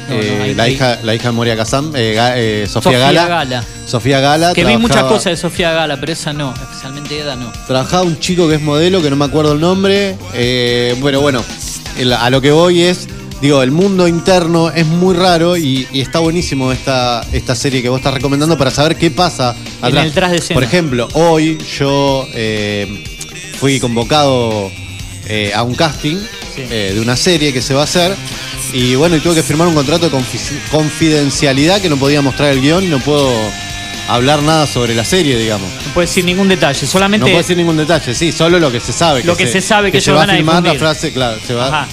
No, 0.09 0.15
eh, 0.15 0.55
la, 0.57 0.69
hija, 0.69 0.99
la 1.03 1.15
hija 1.15 1.29
de 1.29 1.33
Moria 1.33 1.57
Kazan, 1.57 1.91
eh, 1.97 2.17
eh, 2.37 2.67
Sofía, 2.69 2.93
Sofía 2.93 2.99
Gala. 3.01 3.27
Gala. 3.27 3.65
Sofía 3.87 4.21
Gala. 4.21 4.53
Que 4.55 4.65
vi 4.65 4.77
muchas 4.77 5.03
cosas 5.05 5.25
de 5.33 5.37
Sofía 5.37 5.73
Gala, 5.73 5.99
pero 5.99 6.13
esa 6.13 6.33
no, 6.33 6.55
especialmente 6.55 7.19
Eda 7.19 7.35
no. 7.37 7.51
Trabajaba 7.67 8.03
un 8.05 8.19
chico 8.21 8.49
que 8.49 8.55
es 8.57 8.61
modelo, 8.63 9.03
que 9.03 9.11
no 9.11 9.17
me 9.17 9.25
acuerdo 9.25 9.53
el 9.53 9.61
nombre. 9.61 10.17
eh, 10.35 10.95
bueno, 11.01 11.21
bueno, 11.21 11.43
a 12.19 12.31
lo 12.31 12.41
que 12.41 12.53
voy 12.53 12.83
es, 12.83 13.09
digo, 13.41 13.63
el 13.63 13.71
mundo 13.73 14.07
interno 14.07 14.71
es 14.71 14.87
muy 14.87 15.15
raro 15.17 15.57
y, 15.57 15.89
y 15.93 16.01
está 16.03 16.21
buenísimo 16.21 16.71
esta, 16.73 17.25
esta 17.33 17.55
serie 17.57 17.83
que 17.83 17.89
vos 17.89 17.99
estás 17.99 18.15
recomendando 18.15 18.57
para 18.57 18.71
saber 18.71 18.97
qué 18.97 19.11
pasa 19.11 19.57
En 19.81 19.87
atrás. 19.87 20.07
el 20.07 20.13
tras 20.13 20.31
de 20.31 20.37
escena. 20.39 20.55
Por 20.57 20.65
ejemplo, 20.65 21.09
hoy 21.15 21.59
yo 21.79 22.27
eh, 22.33 23.03
fui 23.59 23.81
convocado 23.81 24.71
eh, 25.29 25.53
a 25.55 25.63
un 25.65 25.75
casting 25.75 26.17
Sí. 26.57 26.63
eh, 26.71 26.93
de 26.95 27.01
una 27.01 27.17
serie 27.17 27.53
que 27.53 27.63
se 27.63 27.75
va 27.75 27.83
a 27.83 27.85
hacer. 27.85 28.17
Y 28.73 28.95
bueno, 28.97 29.15
y 29.17 29.21
tuve 29.21 29.37
que 29.37 29.43
firmar 29.43 29.69
un 29.69 29.75
contrato 29.75 30.11
de 30.11 30.17
confi- 30.17 30.59
confidencialidad 30.71 31.81
que 31.81 31.89
no 31.89 31.97
podía 31.97 32.21
mostrar 32.23 32.51
el 32.53 32.61
guion 32.61 32.83
y 32.85 32.89
no 32.89 32.99
puedo 32.99 33.31
hablar 34.09 34.43
nada 34.43 34.67
sobre 34.67 34.95
la 34.95 35.05
serie, 35.05 35.37
digamos. 35.39 35.69
No 35.87 35.93
puedo 35.95 36.07
decir 36.07 36.25
ningún 36.25 36.49
detalle, 36.49 36.87
solamente. 36.87 37.21
No 37.21 37.27
puedo 37.27 37.39
decir 37.39 37.57
ningún 37.57 37.77
detalle, 37.77 38.15
sí, 38.15 38.33
solo 38.33 38.59
lo 38.59 38.71
que 38.73 38.81
se 38.81 38.93
sabe. 38.93 39.23
Lo 39.25 39.37
que 39.37 39.47
se 39.47 39.61
sabe 39.61 39.93
que 39.93 40.01
se 40.01 40.11
va 40.13 40.19
van 40.19 40.31
a 40.31 40.35
firmar 40.35 40.55
la 40.57 40.61
difundir. 40.73 40.81
frase, 40.81 41.13
claro, 41.13 41.39
se 41.47 41.55
va. 41.55 41.69
Ajá. 41.69 41.89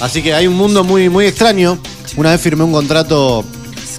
Así 0.00 0.22
que 0.22 0.34
hay 0.34 0.46
un 0.46 0.54
mundo 0.54 0.84
muy, 0.84 1.08
muy 1.08 1.26
extraño. 1.26 1.78
Una 2.16 2.30
vez 2.30 2.40
firmé 2.40 2.64
un 2.64 2.72
contrato 2.72 3.44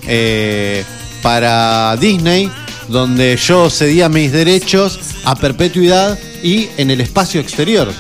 eh, 0.08 0.84
para 1.21 1.95
Disney, 1.97 2.49
donde 2.89 3.38
yo 3.38 3.69
cedía 3.69 4.10
mis 4.10 4.32
derechos 4.32 4.99
a 5.23 5.36
perpetuidad 5.36 6.17
y 6.43 6.67
en 6.78 6.91
el 6.91 6.99
espacio 7.02 7.39
exterior. 7.39 7.91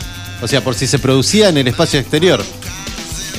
O 0.43 0.47
sea, 0.47 0.61
por 0.63 0.75
si 0.75 0.85
se 0.87 0.99
producía 0.99 1.49
en 1.49 1.57
el 1.57 1.67
espacio 1.67 1.99
exterior. 1.99 2.43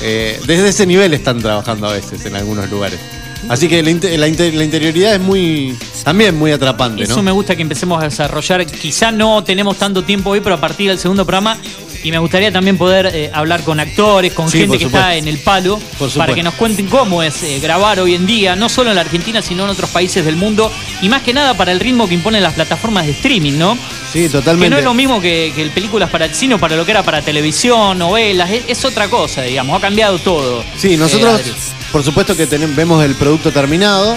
Eh, 0.01 0.39
desde 0.45 0.69
ese 0.69 0.85
nivel 0.85 1.13
están 1.13 1.39
trabajando 1.39 1.87
a 1.87 1.93
veces 1.93 2.25
en 2.25 2.35
algunos 2.35 2.69
lugares. 2.69 2.99
Así 3.47 3.67
que 3.69 3.81
la, 3.83 3.91
inte- 3.91 4.17
la 4.17 4.27
inte- 4.27 4.51
la 4.51 4.63
interioridad 4.63 5.13
es 5.15 5.21
muy 5.21 5.77
también 6.03 6.35
muy 6.35 6.51
atrapante, 6.51 7.03
Eso 7.03 7.21
me 7.21 7.31
gusta 7.31 7.55
que 7.55 7.61
empecemos 7.61 8.01
a 8.01 8.05
desarrollar. 8.05 8.65
Quizá 8.65 9.11
no 9.11 9.43
tenemos 9.43 9.77
tanto 9.77 10.03
tiempo 10.03 10.31
hoy, 10.31 10.41
pero 10.41 10.55
a 10.55 10.59
partir 10.61 10.89
del 10.89 10.97
segundo 10.99 11.25
programa. 11.25 11.57
Y 12.05 12.11
me 12.11 12.19
gustaría 12.19 12.51
también 12.51 12.77
poder 12.77 13.07
eh, 13.11 13.31
hablar 13.33 13.63
con 13.63 13.79
actores, 13.79 14.31
con 14.31 14.47
Sí, 14.47 14.59
gente 14.59 14.77
que 14.77 14.83
supuesto. 14.85 14.99
está 15.09 15.15
en 15.15 15.27
el 15.27 15.39
palo, 15.39 15.81
para 16.15 16.35
que 16.35 16.43
nos 16.43 16.53
cuenten 16.53 16.85
cómo 16.85 17.23
es 17.23 17.41
eh, 17.41 17.59
grabar 17.59 17.99
hoy 17.99 18.13
en 18.13 18.27
día, 18.27 18.55
no 18.55 18.69
solo 18.69 18.91
en 18.91 18.95
la 18.95 19.01
Argentina, 19.01 19.41
sino 19.41 19.63
en 19.63 19.71
otros 19.71 19.89
países 19.89 20.23
del 20.23 20.35
mundo. 20.35 20.71
Y 21.01 21.09
más 21.09 21.23
que 21.23 21.33
nada 21.33 21.55
para 21.55 21.71
el 21.71 21.79
ritmo 21.79 22.07
que 22.07 22.13
imponen 22.13 22.43
las 22.43 22.53
plataformas 22.53 23.07
de 23.07 23.13
streaming, 23.13 23.53
¿no? 23.57 23.75
Sí, 24.13 24.21
Que 24.23 24.29
totalmente. 24.29 24.69
no 24.69 24.77
es 24.77 24.83
lo 24.83 24.93
mismo 24.93 25.19
que, 25.19 25.51
que 25.55 25.63
el 25.63 25.71
películas 25.71 26.11
para 26.11 26.25
el 26.25 26.35
cine 26.35 26.53
o 26.53 26.59
para 26.59 26.75
lo 26.75 26.85
que 26.85 26.91
era 26.91 27.01
para 27.01 27.23
televisión, 27.23 27.97
novelas, 27.97 28.51
es, 28.51 28.65
es 28.67 28.85
otra 28.85 29.07
cosa, 29.09 29.41
digamos, 29.41 29.75
ha 29.75 29.81
cambiado 29.81 30.19
todo. 30.19 30.63
Sí, 30.77 30.97
nosotros, 30.97 31.39
Eh, 31.39 31.41
Adri. 31.41 31.53
por 31.91 32.03
supuesto 32.03 32.37
que 32.37 32.45
vemos 32.45 33.03
el 33.03 33.15
producto 33.15 33.51
terminado. 33.51 34.15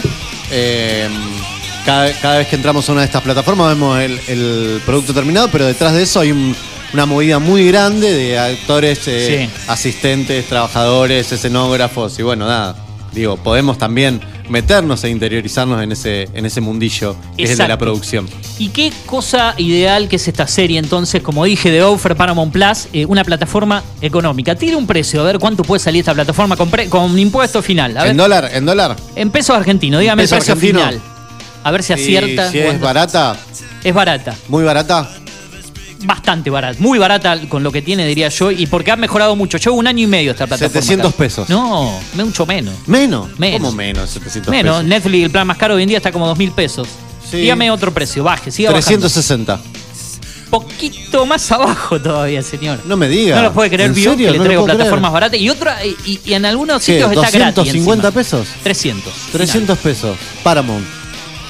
cada, 1.87 2.13
cada 2.21 2.37
vez 2.39 2.49
que 2.49 2.57
entramos 2.57 2.87
a 2.89 2.93
una 2.93 3.01
de 3.01 3.07
estas 3.07 3.23
plataformas 3.23 3.69
vemos 3.69 3.99
el, 3.99 4.21
el 4.29 4.83
producto 4.85 5.15
terminado, 5.15 5.51
pero 5.51 5.65
detrás 5.67 5.95
de 5.95 6.03
eso 6.03 6.21
hay 6.21 6.33
un- 6.33 6.55
una 6.93 7.07
movida 7.07 7.39
muy 7.39 7.67
grande 7.69 8.13
de 8.13 8.39
actores, 8.39 9.01
eh, 9.07 9.49
Sí. 9.51 9.63
asistentes, 9.69 10.47
trabajadores, 10.47 11.31
escenógrafos 11.33 12.19
y 12.19 12.23
bueno, 12.23 12.47
nada. 12.47 12.77
Digo, 13.13 13.37
podemos 13.39 13.79
también 13.79 14.21
meternos 14.49 15.03
e 15.05 15.09
interiorizarnos 15.11 15.83
en 15.83 15.93
ese, 15.93 16.29
en 16.35 16.47
ese 16.47 16.61
mundillo 16.61 17.17
que 17.37 17.45
es 17.45 17.51
el 17.51 17.59
de 17.59 17.69
la 17.69 17.79
producción. 17.79 18.29
¿Y 18.59 18.69
qué 18.69 18.93
cosa 19.07 19.55
ideal 19.59 20.09
que 20.09 20.17
es 20.17 20.29
esta 20.29 20.47
serie 20.47 20.79
entonces, 20.79 21.23
como 21.23 21.45
dije, 21.45 21.71
de 21.71 21.83
Offer 21.83 22.17
Paramount 22.17 22.53
Plus, 22.53 22.87
eh, 22.93 23.07
una 23.07 23.25
plataforma 23.25 23.83
económica? 24.01 24.55
Tire 24.55 24.77
un 24.77 24.87
precio, 24.87 25.21
a 25.23 25.25
ver 25.25 25.39
cuánto 25.39 25.65
puede 25.65 25.81
salir 25.81 26.01
esta 26.01 26.15
plataforma 26.15 26.57
con, 26.57 26.71
pre- 26.71 26.89
con 26.89 27.19
impuesto 27.19 27.61
final. 27.63 27.97
A 27.97 28.03
ver, 28.03 28.11
En 28.13 28.17
dólar, 28.19 28.51
en 28.53 28.65
dólar. 28.67 28.97
en 29.17 29.31
pesos 29.31 29.57
argentinos, 29.57 30.01
dígame 30.01 30.23
el 30.23 30.29
peso 30.29 30.37
precio 30.37 30.53
argentino. 30.55 30.79
final. 30.81 31.01
A 31.65 31.71
ver 31.71 31.83
si 31.83 31.93
Y 31.93 31.95
acierta. 31.95 32.51
si 32.51 32.59
es 32.59 32.81
barata, 32.81 33.37
es 33.85 33.95
barata, 33.95 34.35
muy 34.49 34.65
barata. 34.65 35.11
Bastante 36.05 36.49
barata, 36.51 36.77
muy 36.81 36.99
barata 36.99 37.39
con 37.49 37.63
lo 37.63 37.73
que 37.73 37.83
tiene, 37.83 38.07
diría 38.07 38.29
yo, 38.29 38.51
y 38.51 38.67
porque 38.67 38.91
ha 38.93 38.97
mejorado 38.97 39.35
mucho. 39.37 39.59
Llevo 39.59 39.77
un 39.77 39.87
año 39.87 40.05
y 40.05 40.07
medio 40.07 40.31
esta 40.33 40.47
plataforma. 40.47 40.73
700 40.81 41.09
acá. 41.09 41.17
pesos. 41.19 41.49
No, 41.49 41.99
mucho 42.15 42.47
menos. 42.47 42.75
Menos. 42.87 43.29
Menos. 43.39 43.61
¿Cómo 43.61 43.73
menos? 43.73 44.11
700 44.11 44.51
Menos, 44.51 44.77
pesos. 44.77 44.89
Netflix, 44.89 45.25
el 45.25 45.31
plan 45.31 45.47
más 45.47 45.57
caro 45.59 45.75
hoy 45.75 45.83
en 45.83 45.89
día 45.89 45.99
está 45.99 46.13
como 46.13 46.27
2 46.27 46.39
mil 46.39 46.53
pesos. 46.53 46.89
Sí. 47.31 47.39
Dígame 47.39 47.71
otro 47.71 47.93
precio, 47.93 48.23
baje, 48.25 48.51
siga 48.51 48.71
bajando. 48.71 49.01
360. 49.09 49.61
poquito 50.51 51.27
más 51.27 51.51
abajo 51.53 52.01
todavía, 52.01 52.43
señor. 52.43 52.81
No 52.87 52.97
me 52.97 53.09
diga. 53.09 53.37
No 53.37 53.43
lo 53.43 53.53
puede 53.53 53.69
creer, 53.69 53.89
¿En 53.91 53.95
vio, 53.95 54.11
serio? 54.13 54.27
que 54.29 54.33
le 54.33 54.39
No 54.39 54.45
traigo 54.45 54.65
plataformas 54.65 55.11
creer. 55.11 55.13
baratas. 55.13 55.41
Y 55.41 55.51
otra, 55.51 55.85
y, 55.85 56.21
y 56.25 56.33
en 56.33 56.47
algunos 56.47 56.83
¿Qué? 56.85 56.93
sitios 56.93 57.11
está 57.13 57.31
gratis. 57.31 57.55
250 57.57 58.09
encima. 58.09 58.11
pesos? 58.23 58.49
300. 58.63 59.13
300 59.33 59.79
pesos. 59.79 60.17
Paramount. 60.43 60.87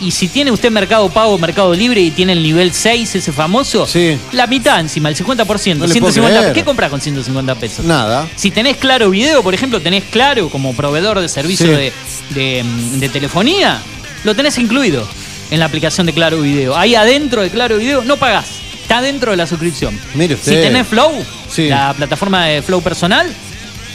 Y 0.00 0.12
si 0.12 0.28
tiene 0.28 0.52
usted 0.52 0.70
Mercado 0.70 1.08
Pago, 1.11 1.37
Mercado 1.38 1.74
Libre 1.74 2.00
y 2.00 2.11
tiene 2.12 2.32
el 2.32 2.42
nivel 2.42 2.72
6, 2.72 3.16
ese 3.16 3.32
famoso, 3.32 3.84
Sí. 3.87 4.16
la 4.32 4.46
mitad 4.46 4.78
encima, 4.78 5.08
el 5.08 5.16
50%. 5.16 5.80
No 5.80 5.87
le 5.87 6.00
puedo 6.00 6.12
150, 6.12 6.38
creer. 6.40 6.52
¿Qué 6.54 6.64
compras 6.64 6.90
con 6.90 7.00
150 7.00 7.54
pesos? 7.56 7.84
Nada. 7.84 8.28
Si 8.37 8.50
tenés 8.52 8.76
Claro 8.76 9.11
Video, 9.11 9.42
por 9.42 9.54
ejemplo, 9.54 9.80
tenés 9.80 10.04
Claro 10.04 10.48
como 10.50 10.72
proveedor 10.74 11.18
de 11.20 11.28
servicio 11.28 11.66
Sí. 11.66 11.72
de, 11.72 11.92
de, 12.30 12.64
de 12.98 13.08
telefonía, 13.08 13.80
lo 14.24 14.37
tenés 14.37 14.56
incluido 14.58 15.04
en 15.50 15.58
la 15.58 15.64
aplicación 15.66 16.06
de 16.06 16.12
Claro 16.12 16.40
Video. 16.42 16.76
Ahí 16.76 16.94
adentro 16.94 17.42
de 17.42 17.50
Claro 17.50 17.78
Video 17.78 18.04
no 18.04 18.16
pagás, 18.18 18.46
está 18.82 19.00
dentro 19.00 19.32
de 19.32 19.37
la 19.37 19.46
suscripción. 19.48 19.98
Mire 20.14 20.34
usted. 20.34 20.52
Si 20.52 20.58
tenés 20.61 20.87
Flow, 20.87 21.11
Sí. 21.50 21.68
la 21.68 21.92
plataforma 21.94 22.46
de 22.46 22.62
Flow 22.62 22.80
personal, 22.82 23.26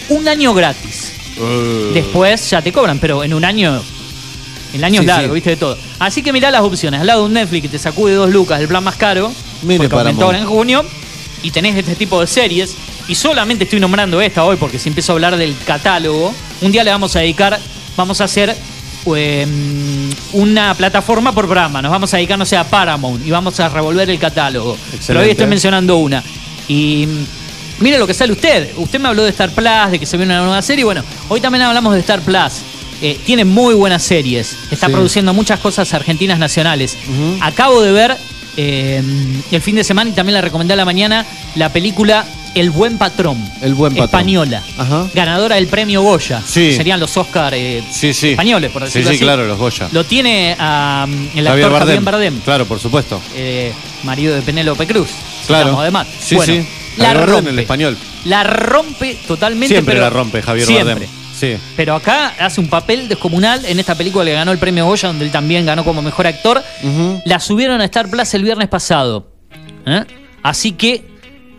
un 0.09 0.27
año 0.27 0.53
gratis. 0.53 1.13
Después 1.93 2.49
ya 2.49 2.61
te 2.61 2.71
cobran, 2.73 2.99
pero 2.99 3.23
en 3.23 3.33
un 3.33 3.45
año. 3.45 3.81
El 4.73 4.83
año 4.83 5.01
Sí, 5.01 5.05
es 5.05 5.07
largo, 5.07 5.27
sí. 5.27 5.33
viste 5.35 5.49
de 5.51 5.55
todo. 5.57 5.77
Así 5.99 6.23
que 6.23 6.33
mirá 6.33 6.51
las 6.51 6.61
opciones. 6.61 6.99
Al 6.99 7.07
lado 7.07 7.21
de 7.21 7.25
un 7.27 7.33
Netflix 7.33 7.61
que 7.63 7.69
te 7.69 7.79
sacude 7.79 8.13
dos 8.15 8.31
lucas, 8.31 8.59
el 8.59 8.67
plan 8.67 8.83
más 8.83 8.95
caro, 8.95 9.31
Mire 9.61 9.87
porque 9.87 9.95
aumentó 9.95 10.25
ahora 10.25 10.39
en 10.39 10.45
junio, 10.45 10.83
y 11.43 11.51
tenés 11.51 11.75
este 11.75 11.95
tipo 11.95 12.19
de 12.19 12.27
series. 12.27 12.75
Y 13.07 13.15
solamente 13.15 13.65
estoy 13.65 13.79
nombrando 13.79 14.19
esta 14.21 14.43
hoy 14.43 14.55
porque 14.55 14.79
si 14.79 14.89
empiezo 14.89 15.11
a 15.11 15.15
hablar 15.15 15.37
del 15.37 15.55
catálogo, 15.65 16.33
un 16.61 16.71
día 16.71 16.83
le 16.83 16.91
vamos 16.91 17.15
a 17.15 17.19
dedicar, 17.19 17.59
vamos 17.97 18.21
a 18.21 18.23
hacer 18.23 18.55
eh, 19.15 19.45
una 20.31 20.73
plataforma 20.73 21.33
por 21.33 21.45
programa. 21.45 21.81
Nos 21.81 21.91
vamos 21.91 22.13
a 22.13 22.17
dedicar, 22.17 22.39
no 22.39 22.45
sé, 22.45 22.55
a 22.55 22.63
Paramount 22.63 23.25
y 23.25 23.29
vamos 23.29 23.59
a 23.59 23.69
revolver 23.69 24.09
el 24.09 24.19
catálogo. 24.19 24.77
Pero 25.05 25.19
hoy 25.19 25.29
estoy 25.29 25.47
mencionando 25.47 25.97
una. 25.97 26.23
Y 26.69 27.07
mire 27.79 27.99
lo 27.99 28.07
que 28.07 28.13
sale 28.13 28.31
usted. 28.31 28.71
Usted 28.77 28.99
me 28.99 29.09
habló 29.09 29.23
de 29.23 29.31
Star 29.31 29.51
Plus, 29.51 29.91
de 29.91 29.99
que 29.99 30.05
se 30.05 30.15
viene 30.15 30.33
una 30.33 30.45
nueva 30.45 30.61
serie. 30.61 30.85
Bueno, 30.85 31.03
hoy 31.27 31.41
también 31.41 31.63
hablamos 31.63 31.93
de 31.93 31.99
Star 31.99 32.21
Plus. 32.21 32.61
Eh, 33.05 33.19
tiene 33.25 33.43
muy 33.45 33.75
buenas 33.75 34.01
series. 34.01 34.55
Está 34.71 34.87
Sí. 34.87 34.93
produciendo 34.93 35.33
muchas 35.33 35.59
cosas 35.59 35.93
argentinas 35.93 36.39
nacionales. 36.39 36.97
Acabo 37.41 37.81
de 37.81 37.91
ver 37.91 38.17
eh, 38.55 39.03
el 39.51 39.61
fin 39.61 39.75
de 39.75 39.83
semana 39.83 40.09
y 40.11 40.13
también 40.13 40.35
la 40.35 40.41
recomendé 40.41 40.73
a 40.73 40.77
la 40.77 40.85
mañana 40.85 41.25
la 41.55 41.69
película 41.73 42.23
El 42.55 42.69
Buen 42.69 42.97
Patrón. 42.99 43.37
El 43.61 43.73
Buen 43.73 43.93
Patrón. 43.93 44.05
Española. 44.05 44.63
Ajá. 44.77 45.07
Ganadora 45.13 45.55
del 45.55 45.65
premio 45.67 46.01
Goya. 46.03 46.39
Sí. 46.45 46.75
Serían 46.77 46.99
los 46.99 47.17
Oscar 47.17 47.53
eh, 47.55 47.83
Sí, 47.91 48.13
sí. 48.13 48.29
españoles, 48.29 48.71
por 48.71 48.83
Sí, 48.83 48.85
decirlo 48.85 49.09
sí, 49.09 49.15
así. 49.15 49.23
claro, 49.23 49.45
los 49.47 49.57
Goya. 49.57 49.89
Lo 49.91 50.03
tiene 50.05 50.55
ah, 50.59 51.05
el 51.09 51.45
Javier 51.47 51.49
actor 51.65 51.71
Bardem. 51.71 51.79
Javier 51.87 52.01
Bardem 52.03 52.39
Claro, 52.41 52.65
por 52.67 52.79
supuesto. 52.79 53.19
eh, 53.35 53.73
marido 54.03 54.35
de 54.35 54.41
Penélope 54.43 54.85
Cruz. 54.87 55.09
Claro. 55.47 55.63
digamos, 55.65 55.81
además. 55.81 56.07
Sí, 56.21 56.35
bueno, 56.35 56.53
sí. 56.53 56.67
La 56.97 57.07
Bardem, 57.15 57.29
rompe. 57.35 57.49
el 57.49 57.59
español. 57.59 57.97
La 58.25 58.43
rompe 58.43 59.17
totalmente. 59.27 59.67
Siempre 59.73 59.95
pero- 59.95 60.03
la 60.05 60.09
rompe 60.11 60.41
Javier 60.43 60.67
siempre. 60.67 60.93
Bardem. 60.93 61.09
Sí. 61.43 61.57
Pero 61.75 61.95
acá 61.95 62.33
hace 62.39 62.61
un 62.61 62.69
papel 62.69 63.07
descomunal 63.09 63.65
en 63.65 63.79
esta 63.79 63.95
película 63.95 64.23
que 64.23 64.33
ganó 64.33 64.51
el 64.51 64.57
premio 64.59 64.85
Goya, 64.85 65.09
donde 65.09 65.25
él 65.25 65.31
también 65.31 65.65
ganó 65.65 65.83
como 65.83 66.01
mejor 66.01 66.25
actor. 66.27 66.63
La 67.25 67.39
subieron 67.39 67.81
a 67.81 67.85
Star 67.85 68.09
Plus 68.09 68.33
el 68.33 68.43
viernes 68.43 68.69
pasado. 68.69 69.31
¿Eh? 69.85 70.03
Así 70.41 70.71
que, 70.73 71.05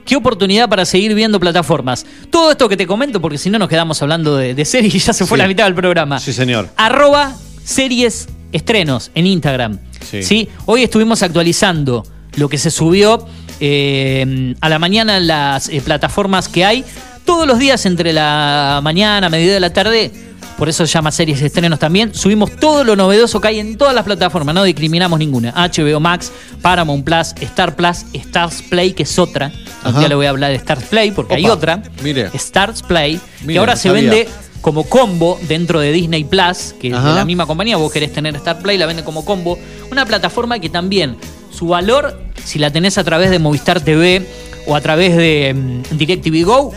qué 0.06 0.16
oportunidad 0.16 0.68
para 0.68 0.84
seguir 0.84 1.14
viendo 1.14 1.38
plataformas. 1.38 2.06
Todo 2.30 2.52
esto 2.52 2.68
que 2.68 2.76
te 2.76 2.86
comento, 2.86 3.20
porque 3.20 3.36
si 3.38 3.50
no 3.50 3.58
nos 3.58 3.68
quedamos 3.68 4.00
hablando 4.02 4.36
de, 4.36 4.54
de 4.54 4.64
series 4.64 4.94
y 4.94 4.98
ya 4.98 5.12
se 5.12 5.26
fue 5.26 5.36
Sí. 5.36 5.42
la 5.42 5.48
mitad 5.48 5.64
del 5.64 5.74
programa. 5.74 6.18
Sí, 6.18 6.32
señor. 6.32 6.68
Arroba 6.76 7.34
series 7.64 8.28
estrenos 8.52 9.10
en 9.14 9.26
Instagram. 9.26 9.78
Sí. 10.10 10.22
¿sí? 10.22 10.48
Hoy 10.66 10.82
estuvimos 10.82 11.22
actualizando 11.22 12.04
lo 12.36 12.48
que 12.48 12.58
se 12.58 12.70
subió 12.70 13.26
eh, 13.60 14.54
a 14.60 14.68
la 14.68 14.78
mañana 14.78 15.16
en 15.18 15.26
las 15.26 15.68
eh, 15.68 15.80
plataformas 15.84 16.48
que 16.48 16.64
hay. 16.64 16.84
Todos 17.24 17.46
los 17.46 17.58
días 17.58 17.86
entre 17.86 18.12
la 18.12 18.80
mañana, 18.82 19.28
mediodía 19.28 19.54
de 19.54 19.60
la 19.60 19.72
tarde, 19.72 20.12
por 20.58 20.68
eso 20.68 20.86
se 20.86 20.92
llama 20.92 21.10
series 21.10 21.40
estrenos 21.40 21.78
también. 21.78 22.14
Subimos 22.14 22.54
todo 22.56 22.84
lo 22.84 22.96
novedoso 22.96 23.40
que 23.40 23.48
hay 23.48 23.60
en 23.60 23.76
todas 23.76 23.94
las 23.94 24.04
plataformas, 24.04 24.54
no 24.54 24.62
discriminamos 24.62 25.18
ninguna. 25.18 25.52
HBO 25.52 26.00
Max, 26.00 26.30
Paramount 26.60 27.04
Plus, 27.04 27.34
Star 27.40 27.74
Plus, 27.74 28.04
Stars 28.12 28.62
Play, 28.62 28.92
que 28.92 29.04
es 29.04 29.18
otra. 29.18 29.50
Ajá. 29.82 30.02
Ya 30.02 30.08
le 30.08 30.14
voy 30.14 30.26
a 30.26 30.30
hablar 30.30 30.50
de 30.50 30.56
Stars 30.56 30.84
Play 30.84 31.10
porque 31.12 31.34
hay 31.34 31.46
otra. 31.46 31.82
mire. 32.02 32.30
Stars 32.34 32.82
Play, 32.82 33.20
que 33.46 33.58
ahora 33.58 33.76
se 33.76 33.88
sabía. 33.88 34.02
vende 34.02 34.28
como 34.60 34.84
combo 34.84 35.38
dentro 35.48 35.80
de 35.80 35.92
Disney 35.92 36.24
Plus, 36.24 36.74
que 36.80 36.88
es 36.88 37.02
de 37.02 37.14
la 37.14 37.24
misma 37.24 37.46
compañía, 37.46 37.76
vos 37.76 37.92
querés 37.92 38.12
tener 38.12 38.34
Star 38.36 38.58
Play, 38.58 38.78
la 38.78 38.86
vende 38.86 39.02
como 39.02 39.24
combo. 39.24 39.58
Una 39.90 40.06
plataforma 40.06 40.58
que 40.58 40.68
también 40.70 41.16
su 41.50 41.68
valor, 41.68 42.20
si 42.44 42.58
la 42.58 42.70
tenés 42.70 42.96
a 42.96 43.04
través 43.04 43.30
de 43.30 43.38
Movistar 43.38 43.80
TV 43.80 44.26
o 44.66 44.74
a 44.76 44.80
través 44.80 45.16
de 45.16 45.54
mm, 45.54 45.96
DirecTV 45.98 46.44
Go, 46.44 46.72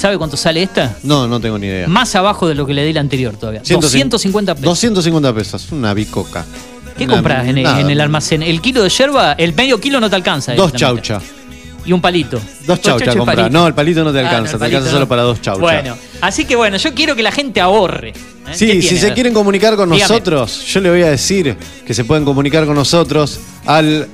¿sabe 0.00 0.16
cuánto 0.18 0.36
sale 0.36 0.62
esta? 0.62 0.96
No, 1.02 1.28
no 1.28 1.38
tengo 1.40 1.58
ni 1.58 1.66
idea. 1.66 1.86
Más 1.88 2.14
abajo 2.14 2.48
de 2.48 2.54
lo 2.54 2.66
que 2.66 2.74
le 2.74 2.84
di 2.84 2.92
la 2.92 3.00
anterior 3.00 3.36
todavía. 3.36 3.60
150 3.64 4.16
250 4.16 4.54
pesos. 4.54 4.64
250 4.64 5.34
pesos, 5.34 5.72
una 5.72 5.94
bicoca. 5.94 6.44
¿Qué 6.96 7.04
Una- 7.04 7.14
compras 7.14 7.46
en, 7.48 7.58
el- 7.58 7.64
nada. 7.64 7.80
en 7.80 7.90
el 7.90 8.00
almacén? 8.00 8.42
El 8.42 8.60
kilo 8.60 8.82
de 8.82 8.88
yerba, 8.90 9.32
el 9.34 9.54
medio 9.54 9.80
kilo 9.80 10.00
no 10.00 10.10
te 10.10 10.16
alcanza. 10.16 10.54
Dos 10.54 10.72
directamente. 10.72 11.08
chaucha. 11.08 11.24
Y 11.86 11.92
un 11.92 12.00
palito. 12.02 12.38
Dos 12.66 12.80
chaucha 12.82 13.12
y 13.12 13.16
compras. 13.16 13.36
palito. 13.36 13.58
No, 13.58 13.66
el 13.66 13.72
palito 13.74 14.04
no 14.04 14.12
te 14.12 14.18
Ah, 14.20 14.28
alcanza, 14.28 14.58
te 14.58 14.64
alcanza 14.66 14.90
solo 14.90 15.08
para 15.08 15.22
dos 15.22 15.40
chaucha. 15.40 15.60
Bueno, 15.60 15.96
así 16.20 16.44
que 16.44 16.54
bueno, 16.56 16.76
yo 16.76 16.92
quiero 16.94 17.16
que 17.16 17.22
la 17.22 17.32
gente 17.32 17.60
ahorre. 17.60 18.10
¿eh? 18.10 18.12
¿Qué 18.46 18.54
Sí, 18.54 18.82
si 18.82 18.98
se 18.98 19.12
quieren 19.14 19.32
comunicar 19.32 19.76
con 19.76 19.90
Dígame. 19.90 20.08
nosotros, 20.12 20.64
yo 20.66 20.80
le 20.80 20.90
voy 20.90 21.02
a 21.02 21.10
decir 21.10 21.56
que 21.86 21.94
se 21.94 22.04
pueden 22.04 22.24
comunicar 22.24 22.66
con 22.66 22.74
nosotros 22.74 23.38
al. 23.64 24.08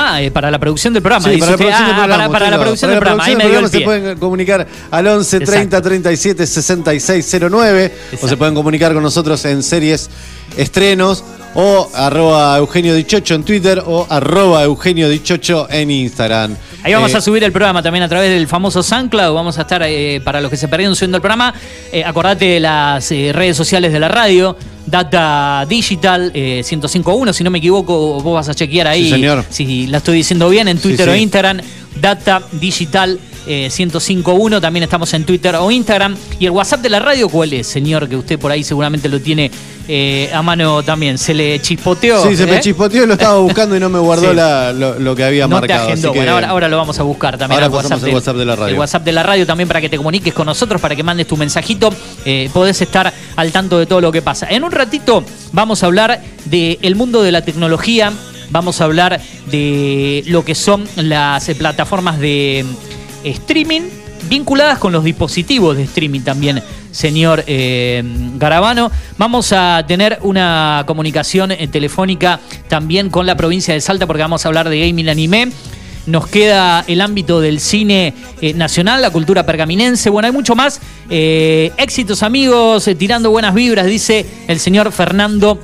Ah, 0.00 0.22
eh, 0.22 0.30
para 0.30 0.50
la 0.50 0.58
producción 0.58 0.94
del 0.94 1.02
programa. 1.02 1.28
Sí, 1.28 1.38
para 1.38 1.50
la 1.50 1.54
usted. 1.56 1.64
producción 1.66 1.86
del 1.86 1.94
Ah, 1.94 1.98
programa. 2.04 2.24
para, 2.24 2.32
para 2.32 2.44
usted 2.44 2.50
la 2.50 2.60
producción 2.62 2.88
para 2.88 2.94
del 2.94 2.94
la 2.94 3.00
programa. 3.00 3.24
Ahí 3.24 3.34
producción 3.34 3.38
me 3.38 3.44
del 3.44 3.50
dio 3.50 3.58
el 3.58 3.70
programa 3.70 3.96
se 3.96 4.02
pueden 4.02 4.18
comunicar 4.18 4.66
al 4.90 5.06
11 5.06 5.40
30 5.40 5.82
37 5.82 6.46
66 6.46 7.36
09 7.50 7.52
o 7.52 8.04
Exacto. 8.04 8.28
se 8.28 8.36
pueden 8.36 8.54
comunicar 8.54 8.94
con 8.94 9.02
nosotros 9.02 9.44
en 9.44 9.62
series 9.62 10.08
estrenos 10.56 11.24
o 11.54 11.88
arroba 11.94 12.56
Eugenio 12.58 12.94
Dichocho 12.94 13.34
en 13.34 13.42
Twitter 13.44 13.82
o 13.86 14.06
arroba 14.08 14.62
Eugenio 14.64 15.08
Dichocho 15.08 15.66
en 15.70 15.90
Instagram. 15.90 16.56
Ahí 16.82 16.92
vamos 16.94 17.12
Eh, 17.12 17.16
a 17.16 17.20
subir 17.20 17.42
el 17.44 17.50
programa 17.52 17.82
también 17.82 18.02
a 18.04 18.08
través 18.08 18.30
del 18.30 18.46
famoso 18.46 18.82
SoundCloud. 18.82 19.34
Vamos 19.34 19.58
a 19.58 19.62
estar, 19.62 19.82
eh, 19.84 20.20
para 20.24 20.40
los 20.40 20.50
que 20.50 20.56
se 20.56 20.68
perdieron 20.68 20.94
subiendo 20.94 21.16
el 21.16 21.22
programa, 21.22 21.52
eh, 21.92 22.04
acordate 22.04 22.44
de 22.44 22.60
las 22.60 23.10
redes 23.10 23.56
sociales 23.56 23.92
de 23.92 23.98
la 23.98 24.08
radio, 24.08 24.56
Data 24.86 25.66
Digital 25.68 26.30
eh, 26.34 26.62
1051, 26.64 27.32
si 27.32 27.44
no 27.44 27.50
me 27.50 27.58
equivoco, 27.58 28.20
vos 28.22 28.34
vas 28.34 28.48
a 28.48 28.54
chequear 28.54 28.86
ahí 28.86 29.04
Sí, 29.04 29.10
señor. 29.10 29.44
si 29.50 29.86
la 29.88 29.98
estoy 29.98 30.16
diciendo 30.18 30.48
bien, 30.48 30.68
en 30.68 30.78
Twitter 30.78 31.06
Sí, 31.06 31.12
o. 31.12 31.16
Instagram, 31.16 31.60
Data 32.00 32.42
Digital 32.52 33.18
eh, 33.48 33.70
1051, 33.76 34.60
también 34.60 34.82
estamos 34.84 35.12
en 35.14 35.24
Twitter 35.24 35.54
o 35.56 35.70
Instagram. 35.70 36.16
¿Y 36.38 36.44
el 36.46 36.50
WhatsApp 36.52 36.80
de 36.82 36.88
la 36.90 37.00
radio 37.00 37.28
cuál 37.28 37.52
es, 37.52 37.66
señor? 37.66 38.08
Que 38.08 38.16
usted 38.16 38.38
por 38.38 38.52
ahí 38.52 38.62
seguramente 38.62 39.08
lo 39.08 39.20
tiene 39.20 39.50
eh, 39.88 40.30
a 40.32 40.42
mano 40.42 40.82
también. 40.82 41.18
¿Se 41.18 41.32
le 41.34 41.60
chispoteó? 41.60 42.22
Sí, 42.28 42.36
se 42.36 42.46
me 42.46 42.56
¿eh? 42.56 42.60
chispoteó 42.60 43.04
y 43.04 43.06
lo 43.06 43.14
estaba 43.14 43.38
buscando 43.38 43.74
y 43.76 43.80
no 43.80 43.88
me 43.88 43.98
guardó 43.98 44.28
Sí. 44.30 44.36
la- 44.36 44.72
lo, 44.72 44.98
lo 44.98 45.16
que 45.16 45.24
había 45.24 45.46
no 45.46 45.56
marcado. 45.56 45.86
te 45.86 45.92
agendó. 45.92 46.08
así 46.08 46.12
que- 46.12 46.18
Bueno, 46.18 46.32
ahora, 46.34 46.48
ahora 46.50 46.68
lo 46.68 46.76
vamos 46.76 46.98
a 46.98 47.02
buscar 47.02 47.38
también. 47.38 47.62
Ahora 47.62 47.66
al 47.66 47.72
el 48.08 48.14
WhatsApp 48.14 48.36
de 48.36 48.44
la 48.44 48.56
radio. 48.56 48.72
El 48.74 48.78
WhatsApp 48.78 49.04
de 49.04 49.12
la 49.12 49.22
radio 49.22 49.46
también 49.46 49.66
para 49.68 49.80
que 49.80 49.88
te 49.88 49.96
comuniques 49.96 50.34
con 50.34 50.46
nosotros, 50.46 50.80
para 50.80 50.94
que 50.94 51.02
mandes 51.02 51.26
tu 51.26 51.36
mensajito. 51.36 51.90
Eh, 52.24 52.50
podés 52.52 52.80
estar 52.82 53.12
al 53.36 53.52
tanto 53.52 53.78
de 53.78 53.86
todo 53.86 54.00
lo 54.00 54.12
que 54.12 54.20
pasa. 54.22 54.46
En 54.50 54.62
un 54.64 54.72
ratito 54.72 55.24
vamos 55.52 55.82
a 55.82 55.86
hablar 55.86 56.20
del 56.44 56.94
mundo 56.96 57.22
de 57.22 57.32
la 57.32 57.42
tecnología. 57.42 58.12
Vamos 58.50 58.80
a 58.80 58.84
hablar 58.84 59.20
de 59.50 60.22
lo 60.26 60.44
que 60.44 60.54
son 60.54 60.86
las 60.96 61.48
eh, 61.48 61.54
plataformas 61.54 62.18
de 62.18 62.60
eh, 62.60 62.64
streaming 63.24 63.82
vinculadas 64.28 64.78
con 64.78 64.92
los 64.92 65.04
dispositivos 65.04 65.76
de 65.76 65.84
streaming 65.84 66.20
también, 66.20 66.62
señor 66.90 67.44
eh, 67.46 68.02
Garabano. 68.36 68.90
Vamos 69.16 69.52
a 69.52 69.84
tener 69.86 70.18
una 70.22 70.84
comunicación 70.86 71.52
eh, 71.52 71.68
telefónica 71.68 72.40
también 72.68 73.10
con 73.10 73.26
la 73.26 73.36
provincia 73.36 73.74
de 73.74 73.80
Salta 73.80 74.06
porque 74.06 74.22
vamos 74.22 74.44
a 74.44 74.48
hablar 74.48 74.68
de 74.68 74.80
gaming 74.80 75.08
anime. 75.08 75.48
Nos 76.06 76.26
queda 76.26 76.84
el 76.86 77.02
ámbito 77.02 77.38
del 77.40 77.60
cine 77.60 78.14
eh, 78.40 78.54
nacional, 78.54 79.02
la 79.02 79.10
cultura 79.10 79.44
pergaminense. 79.44 80.08
Bueno, 80.08 80.26
hay 80.26 80.32
mucho 80.32 80.54
más. 80.54 80.80
Eh, 81.10 81.70
éxitos, 81.76 82.22
amigos, 82.22 82.88
tirando 82.98 83.30
buenas 83.30 83.52
vibras, 83.52 83.84
dice 83.84 84.24
el 84.46 84.58
señor 84.58 84.90
Fernando 84.90 85.60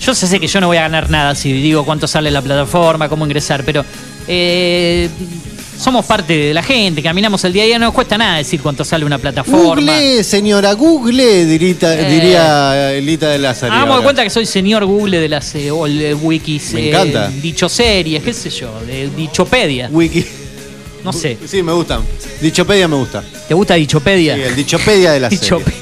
Yo 0.00 0.14
sé 0.14 0.38
que 0.38 0.46
yo 0.46 0.60
no 0.60 0.68
voy 0.68 0.76
a 0.76 0.82
ganar 0.82 1.10
nada 1.10 1.34
si 1.34 1.52
digo 1.52 1.84
cuánto 1.84 2.06
sale 2.06 2.30
la 2.30 2.40
plataforma, 2.40 3.08
cómo 3.08 3.24
ingresar, 3.26 3.64
pero 3.64 3.84
eh, 4.28 5.08
somos 5.78 6.04
parte 6.06 6.36
de 6.36 6.54
la 6.54 6.62
gente, 6.62 7.02
caminamos 7.02 7.42
el 7.44 7.52
día 7.52 7.62
a 7.62 7.66
día, 7.66 7.78
no 7.78 7.86
nos 7.86 7.94
cuesta 7.94 8.18
nada 8.18 8.36
decir 8.38 8.60
cuánto 8.60 8.84
sale 8.84 9.04
una 9.04 9.18
plataforma. 9.18 9.92
Google, 9.92 10.24
señora, 10.24 10.72
Google, 10.74 11.46
dirita- 11.46 11.94
Eh. 11.98 12.10
diría 12.10 12.92
Elita 12.94 13.28
de 13.30 13.38
Lázaro. 13.38 13.72
Hagamos 13.72 13.98
de 13.98 14.02
cuenta 14.04 14.24
que 14.24 14.30
soy 14.30 14.44
señor 14.44 14.84
Google 14.84 15.20
de 15.20 15.28
las 15.28 15.54
eh, 15.54 15.68
eh, 15.68 16.14
wikis, 16.14 16.72
Me 16.74 16.80
eh, 16.82 16.88
encanta. 16.88 17.28
dicho 17.28 17.68
series, 17.68 18.22
qué 18.22 18.32
sé 18.32 18.50
yo, 18.50 18.72
de 18.86 19.08
Dichopedia. 19.16 19.88
Wiki. 19.92 20.24
No 21.04 21.12
sé. 21.12 21.38
Sí, 21.46 21.62
me 21.62 21.72
gustan. 21.72 22.02
Dichopedia 22.40 22.88
me 22.88 22.96
gusta. 22.96 23.22
¿Te 23.46 23.54
gusta 23.54 23.74
Dichopedia? 23.74 24.34
Sí, 24.34 24.42
el 24.42 24.56
Dichopedia 24.56 25.12
de 25.12 25.20
la 25.20 25.28
Dicho- 25.28 25.58
serie. 25.64 25.74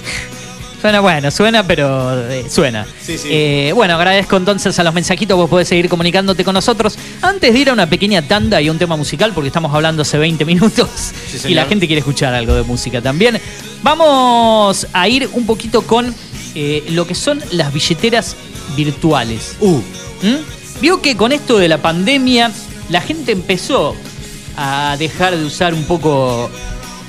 Suena 0.87 1.01
bueno, 1.01 1.33
suena, 1.33 1.67
pero 1.67 2.31
eh, 2.31 2.45
suena. 2.49 2.87
Sí, 3.03 3.19
sí. 3.19 3.27
Eh, 3.29 3.73
bueno, 3.75 3.95
agradezco 3.95 4.37
entonces 4.37 4.79
a 4.79 4.85
los 4.85 4.95
mensajitos, 4.95 5.37
vos 5.37 5.51
podés 5.51 5.67
seguir 5.67 5.89
comunicándote 5.89 6.45
con 6.45 6.55
nosotros. 6.55 6.97
Antes 7.23 7.53
de 7.53 7.59
ir 7.59 7.71
a 7.71 7.73
una 7.73 7.91
pequeña 7.91 8.23
tanda 8.23 8.63
y 8.63 8.71
un 8.71 8.79
tema 8.79 8.95
musical, 8.95 9.33
porque 9.35 9.49
estamos 9.49 9.75
hablando 9.75 10.03
hace 10.03 10.17
20 10.17 10.45
minutos 10.45 10.89
Sí, 11.27 11.49
y 11.49 11.55
la 11.55 11.65
gente 11.65 11.89
quiere 11.89 11.99
escuchar 11.99 12.35
algo 12.35 12.55
de 12.55 12.63
música 12.63 13.03
también, 13.03 13.41
vamos 13.83 14.87
a 14.93 15.09
ir 15.09 15.29
un 15.33 15.45
poquito 15.45 15.83
con 15.83 16.15
eh, 16.55 16.85
lo 16.91 17.05
que 17.05 17.17
son 17.17 17.43
las 17.51 17.73
billeteras 17.73 18.37
virtuales. 18.77 19.57
Uh, 19.59 19.79
¿Mm? 20.23 20.81
Vio 20.81 21.03
que 21.03 21.17
con 21.17 21.33
esto 21.33 21.59
de 21.59 21.67
la 21.67 21.79
pandemia 21.79 22.53
la 22.91 23.01
gente 23.01 23.33
empezó 23.33 23.97
a 24.57 24.95
dejar 25.01 25.37
de 25.37 25.45
usar 25.45 25.75
un 25.75 25.83
poco 25.83 26.49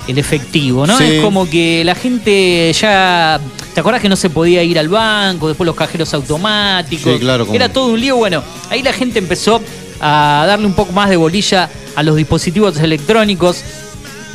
el 0.07 0.17
efectivo, 0.17 0.85
¿no? 0.87 0.97
Sí. 0.97 1.03
Es 1.05 1.23
como 1.23 1.49
que 1.49 1.83
la 1.83 1.95
gente 1.95 2.71
ya. 2.73 3.39
¿Te 3.73 3.79
acordás 3.81 4.01
que 4.01 4.09
no 4.09 4.15
se 4.15 4.29
podía 4.29 4.63
ir 4.63 4.79
al 4.79 4.89
banco? 4.89 5.47
Después 5.47 5.65
los 5.65 5.75
cajeros 5.75 6.13
automáticos. 6.13 7.13
Sí, 7.13 7.19
claro, 7.19 7.45
como- 7.45 7.55
Era 7.55 7.69
todo 7.71 7.87
un 7.93 7.99
lío. 7.99 8.15
Bueno, 8.15 8.43
ahí 8.69 8.81
la 8.81 8.93
gente 8.93 9.19
empezó 9.19 9.61
a 9.99 10.45
darle 10.47 10.65
un 10.65 10.73
poco 10.73 10.91
más 10.93 11.09
de 11.09 11.17
bolilla 11.17 11.69
a 11.95 12.03
los 12.03 12.15
dispositivos 12.15 12.77
electrónicos, 12.79 13.63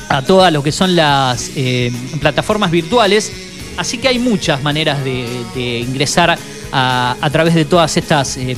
a 0.08 0.22
todas 0.22 0.52
lo 0.52 0.62
que 0.62 0.72
son 0.72 0.94
las 0.94 1.50
eh, 1.56 1.92
plataformas 2.20 2.70
virtuales. 2.70 3.32
Así 3.76 3.98
que 3.98 4.08
hay 4.08 4.18
muchas 4.18 4.62
maneras 4.62 5.02
de, 5.02 5.26
de 5.54 5.78
ingresar 5.80 6.36
a, 6.72 7.16
a 7.20 7.30
través 7.30 7.54
de 7.54 7.64
todas 7.64 7.96
estas 7.96 8.36
eh, 8.36 8.54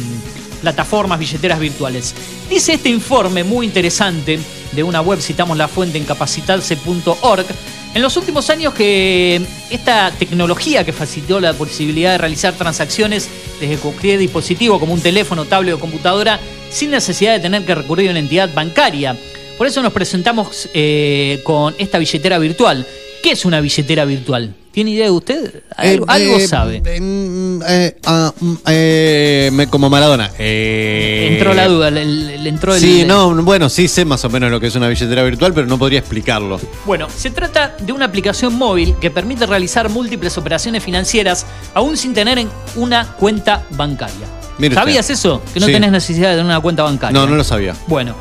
plataformas, 0.64 1.18
billeteras 1.18 1.61
virtuales. 1.61 2.14
Dice 2.48 2.72
este 2.72 2.88
informe 2.88 3.44
muy 3.44 3.66
interesante 3.66 4.40
de 4.72 4.83
una 4.83 5.03
web, 5.03 5.20
citamos 5.20 5.59
la 5.59 5.68
fuente 5.68 5.98
en 5.98 6.05
capacitarse.org, 6.05 7.46
en 7.94 8.03
los 8.03 8.16
últimos 8.16 8.48
años 8.48 8.72
que 8.72 9.42
esta 9.70 10.11
tecnología 10.18 10.83
que 10.83 10.94
facilitó 10.94 11.38
la 11.38 11.53
posibilidad 11.53 12.12
de 12.12 12.18
realizar 12.18 12.55
transacciones 12.55 13.29
desde 13.61 13.77
cualquier 13.77 14.18
dispositivo 14.18 14.81
como 14.81 14.94
un 14.94 15.03
teléfono, 15.03 15.44
tablet 15.44 15.74
o 15.74 15.79
computadora 15.79 16.40
sin 16.70 16.90
necesidad 16.90 17.35
de 17.35 17.40
tener 17.40 17.64
que 17.64 17.74
recurrir 17.74 18.09
a 18.09 18.12
una 18.12 18.20
entidad 18.20 18.53
bancaria. 18.55 19.16
Por 19.59 19.66
eso 19.66 19.83
nos 19.83 19.92
presentamos 19.92 20.68
eh, 20.72 21.40
con 21.44 21.74
esta 21.79 21.98
billetera 21.98 22.38
virtual. 22.38 22.87
¿Qué 23.24 23.30
es 23.30 23.46
una 23.46 23.58
billetera 23.62 24.04
virtual? 24.04 24.54
¿Tiene 24.70 24.90
idea 24.90 25.06
de 25.06 25.10
usted? 25.10 25.62
Algo, 25.78 26.04
Eh, 26.04 26.08
algo 26.08 26.37
eh, 26.37 26.46
sabe. 26.46 26.82
eh, 26.84 27.00
mm, 27.00 27.62
eh, 27.66 27.96
ah, 28.04 28.34
mm, 28.38 29.54
me- 29.56 29.66
como 29.68 29.88
Maradona. 29.88 30.30
Entró 30.38 31.54
la 31.54 31.66
duda, 31.66 31.90
le, 31.90 32.46
entró 32.46 32.74
el... 32.74 32.80
Sí, 32.82 33.04
no, 33.06 33.34
bueno, 33.42 33.70
sí 33.70 33.88
sé 33.88 34.04
más 34.04 34.22
o 34.26 34.28
menos 34.28 34.50
lo 34.50 34.60
que 34.60 34.66
es 34.66 34.76
una 34.76 34.88
billetera 34.88 35.22
virtual, 35.22 35.54
pero 35.54 35.66
no 35.66 35.78
podría 35.78 36.00
explicarlo. 36.00 36.60
Bueno, 36.84 37.08
se 37.08 37.30
trata 37.30 37.74
de 37.80 37.94
una 37.94 38.04
aplicación 38.04 38.56
móvil 38.56 38.94
que 39.00 39.10
permite 39.10 39.46
realizar 39.46 39.88
múltiples 39.88 40.37
operaciones 40.37 40.84
financieras 40.84 41.46
aún 41.72 41.96
sin 41.96 42.12
tener 42.12 42.38
en 42.38 42.50
una 42.76 43.06
cuenta 43.14 43.64
bancaria. 43.70 44.26
Mire 44.58 44.74
¿Sabías 44.74 45.00
usted. 45.06 45.14
eso? 45.14 45.42
Que 45.54 45.60
no 45.60 45.66
Sí. 45.66 45.72
tenés 45.72 45.92
necesidad 45.92 46.28
de 46.28 46.34
tener 46.34 46.44
una 46.44 46.60
cuenta 46.60 46.82
bancaria. 46.82 47.18
No, 47.18 47.26
no 47.26 47.37
lo 47.37 47.42
sabía. 47.44 47.74
Bueno, 47.87 48.14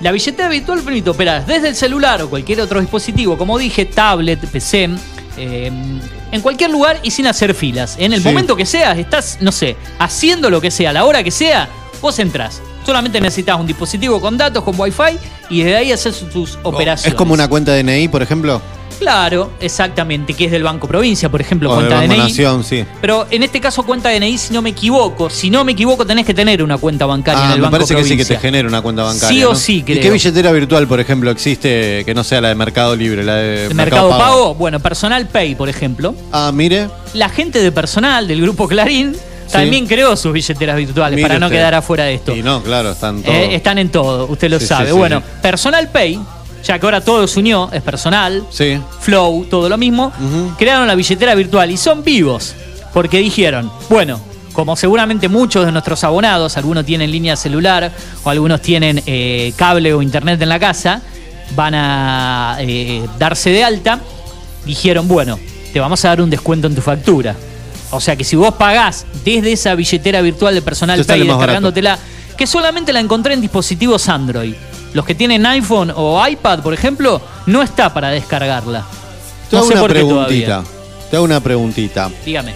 la 0.00 0.12
billetera 0.12 0.48
virtual 0.48 0.80
permite 0.80 1.10
operar 1.10 1.46
desde 1.46 1.68
el 1.68 1.74
celular 1.76 2.20
o 2.22 2.28
cualquier 2.30 2.60
otro 2.60 2.80
dispositivo, 2.80 3.36
como 3.38 3.58
dije, 3.58 3.84
tablet, 3.86 4.40
PC, 4.46 4.90
eh, 5.38 5.70
en 6.32 6.40
cualquier 6.40 6.70
lugar 6.70 6.98
y 7.02 7.10
sin 7.10 7.26
hacer 7.26 7.54
filas. 7.54 7.96
En 7.98 8.12
el 8.12 8.20
Sí. 8.22 8.28
momento 8.28 8.56
que 8.56 8.66
seas, 8.66 8.98
estás, 8.98 9.38
no 9.40 9.52
sé, 9.52 9.76
haciendo 9.98 10.50
lo 10.50 10.60
que 10.60 10.70
sea, 10.70 10.90
a 10.90 10.92
la 10.92 11.04
hora 11.04 11.22
que 11.22 11.30
sea, 11.30 11.68
vos 12.00 12.18
entrás. 12.18 12.60
Solamente 12.84 13.20
necesitas 13.20 13.58
un 13.58 13.66
dispositivo 13.66 14.20
con 14.20 14.36
datos, 14.36 14.62
con 14.62 14.78
wifi, 14.78 15.18
y 15.50 15.58
desde 15.62 15.76
ahí 15.76 15.92
haces 15.92 16.24
tus 16.32 16.58
operaciones. 16.62 17.12
¿Es 17.12 17.14
como 17.14 17.34
una 17.34 17.48
cuenta 17.48 17.72
DNI, 17.74 18.08
por 18.08 18.22
ejemplo? 18.22 18.60
Claro, 18.98 19.52
exactamente, 19.60 20.34
que 20.34 20.46
es 20.46 20.50
del 20.50 20.62
Banco 20.62 20.88
Provincia, 20.88 21.28
por 21.28 21.40
ejemplo, 21.40 21.70
O 21.70 21.74
cuenta 21.74 21.96
Banco 21.96 22.08
DNI. 22.14 22.18
Nación, 22.18 22.64
sí. 22.64 22.84
Pero 23.00 23.26
en 23.30 23.42
este 23.42 23.60
caso 23.60 23.82
cuenta 23.82 24.08
DNI, 24.10 24.38
si 24.38 24.54
no 24.54 24.62
me 24.62 24.70
equivoco. 24.70 25.28
Si 25.30 25.50
no 25.50 25.64
me 25.64 25.72
equivoco, 25.72 26.06
tenés 26.06 26.24
que 26.26 26.34
tener 26.34 26.62
una 26.62 26.78
cuenta 26.78 27.06
bancaria 27.06 27.42
en 27.44 27.50
Ah, 27.50 27.52
el 27.54 27.58
me 27.60 27.62
Banco 27.64 27.76
parece 27.76 27.94
que 27.96 28.04
sí 28.04 28.16
que 28.16 28.24
te 28.24 28.38
genera 28.38 28.66
una 28.68 28.80
cuenta 28.82 29.02
bancaria. 29.02 29.28
Sí 29.28 29.44
o 29.44 29.50
¿no? 29.50 29.54
sí, 29.54 29.76
¿Y 29.78 29.82
creo. 29.82 30.00
qué 30.02 30.10
billetera 30.10 30.50
virtual, 30.52 30.86
por 30.88 31.00
ejemplo, 31.00 31.30
existe 31.30 32.02
que 32.04 32.14
no 32.14 32.24
sea 32.24 32.40
la 32.40 32.48
de 32.48 32.54
Mercado 32.54 32.96
Libre, 32.96 33.22
la 33.24 33.34
de 33.36 33.68
¿De 33.68 33.74
Mercado 33.74 34.08
Pago? 34.10 34.54
Bueno, 34.54 34.80
Personal 34.80 35.26
Pay, 35.28 35.54
por 35.54 35.68
ejemplo. 35.68 36.14
Ah, 36.32 36.50
mire. 36.54 36.88
La 37.14 37.28
gente 37.28 37.58
de 37.62 37.72
personal 37.72 38.26
del 38.26 38.40
grupo 38.42 38.66
Clarín 38.68 39.14
también 39.52 39.86
creó 39.86 40.16
sus 40.16 40.32
billeteras 40.32 40.76
virtuales 40.76 41.16
Mire 41.16 41.28
para 41.28 41.38
no 41.38 41.46
usted. 41.46 41.58
quedar 41.58 41.74
afuera 41.74 42.04
de 42.04 42.14
esto. 42.14 42.34
Y 42.34 42.42
no, 42.42 42.62
claro, 42.62 42.92
están. 42.92 43.22
Eh, 43.24 43.54
están 43.54 43.78
en 43.78 43.90
todo, 43.90 44.26
usted 44.26 44.50
lo 44.50 44.58
Sí, 44.58 44.66
sabe. 44.66 44.86
sí, 44.90 44.92
bueno. 44.96 45.22
Personal 45.40 45.88
Pay, 45.90 46.18
ya 46.66 46.78
que 46.78 46.86
ahora 46.86 47.00
todo 47.00 47.26
se 47.26 47.40
unió, 47.40 47.70
es 47.72 47.82
personal, 47.82 48.44
Sí. 48.50 48.78
Flow, 49.00 49.46
todo 49.48 49.68
lo 49.68 49.78
mismo, 49.78 50.12
crearon 50.58 50.86
la 50.86 50.94
billetera 50.94 51.34
virtual 51.34 51.70
y 51.70 51.76
son 51.76 52.02
vivos, 52.02 52.54
porque 52.92 53.18
dijeron, 53.18 53.70
bueno, 53.88 54.20
como 54.52 54.74
seguramente 54.74 55.28
muchos 55.28 55.66
de 55.66 55.72
nuestros 55.72 56.02
abonados, 56.02 56.56
algunos 56.56 56.84
tienen 56.84 57.10
línea 57.10 57.36
celular 57.36 57.92
o 58.24 58.30
algunos 58.30 58.62
tienen 58.62 59.02
eh, 59.06 59.52
cable 59.56 59.92
o 59.92 60.02
internet 60.02 60.40
en 60.40 60.48
la 60.48 60.58
casa, 60.58 61.02
van 61.54 61.74
a 61.74 62.56
eh, 62.60 63.06
darse 63.18 63.50
de 63.50 63.62
alta, 63.62 64.00
dijeron, 64.64 65.06
bueno, 65.06 65.38
te 65.72 65.78
vamos 65.78 66.04
a 66.04 66.08
dar 66.08 66.20
un 66.22 66.30
descuento 66.30 66.66
en 66.66 66.74
tu 66.74 66.80
factura. 66.80 67.36
O 67.90 68.00
sea 68.00 68.16
que 68.16 68.24
si 68.24 68.34
vos 68.34 68.54
pagás 68.54 69.06
desde 69.24 69.52
esa 69.52 69.74
billetera 69.74 70.20
virtual 70.22 70.54
de 70.54 70.62
Personal 70.62 71.04
Pay 71.04 71.20
barato. 71.20 71.36
descargándotela, 71.38 71.98
que 72.36 72.46
solamente 72.46 72.92
la 72.92 73.00
encontré 73.00 73.34
en 73.34 73.40
dispositivos 73.40 74.08
Android. 74.08 74.54
Los 74.96 75.04
que 75.04 75.14
tienen 75.14 75.44
iPhone 75.44 75.92
o 75.94 76.26
iPad, 76.26 76.60
por 76.60 76.72
ejemplo, 76.72 77.20
no 77.44 77.62
está 77.62 77.92
para 77.92 78.08
descargarla. 78.08 78.82
Te 79.50 79.56
No 79.56 79.58
hago 79.58 79.68
sé 79.68 79.74
una 79.74 79.80
por 79.82 79.90
qué 79.90 79.94
preguntita. 79.96 80.46
todavía. 80.62 80.62
Te 81.10 81.16
hago 81.16 81.24
una 81.26 81.40
preguntita. 81.40 82.10
Dígame. 82.24 82.54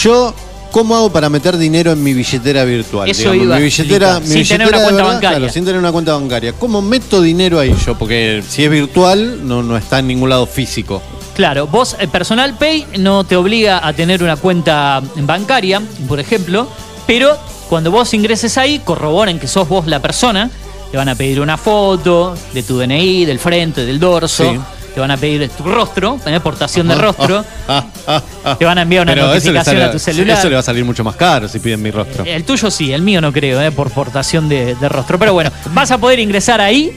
Yo, 0.00 0.32
¿cómo 0.70 0.94
hago 0.94 1.10
para 1.10 1.28
meter 1.28 1.58
dinero 1.58 1.90
en 1.90 2.00
mi 2.00 2.12
billetera 2.14 2.62
virtual? 2.62 3.10
Eso 3.10 3.34
iba 3.34 3.56
a 3.56 3.58
mi 3.58 3.64
billetera, 3.64 4.20
mi 4.20 4.26
Sin 4.28 4.34
billetera 4.36 4.66
tener 4.66 4.68
una 4.68 4.82
cuenta 4.84 5.02
verdad, 5.02 5.14
bancaria. 5.14 5.38
Claro, 5.38 5.52
sin 5.52 5.64
tener 5.64 5.80
una 5.80 5.90
cuenta 5.90 6.12
bancaria. 6.14 6.52
¿Cómo 6.52 6.80
meto 6.80 7.20
dinero 7.20 7.58
ahí 7.58 7.74
yo? 7.84 7.98
Porque 7.98 8.40
si 8.48 8.62
es 8.62 8.70
virtual, 8.70 9.48
no, 9.48 9.64
no 9.64 9.76
está 9.76 9.98
en 9.98 10.06
ningún 10.06 10.28
lado 10.30 10.46
físico. 10.46 11.02
Claro, 11.34 11.66
vos, 11.66 11.96
el 11.98 12.08
Personal 12.08 12.54
Pay 12.56 12.86
no 13.00 13.24
te 13.24 13.34
obliga 13.34 13.84
a 13.84 13.92
tener 13.94 14.22
una 14.22 14.36
cuenta 14.36 15.02
bancaria, 15.16 15.82
por 16.06 16.20
ejemplo, 16.20 16.68
pero 17.08 17.36
cuando 17.68 17.90
vos 17.90 18.14
ingreses 18.14 18.56
ahí, 18.58 18.78
corroboren 18.78 19.40
que 19.40 19.48
sos 19.48 19.68
vos 19.68 19.88
la 19.88 20.00
persona, 20.00 20.50
te 20.90 20.96
van 20.96 21.08
a 21.08 21.14
pedir 21.14 21.40
una 21.40 21.56
foto 21.56 22.34
de 22.52 22.62
tu 22.62 22.78
DNI, 22.78 23.24
del 23.24 23.38
frente, 23.38 23.84
del 23.86 23.98
dorso, 24.00 24.52
Sí. 24.52 24.60
te 24.94 25.00
van 25.00 25.10
a 25.12 25.16
pedir 25.16 25.48
tu 25.50 25.62
rostro, 25.64 26.18
tenés 26.24 26.40
portación 26.40 26.88
de 26.88 26.94
rostro, 26.96 27.44
Ah, 27.68 27.84
ah, 28.08 28.22
ah. 28.44 28.56
te 28.58 28.64
van 28.64 28.76
a 28.78 28.82
enviar 28.82 29.02
una 29.04 29.14
Pero 29.14 29.26
notificación 29.28 29.64
sale, 29.76 29.84
a 29.84 29.92
tu 29.92 29.98
celular. 30.00 30.38
eso 30.38 30.48
le 30.48 30.54
va 30.54 30.60
a 30.60 30.64
salir 30.64 30.84
mucho 30.84 31.04
más 31.04 31.14
caro 31.16 31.46
si 31.48 31.60
piden 31.60 31.80
mi 31.80 31.90
rostro. 31.92 32.24
El 32.24 32.44
tuyo 32.44 32.70
sí, 32.70 32.92
el 32.92 33.02
mío 33.02 33.20
no 33.20 33.32
creo, 33.32 33.60
eh, 33.62 33.70
por 33.70 33.90
portación 33.90 34.48
de, 34.48 34.74
de 34.74 34.88
rostro. 34.88 35.18
Pero 35.18 35.32
bueno, 35.32 35.50
vas 35.74 35.90
a 35.92 35.98
poder 35.98 36.18
ingresar 36.18 36.60
ahí 36.60 36.90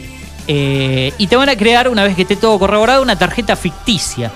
eh, 0.48 1.14
y 1.20 1.28
te 1.28 1.36
van 1.36 1.50
a 1.50 1.56
crear, 1.56 1.88
una 1.88 2.04
vez 2.04 2.16
que 2.16 2.24
esté 2.24 2.36
todo 2.36 2.58
corroborado, 2.58 3.02
una 3.04 3.16
tarjeta 3.18 3.56
ficticia. 3.56 4.32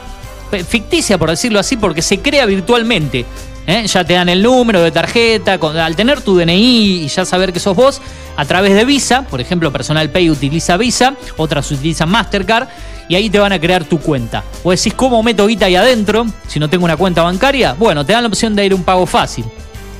Ficticia, 0.69 1.17
por 1.17 1.29
decirlo 1.29 1.59
así, 1.59 1.75
porque 1.75 2.01
se 2.01 2.19
crea 2.19 2.45
virtualmente. 2.45 3.25
¿Eh? 3.67 3.85
Ya 3.85 4.03
te 4.03 4.13
dan 4.13 4.29
el 4.29 4.41
número 4.41 4.81
de 4.81 4.91
tarjeta, 4.91 5.59
con- 5.59 5.77
al 5.77 5.95
tener 5.95 6.21
tu 6.21 6.35
DNI 6.37 7.03
y 7.03 7.07
ya 7.07 7.23
saber 7.25 7.53
que 7.53 7.59
sos 7.59 7.75
vos, 7.75 8.01
a 8.35 8.45
través 8.45 8.73
de 8.73 8.83
Visa, 8.85 9.21
por 9.23 9.39
ejemplo, 9.41 9.71
Personal 9.71 10.09
Pay 10.09 10.29
utiliza 10.31 10.77
Visa, 10.77 11.13
otras 11.37 11.69
utilizan 11.71 12.09
Mastercard, 12.09 12.67
y 13.09 13.15
ahí 13.15 13.29
te 13.29 13.39
van 13.39 13.53
a 13.53 13.59
crear 13.59 13.83
tu 13.85 13.99
cuenta. 13.99 14.43
O 14.63 14.71
decís, 14.71 14.93
¿cómo 14.93 15.21
meto 15.23 15.45
guita 15.47 15.65
ahí 15.67 15.75
adentro 15.75 16.25
si 16.47 16.59
no 16.59 16.69
tengo 16.69 16.83
una 16.85 16.97
cuenta 16.97 17.21
bancaria? 17.23 17.73
Bueno, 17.73 18.05
te 18.05 18.11
dan 18.13 18.23
la 18.23 18.27
opción 18.27 18.55
de 18.55 18.65
ir 18.65 18.71
a 18.73 18.75
un 18.75 18.83
pago 18.83 19.05
fácil 19.05 19.45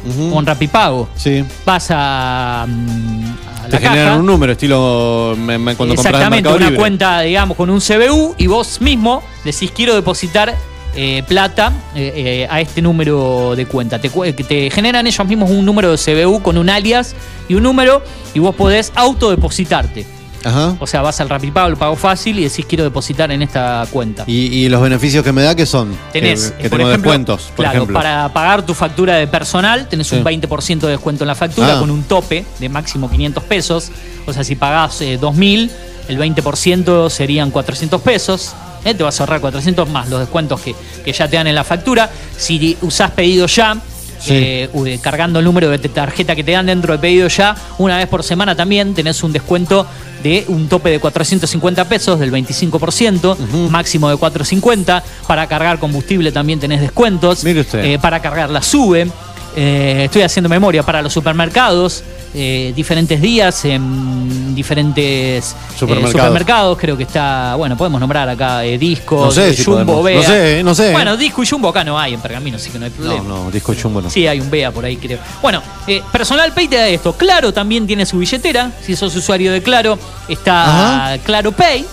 Ujú. 0.06 0.32
con 0.34 0.45
Rapipago. 0.45 1.08
Sí. 1.15 1.43
Vas 1.65 1.88
a, 1.89 2.65
mm, 2.67 3.23
a 3.60 3.63
la 3.63 3.69
Te 3.69 3.77
generan 3.77 4.06
caja. 4.08 4.17
un 4.19 4.25
número, 4.25 4.51
estilo 4.51 5.36
me- 5.38 5.58
me- 5.58 5.75
cuando 5.75 5.95
Exactamente, 5.95 6.49
una 6.49 6.65
Libre. 6.65 6.75
cuenta, 6.77 7.21
digamos, 7.21 7.56
con 7.56 7.69
un 7.69 7.80
CBU 7.80 8.36
y 8.38 8.47
vos 8.47 8.82
mismo 8.82 9.23
decís 9.45 9.71
quiero 9.73 9.95
depositar 9.95 10.53
eh, 10.97 11.23
plata 11.27 11.71
eh, 11.95 12.12
eh, 12.15 12.47
a 12.49 12.60
este 12.60 12.81
número 12.81 13.53
de 13.55 13.65
cuenta. 13.67 13.99
Te, 13.99 14.10
que 14.10 14.69
generan 14.73 15.07
ellos 15.07 15.25
mismos 15.27 15.49
un 15.51 15.63
número 15.63 15.95
de 15.95 15.97
CBU 15.97 16.41
con 16.41 16.57
un 16.57 16.69
alias 16.69 17.15
y 17.47 17.53
un 17.53 17.63
número 17.63 18.03
y 18.33 18.39
vos 18.39 18.53
podés 18.55 18.91
autodepositarte. 18.95 20.05
Ajá. 20.43 20.75
O 20.79 20.88
sea, 20.88 21.01
vas 21.01 21.19
al 21.19 21.29
Rapipago, 21.29 21.67
el 21.67 21.75
pago 21.77 21.95
fácil 21.95 22.39
y 22.39 22.43
decís 22.43 22.65
quiero 22.67 22.84
depositar 22.84 23.32
en 23.32 23.41
esta 23.41 23.86
cuenta. 23.91 24.24
¿Y, 24.28 24.45
y 24.53 24.69
los 24.69 24.82
beneficios 24.82 25.24
que 25.24 25.32
me 25.34 25.41
da 25.41 25.55
qué 25.55 25.65
son? 25.65 25.97
Tenés, 26.13 26.51
que, 26.51 26.57
que 26.61 26.67
eh, 26.67 26.69
por 26.69 26.78
tengo 26.80 26.89
ejemplo, 26.91 27.11
descuentos, 27.11 27.41
por 27.55 27.63
claro, 27.65 27.78
ejemplo. 27.80 27.93
para 27.99 28.30
pagar 28.34 28.65
tu 28.65 28.74
factura 28.74 29.15
de 29.15 29.28
personal 29.28 29.88
tenés 29.89 30.11
un 30.11 30.19
Sí. 30.19 30.24
20% 30.24 30.80
de 30.82 30.89
descuento 30.91 31.24
en 31.24 31.28
la 31.28 31.36
factura 31.36 31.76
Ah. 31.76 31.80
con 31.80 31.89
un 31.91 32.03
tope 32.03 32.45
de 32.59 32.69
máximo 32.69 33.09
500 33.09 33.43
pesos. 33.43 33.91
O 34.26 34.32
sea, 34.34 34.43
si 34.43 34.55
pagás 34.55 35.01
eh, 35.01 35.19
2.000, 35.19 35.69
el 36.07 36.17
20% 36.17 37.09
serían 37.09 37.51
400 37.51 37.99
pesos. 38.01 38.53
¿Eh? 38.86 38.93
Te 38.93 39.03
vas 39.03 39.19
a 39.19 39.23
ahorrar 39.23 39.41
400 39.41 39.89
más 39.89 40.09
los 40.09 40.19
descuentos 40.19 40.61
que, 40.61 40.75
que 41.03 41.11
ya 41.13 41.28
te 41.28 41.36
dan 41.38 41.47
en 41.47 41.55
la 41.55 41.63
factura. 41.63 42.09
Si 42.38 42.78
usás 42.82 43.11
pedido 43.11 43.47
ya, 43.47 43.78
Sí. 44.19 44.34
eh, 44.34 44.99
cargando 44.99 45.38
el 45.38 45.45
número 45.45 45.69
de 45.69 45.78
tarjeta 45.78 46.36
que 46.36 46.43
te 46.43 46.51
dan 46.53 46.65
dentro 46.65 46.91
de 46.93 46.97
pedido 46.99 47.28
ya, 47.28 47.55
una 47.78 47.97
vez 47.97 48.07
por 48.07 48.23
semana 48.23 48.55
también 48.55 48.95
tenés 48.95 49.21
un 49.21 49.32
descuento 49.32 49.86
de 50.23 50.43
un 50.47 50.67
tope 50.67 50.89
de 50.89 50.99
450 50.99 51.86
pesos 51.86 52.19
del 52.19 52.32
25%, 52.32 53.38
máximo 53.69 54.09
de 54.09 54.17
450. 54.17 55.03
Para 55.28 55.45
cargar 55.47 55.78
combustible 55.78 56.32
también 56.32 56.59
tenés 56.59 56.82
descuentos. 56.82 57.43
Mire 57.43 57.61
usted. 57.61 57.84
Eh, 57.86 57.99
para 57.99 58.19
cargar 58.19 58.49
la 58.49 58.63
sube. 58.63 59.07
Eh, 59.55 60.01
estoy 60.05 60.23
haciendo 60.23 60.49
memoria 60.49 60.82
para 60.84 61.01
los 61.03 61.13
supermercados. 61.13 62.03
Eh, 62.34 62.73
diferentes 62.75 63.21
días 63.21 63.65
en 63.65 64.53
diferentes 64.55 65.51
eh, 65.53 65.78
Supermercados. 65.78 66.78
Creo 66.78 66.97
que 66.97 67.03
está, 67.03 67.55
bueno, 67.55 67.78
podemos 67.78 67.99
nombrar 67.99 68.28
acá 68.30 68.63
eh, 68.65 68.78
Disco, 68.78 69.25
No 69.25 69.32
sé 69.32 69.53
si 69.53 69.63
Jumbo, 69.63 70.01
podemos. 70.01 70.03
Bea. 70.03 70.17
No 70.17 70.23
sé, 70.28 70.63
no 70.63 70.75
sé. 70.75 70.91
Bueno, 70.91 71.17
Disco 71.17 71.43
y 71.43 71.47
Jumbo 71.47 71.69
acá 71.69 71.84
no 71.84 71.97
hay 71.99 72.13
en 72.13 72.21
Pergamino, 72.21 72.57
así 72.57 72.69
que 72.69 72.80
no 72.80 72.86
hay 72.86 72.91
problema. 72.91 73.23
No, 73.23 73.45
no, 73.45 73.51
disco 73.51 73.73
chumbo 73.73 74.01
no. 74.01 74.09
Sí, 74.09 74.28
hay 74.28 74.39
un 74.39 74.49
BEA 74.49 74.71
por 74.71 74.86
ahí, 74.86 74.97
creo. 74.97 75.19
Bueno, 75.41 75.61
eh, 75.88 76.01
Personal 76.11 76.51
Pay 76.53 76.67
te 76.67 76.75
da 76.78 76.88
esto. 76.88 77.13
Claro 77.13 77.53
también 77.53 77.86
tiene 77.88 78.05
su 78.05 78.17
billetera. 78.19 78.71
Si 78.86 78.95
sos 78.95 79.15
usuario 79.15 79.51
de 79.51 79.61
Claro, 79.61 79.97
está 80.28 81.09
Ajá. 81.09 81.17
Claro 81.19 81.51
Pay. 81.51 81.86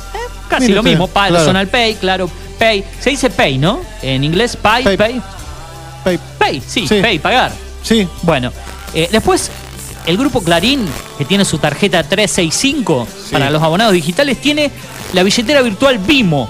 casi 0.48 0.68
lo 0.72 0.82
mismo. 0.82 1.08
claro. 1.08 1.34
Personal 1.34 1.68
Pay, 1.68 1.94
Claro 1.96 2.28
Pay. 2.58 2.84
Se 3.00 3.10
dice 3.10 3.30
Pay, 3.30 3.58
¿no? 3.58 3.80
En 4.02 4.24
inglés, 4.24 4.56
Pay, 4.56 4.84
Pay. 4.84 4.96
Pay. 4.96 5.22
Pay, 6.04 6.18
Pay. 6.38 6.62
sí, 6.66 6.86
Sí. 6.86 7.00
Pay, 7.00 7.18
pagar. 7.18 7.52
Sí. 7.82 8.06
Bueno, 8.22 8.52
eh, 8.94 9.08
después 9.10 9.50
el 10.06 10.16
grupo 10.16 10.42
Clarín, 10.42 10.86
que 11.18 11.24
tiene 11.24 11.44
su 11.44 11.58
tarjeta 11.58 12.02
365 12.02 13.06
Sí. 13.26 13.32
para 13.32 13.50
los 13.50 13.62
abonados 13.62 13.92
digitales, 13.92 14.40
tiene 14.40 14.70
la 15.12 15.22
billetera 15.22 15.62
virtual 15.62 15.98
Vimo. 15.98 16.48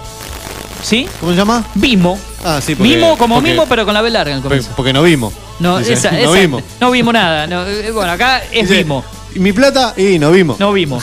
¿Sí? 0.83 1.07
¿Cómo 1.21 1.33
se 1.33 1.39
llama? 1.39 1.65
Vimo. 1.75 2.19
Ah, 2.45 2.61
sí, 2.65 2.75
porque- 2.75 2.95
mimo 2.95 3.17
como 3.17 3.37
porque- 3.37 3.51
mimo, 3.53 3.67
pero 3.67 3.85
con 3.87 3.95
la 3.95 4.03
B 4.03 4.11
larga 4.11 4.33
en 4.33 4.37
el 4.37 4.43
Porque, 4.43 4.59
comienzo. 4.59 4.77
porque 4.77 4.93
no 4.93 5.03
vimos. 5.03 5.33
No, 5.61 5.79
Dice, 5.79 5.95
esa, 5.95 6.11
no 6.11 6.19
esa- 6.19 6.31
vimos. 6.33 6.63
no 6.81 6.91
vimos 6.91 7.15
nada. 7.15 7.47
no, 7.47 7.67
eh, 7.67 7.91
bueno, 7.91 8.13
acá 8.13 8.43
es 8.53 8.69
Dice, 8.69 8.83
Vimo. 8.83 9.03
¿Y 9.35 9.39
mi 9.39 9.53
plata? 9.53 9.95
Y 9.97 10.19
no 10.19 10.31
vimos. 10.31 10.59
No 10.61 10.73
Vimo. 10.73 11.01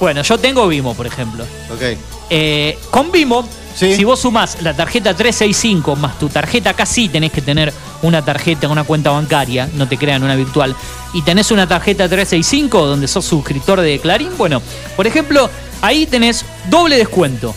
Bueno, 0.00 0.22
yo 0.22 0.38
tengo 0.38 0.66
Vimo, 0.66 0.94
por 0.94 1.06
ejemplo. 1.06 1.44
Ok. 1.72 1.96
Eh, 2.30 2.78
con 2.90 3.12
Vimo, 3.12 3.46
Sí. 3.80 3.94
si 3.96 4.04
vos 4.04 4.20
sumás 4.20 4.60
la 4.60 4.74
tarjeta 4.74 5.14
365 5.16 5.96
más 5.96 6.18
tu 6.18 6.28
tarjeta, 6.28 6.74
casi 6.74 7.08
tenés 7.08 7.32
que 7.32 7.40
tener 7.40 7.72
una 8.02 8.22
tarjeta, 8.22 8.68
una 8.68 8.84
cuenta 8.84 9.10
bancaria, 9.10 9.70
no 9.74 9.88
te 9.88 9.96
crean 9.96 10.22
una 10.22 10.36
virtual, 10.36 10.76
y 11.14 11.22
tenés 11.22 11.50
una 11.50 11.66
tarjeta 11.66 12.06
365 12.06 12.86
donde 12.86 13.08
sos 13.08 13.24
suscriptor 13.24 13.80
de 13.80 13.98
Clarín, 13.98 14.30
bueno, 14.36 14.60
por 14.96 15.06
ejemplo, 15.06 15.48
ahí 15.80 16.04
tenés 16.04 16.44
doble 16.68 16.96
descuento. 16.98 17.54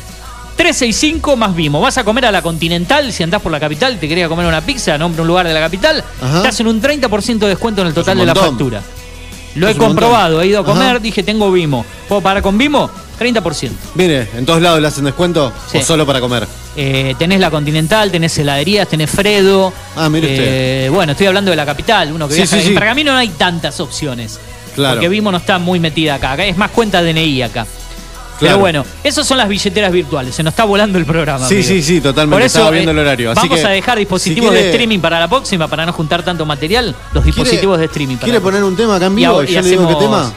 365 0.55 1.35
más 1.35 1.55
Vimo. 1.55 1.81
Vas 1.81 1.97
a 1.97 2.05
comer 2.05 2.25
a 2.27 2.31
la 2.31 2.41
Continental, 2.41 3.11
si 3.11 3.23
andás 3.23 3.41
por 3.41 3.51
la 3.51 3.59
capital, 3.59 3.99
te 3.99 4.07
quería 4.07 4.29
comer 4.29 4.45
una 4.45 4.61
pizza, 4.61 4.97
nombre 4.97 5.21
un 5.21 5.27
lugar 5.27 5.45
de 5.45 5.53
la 5.53 5.59
capital, 5.59 6.01
Ajá. 6.21 6.41
te 6.41 6.47
hacen 6.47 6.67
un 6.67 6.81
30% 6.81 7.39
de 7.39 7.47
descuento 7.49 7.81
en 7.81 7.87
el 7.87 7.93
total 7.93 8.17
de 8.17 8.25
la 8.25 8.35
factura. 8.35 8.81
Lo 9.55 9.67
Es 9.67 9.75
he 9.75 9.79
comprobado, 9.79 10.41
he 10.41 10.47
ido 10.47 10.61
a 10.61 10.63
comer, 10.63 10.91
Ajá. 10.91 10.99
dije, 10.99 11.21
tengo 11.21 11.51
Vimo. 11.51 11.85
¿Puedo 12.07 12.21
pagar 12.21 12.41
con 12.41 12.57
Vimo? 12.57 12.89
30%. 13.19 13.71
Mire, 13.95 14.29
¿en 14.35 14.45
todos 14.45 14.61
lados 14.61 14.79
le 14.81 14.87
hacen 14.87 15.05
descuento 15.05 15.51
Sí. 15.71 15.77
o 15.79 15.81
solo 15.83 16.05
para 16.05 16.19
comer? 16.19 16.47
Eh, 16.75 17.15
tenés 17.19 17.39
la 17.39 17.51
Continental, 17.51 18.09
tenés 18.11 18.37
heladerías, 18.37 18.87
tenés 18.87 19.09
Fredo. 19.09 19.71
Ah, 19.95 20.09
mire 20.09 20.85
Eh, 20.85 20.89
Bueno, 20.89 21.11
estoy 21.11 21.27
hablando 21.27 21.51
de 21.51 21.57
la 21.57 21.65
capital, 21.65 22.11
uno 22.11 22.27
que 22.27 22.33
Sí, 22.33 22.41
viaja. 22.41 22.59
sí. 22.61 22.67
En 22.69 22.75
Pergamino 22.75 23.11
no 23.11 23.17
hay 23.19 23.29
tantas 23.29 23.79
opciones. 23.79 24.39
Claro. 24.75 24.95
Porque 24.95 25.09
Vimo 25.09 25.31
no 25.31 25.37
está 25.37 25.59
muy 25.59 25.79
metida 25.79 26.15
acá. 26.15 26.31
Acá 26.31 26.45
es 26.45 26.57
más 26.57 26.71
cuenta 26.71 27.01
DNI 27.03 27.43
acá. 27.43 27.67
Pero 28.39 28.49
Claro. 28.53 28.59
bueno, 28.61 28.85
esas 29.03 29.27
son 29.27 29.37
las 29.37 29.47
billeteras 29.47 29.91
virtuales. 29.91 30.33
Se 30.33 30.41
nos 30.41 30.53
está 30.53 30.63
volando 30.65 30.97
el 30.97 31.05
programa. 31.05 31.47
Sí, 31.47 31.53
amigo. 31.55 31.67
sí, 31.69 31.83
sí, 31.83 32.01
totalmente. 32.01 32.33
Por 32.35 32.41
eso, 32.41 32.57
Estaba 32.57 32.71
viendo 32.71 32.89
eh, 32.91 32.93
el 32.95 32.99
horario. 32.99 33.31
Así 33.31 33.41
vamos 33.47 33.59
que, 33.59 33.65
a 33.67 33.69
dejar 33.69 33.99
dispositivos 33.99 34.49
si 34.49 34.53
quiere- 34.53 34.63
de 34.65 34.71
streaming 34.71 34.99
para 34.99 35.19
la 35.19 35.27
próxima, 35.29 35.67
para 35.67 35.85
no 35.85 35.93
juntar 35.93 36.23
tanto 36.23 36.43
material. 36.45 36.95
Los 37.13 37.23
dispositivos 37.23 37.77
de 37.77 37.85
streaming. 37.85 38.15
Para 38.15 38.25
¿Quiere 38.25 38.41
poner 38.41 38.63
un 38.63 38.75
tema 38.75 38.95
acá 38.95 39.05
en 39.05 39.15
vivo? 39.15 39.43
Y 39.43 39.51
y 39.51 39.53
le 39.53 39.61
digo 39.61 39.87
qué 39.87 39.95
tema. 39.95 40.33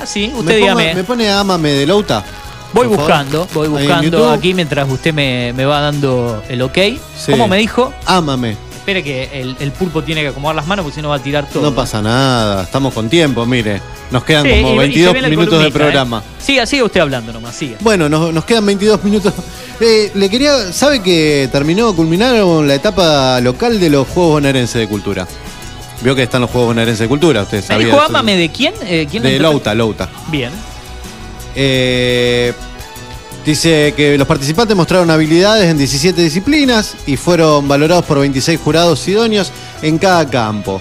Ah, 0.00 0.06
sí, 0.06 0.28
Me 0.32 0.40
usted 0.40 0.52
ponga- 0.52 0.56
dígame. 0.56 0.94
Me 0.94 1.04
pone 1.04 1.30
Ámame 1.30 1.70
de 1.72 1.86
Louta. 1.86 2.24
Voy 2.72 2.84
favor. 2.88 2.98
buscando, 2.98 3.48
voy 3.54 3.68
buscando 3.68 4.30
aquí 4.30 4.52
mientras 4.52 4.88
usted 4.90 5.14
me, 5.14 5.52
me 5.54 5.64
va 5.64 5.80
dando 5.80 6.42
el 6.48 6.60
ok. 6.62 6.74
Sí. 6.74 7.30
¿Cómo 7.30 7.48
me 7.48 7.56
dijo? 7.58 7.92
Ámame. 8.04 8.56
Espere 8.76 9.02
que 9.02 9.40
el, 9.40 9.56
el 9.58 9.72
pulpo 9.72 10.02
tiene 10.04 10.20
que 10.22 10.28
acomodar 10.28 10.54
las 10.56 10.66
manos 10.66 10.84
porque 10.84 10.94
si 10.96 11.02
no 11.02 11.08
va 11.08 11.16
a 11.16 11.22
tirar 11.22 11.48
todo. 11.48 11.62
No 11.62 11.74
pasa 11.74 12.02
nada. 12.02 12.62
Estamos 12.64 12.92
con 12.94 13.08
tiempo, 13.08 13.44
mire. 13.46 13.80
Nos 14.10 14.22
quedan 14.22 14.44
Sí, 14.44 14.50
como 14.62 14.68
y 14.68 14.70
se 14.74 14.78
22 14.78 15.12
viene 15.12 15.26
el 15.26 15.30
minutos 15.32 15.50
de 15.52 15.56
columnista, 15.72 15.78
programa. 15.78 16.18
¿eh? 16.18 16.42
Siga, 16.42 16.66
siga 16.66 16.84
usted 16.84 17.00
hablando 17.00 17.32
nomás, 17.32 17.56
siga. 17.56 17.78
Bueno, 17.80 18.08
nos, 18.08 18.32
nos 18.32 18.44
quedan 18.44 18.64
22 18.66 19.02
minutos. 19.02 19.32
Eh, 19.80 20.12
le 20.14 20.30
quería. 20.30 20.72
¿Sabe 20.72 21.00
que 21.02 21.48
terminó, 21.50 21.94
culminaron 21.96 22.66
la 22.68 22.74
etapa 22.76 23.40
local 23.40 23.80
de 23.80 23.90
los 23.90 24.06
Juegos 24.08 24.32
Bonaerenses 24.34 24.80
de 24.80 24.86
Cultura? 24.88 25.26
Vio 26.02 26.14
que 26.14 26.22
están 26.24 26.42
los 26.42 26.50
Juegos 26.50 26.68
Bonaerenses 26.68 27.00
de 27.00 27.08
Cultura, 27.08 27.42
usted 27.42 27.58
¿Me 27.58 27.62
sabía. 27.62 27.86
dijo 27.86 27.96
eso? 27.98 28.06
ámame 28.06 28.36
de 28.36 28.50
quién? 28.50 28.74
Eh, 28.82 29.06
¿quién 29.10 29.22
lo 29.22 29.28
De 29.28 29.36
interpreta? 29.36 29.74
Louta, 29.74 29.74
Louta. 29.74 30.08
Bien. 30.28 30.50
Eh, 31.54 32.52
dice 33.44 33.94
que 33.96 34.18
los 34.18 34.26
participantes 34.28 34.76
mostraron 34.76 35.10
habilidades 35.10 35.70
en 35.70 35.78
17 35.78 36.20
disciplinas 36.20 36.94
y 37.06 37.16
fueron 37.16 37.66
valorados 37.66 38.04
por 38.04 38.18
26 38.20 38.60
jurados 38.60 39.06
idóneos 39.08 39.50
en 39.82 39.98
cada 39.98 40.28
campo. 40.28 40.80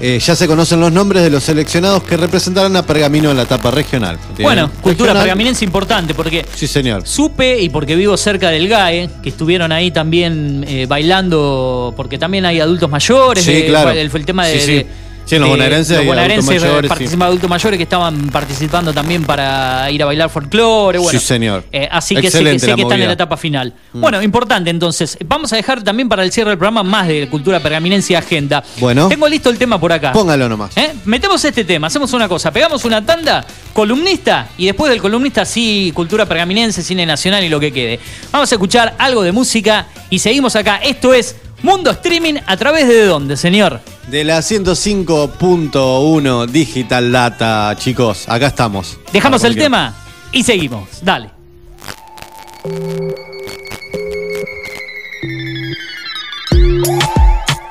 Eh, 0.00 0.18
ya 0.18 0.34
se 0.34 0.46
conocen 0.48 0.80
los 0.80 0.90
nombres 0.90 1.22
de 1.22 1.30
los 1.30 1.44
seleccionados 1.44 2.02
que 2.02 2.16
representarán 2.16 2.74
a 2.76 2.84
Pergamino 2.84 3.30
en 3.30 3.36
la 3.36 3.44
etapa 3.44 3.70
regional. 3.70 4.18
Bueno, 4.40 4.66
Tienen 4.66 4.82
cultura 4.82 5.12
regional- 5.12 5.22
pergaminense 5.22 5.64
importante 5.64 6.14
porque 6.14 6.44
Sí, 6.54 6.66
señor. 6.66 7.06
supe 7.06 7.60
y 7.60 7.68
porque 7.68 7.94
vivo 7.94 8.16
cerca 8.16 8.50
del 8.50 8.66
GAE, 8.68 9.08
que 9.22 9.28
estuvieron 9.28 9.70
ahí 9.70 9.92
también 9.92 10.64
eh, 10.66 10.86
bailando, 10.86 11.94
porque 11.96 12.18
también 12.18 12.44
hay 12.44 12.58
adultos 12.60 12.90
mayores. 12.90 13.44
Sí, 13.44 13.52
eh, 13.52 13.66
claro. 13.66 13.90
fue 13.90 14.00
el, 14.00 14.10
el 14.12 14.24
tema 14.26 14.46
de. 14.46 14.58
Sí, 14.58 14.66
sí. 14.66 14.72
de- 14.74 15.03
Sí, 15.24 15.38
los 15.38 15.48
bonaerenses 15.48 15.96
los 15.98 16.06
bonaerenses, 16.06 16.48
adultos 16.48 16.64
mayores, 16.68 16.88
participan 16.88 17.26
adultos 17.28 17.50
mayores 17.50 17.76
que 17.78 17.82
estaban 17.84 18.28
participando 18.28 18.92
también 18.92 19.24
para 19.24 19.90
ir 19.90 20.02
a 20.02 20.06
bailar 20.06 20.30
folclore. 20.30 20.98
Bueno, 20.98 21.18
Sí, 21.18 21.24
señor. 21.24 21.64
Eh, 21.72 21.88
así 21.90 22.14
que 22.14 22.30
sé 22.30 22.42
que, 22.44 22.58
sé 22.58 22.74
que 22.74 22.82
están 22.82 23.00
en 23.00 23.06
la 23.06 23.14
etapa 23.14 23.36
final. 23.36 23.72
Bueno, 23.92 24.22
importante 24.22 24.70
entonces. 24.70 25.16
Vamos 25.26 25.52
a 25.52 25.56
dejar 25.56 25.82
también 25.82 26.08
para 26.08 26.22
el 26.22 26.32
cierre 26.32 26.50
del 26.50 26.58
programa 26.58 26.82
más 26.82 27.08
de 27.08 27.28
cultura 27.28 27.60
pergaminense 27.60 28.16
agenda. 28.16 28.62
Bueno. 28.78 29.08
Tengo 29.08 29.28
listo 29.28 29.50
el 29.50 29.58
tema 29.58 29.80
por 29.80 29.92
acá. 29.92 30.12
Póngalo 30.12 30.48
nomás. 30.48 30.76
¿Eh? 30.76 30.92
Metemos 31.04 31.44
este 31.44 31.64
tema, 31.64 31.86
hacemos 31.86 32.12
una 32.12 32.28
cosa, 32.28 32.52
pegamos 32.52 32.84
una 32.84 33.04
tanda, 33.04 33.44
columnista, 33.72 34.48
y 34.58 34.66
después 34.66 34.90
del 34.90 35.00
columnista 35.00 35.44
sí, 35.44 35.92
cultura 35.94 36.26
pergaminense, 36.26 36.82
cine 36.82 37.06
nacional 37.06 37.42
y 37.44 37.48
lo 37.48 37.60
que 37.60 37.72
quede. 37.72 38.00
Vamos 38.30 38.50
a 38.50 38.54
escuchar 38.54 38.94
algo 38.98 39.22
de 39.22 39.32
música 39.32 39.86
y 40.10 40.18
seguimos 40.18 40.56
acá. 40.56 40.76
Esto 40.76 41.14
es 41.14 41.36
Mundo 41.64 41.90
Streaming 41.92 42.34
a 42.46 42.58
través 42.58 42.86
de 42.86 43.06
dónde, 43.06 43.38
señor. 43.38 43.80
De 44.08 44.22
la 44.22 44.40
105.1 44.40 46.46
Digital 46.48 47.10
Data, 47.10 47.74
chicos, 47.78 48.28
acá 48.28 48.48
estamos. 48.48 48.98
Dejamos 49.14 49.42
el 49.44 49.56
tema 49.56 49.94
y 50.30 50.44
seguimos. 50.44 50.86
Dale. 51.00 51.30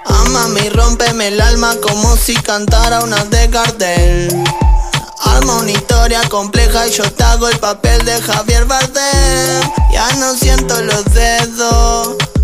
Amame 0.08 0.66
y 0.66 0.70
rómpeme 0.70 1.28
el 1.28 1.40
alma 1.40 1.76
como 1.80 2.18
si 2.18 2.34
cantara 2.34 3.04
una 3.04 3.24
de 3.26 3.48
Gardel. 3.50 4.44
Arma 5.22 5.58
una 5.58 5.70
historia 5.70 6.28
compleja 6.30 6.88
y 6.88 6.92
yo 6.94 7.04
te 7.12 7.24
hago 7.24 7.48
el 7.48 7.60
papel 7.60 8.04
de 8.06 8.20
Javier 8.24 8.66
Bardem. 8.66 9.70
Ya 9.92 10.16
no 10.16 10.34
siento 10.34 10.82
los 10.82 11.06
dedos 11.14 12.33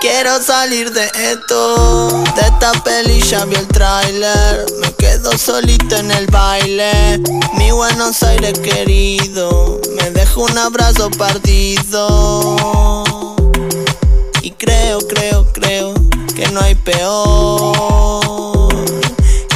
Quiero 0.00 0.42
salir 0.42 0.92
de 0.92 1.10
esto. 1.14 2.08
De 2.34 2.40
esta 2.40 2.72
peli 2.84 3.20
ya 3.20 3.44
vi 3.44 3.56
el 3.56 3.68
tráiler. 3.68 4.66
Me 4.80 4.92
quedo 4.94 5.36
solito 5.36 5.96
en 5.96 6.10
el 6.10 6.26
baile. 6.28 7.20
Mi 7.54 7.70
Buenos 7.70 8.22
Aires 8.22 8.58
querido. 8.58 9.80
Me 9.96 10.10
dejo 10.10 10.42
un 10.42 10.58
abrazo 10.58 11.10
partido. 11.10 12.56
Y 14.42 14.52
creo, 14.52 15.00
creo, 15.06 15.46
creo 15.52 15.94
que 16.34 16.48
no 16.48 16.60
hay 16.60 16.74
peor 16.74 18.10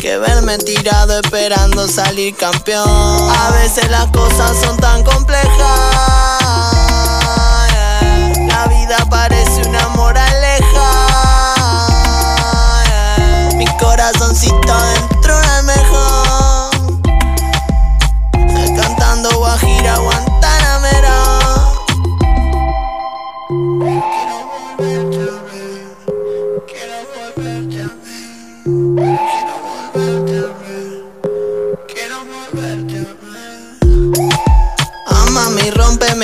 que 0.05 0.19
verme 0.19 0.59
tirado 0.59 1.19
esperando 1.19 1.89
salir 1.89 2.37
campeón. 2.37 2.87
A 2.87 3.51
veces 3.53 3.91
las 3.91 4.07
cosas 4.09 4.55
son 4.61 4.77
tan 4.77 5.03
complejas. 5.03 6.74
La 8.65 8.71
vida 8.71 8.97
parece 9.11 9.69
una 9.69 9.89
moraleja. 9.89 10.89
Mi 13.57 13.67
corazoncito 13.79 14.75
dentro 14.95 15.39
del 15.39 15.65
mejor. 15.65 16.71
Cantando 18.75 19.37
Guajira 19.37 19.99
Guantanamera. 19.99 20.14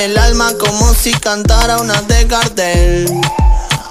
El 0.04 0.16
alma 0.16 0.54
como 0.58 0.94
si 0.94 1.12
cantara 1.12 1.76
una 1.78 2.00
de 2.02 2.24
Gardel. 2.24 3.20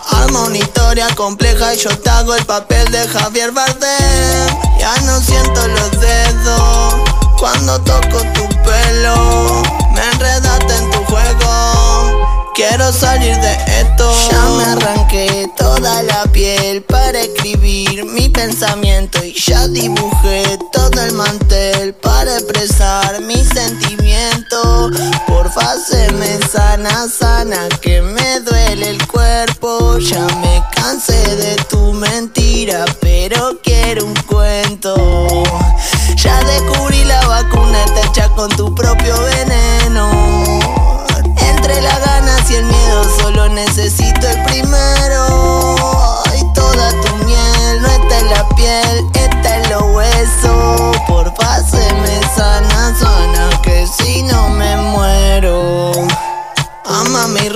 Arma 0.09 0.45
una 0.45 0.57
historia 0.57 1.07
compleja 1.15 1.75
y 1.75 1.77
yo 1.77 1.95
te 1.99 2.09
hago 2.09 2.33
el 2.33 2.43
papel 2.45 2.91
de 2.91 3.07
Javier 3.07 3.51
Bardem. 3.51 4.47
Ya 4.79 4.95
no 5.01 5.19
siento 5.21 5.67
los 5.67 5.91
dedos 6.01 6.95
cuando 7.37 7.79
toco 7.81 8.23
tu 8.33 8.47
pelo. 8.63 9.61
Me 9.93 10.01
enredaste 10.13 10.75
en 10.77 10.89
tu 10.89 11.03
juego. 11.05 12.51
Quiero 12.55 12.91
salir 12.91 13.39
de 13.39 13.53
esto. 13.79 14.11
Ya 14.31 14.49
me 14.49 14.63
arranqué 14.63 15.47
toda 15.55 16.01
la 16.01 16.23
piel 16.31 16.81
para 16.83 17.21
escribir 17.21 18.05
mi 18.05 18.29
pensamiento 18.29 19.23
y 19.23 19.33
ya 19.39 19.67
dibujé 19.67 20.57
todo 20.71 21.03
el 21.03 21.13
mantel 21.13 21.93
para 21.93 22.33
expresar 22.35 23.21
mi 23.21 23.43
sentimiento. 24.49 24.89
Porfa, 25.27 25.77
se 25.77 26.11
me 26.13 26.37
sana, 26.47 27.07
sana, 27.07 27.67
que 27.81 28.01
me 28.01 28.39
duele 28.41 28.89
el 28.89 29.07
cuerpo. 29.07 29.97
Ya 29.99 30.25
me 30.41 30.63
cansé 30.73 31.35
de 31.35 31.55
tu 31.69 31.93
mentira, 31.93 32.85
pero 32.99 33.59
quiero 33.63 34.05
un 34.05 34.13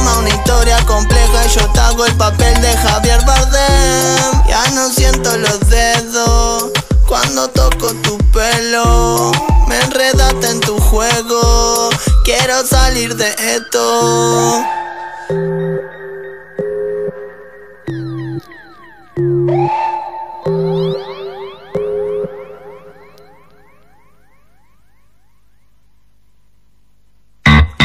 Arma 0.00 0.18
una 0.18 0.30
historia 0.30 0.78
compleja 0.86 1.44
y 1.44 1.48
yo 1.50 1.70
te 1.72 1.80
hago 1.80 2.06
el 2.06 2.14
papel 2.16 2.58
de 2.62 2.74
Javier 2.74 3.20
Bardem. 3.26 4.48
Ya 4.48 4.66
no 4.70 4.88
siento 4.88 5.36
los 5.36 5.60
dedos 5.68 6.70
cuando 7.06 7.48
toco 7.50 7.92
tu 8.02 8.16
pelo. 8.32 9.30
Me 9.68 9.78
enredaste 9.78 10.48
en 10.48 10.60
tu 10.60 10.78
juego. 10.78 11.90
Quiero 12.24 12.66
salir 12.66 13.14
de 13.14 13.28
esto. 13.56 14.64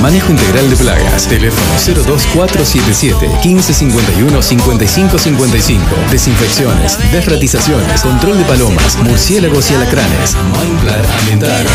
Manejo 0.00 0.30
integral 0.30 0.70
de 0.70 0.76
plagas. 0.76 1.26
Teléfono 1.26 1.66
02477 2.06 3.28
1551 3.44 4.42
5555. 4.42 5.84
Desinfecciones, 6.10 6.98
desratizaciones, 7.10 8.02
control 8.02 8.38
de 8.38 8.44
palomas, 8.44 8.96
murciélagos 8.98 9.68
y 9.70 9.74
alacranes. 9.74 10.36
Mindclar 10.52 11.04
Ambiental. 11.20 11.66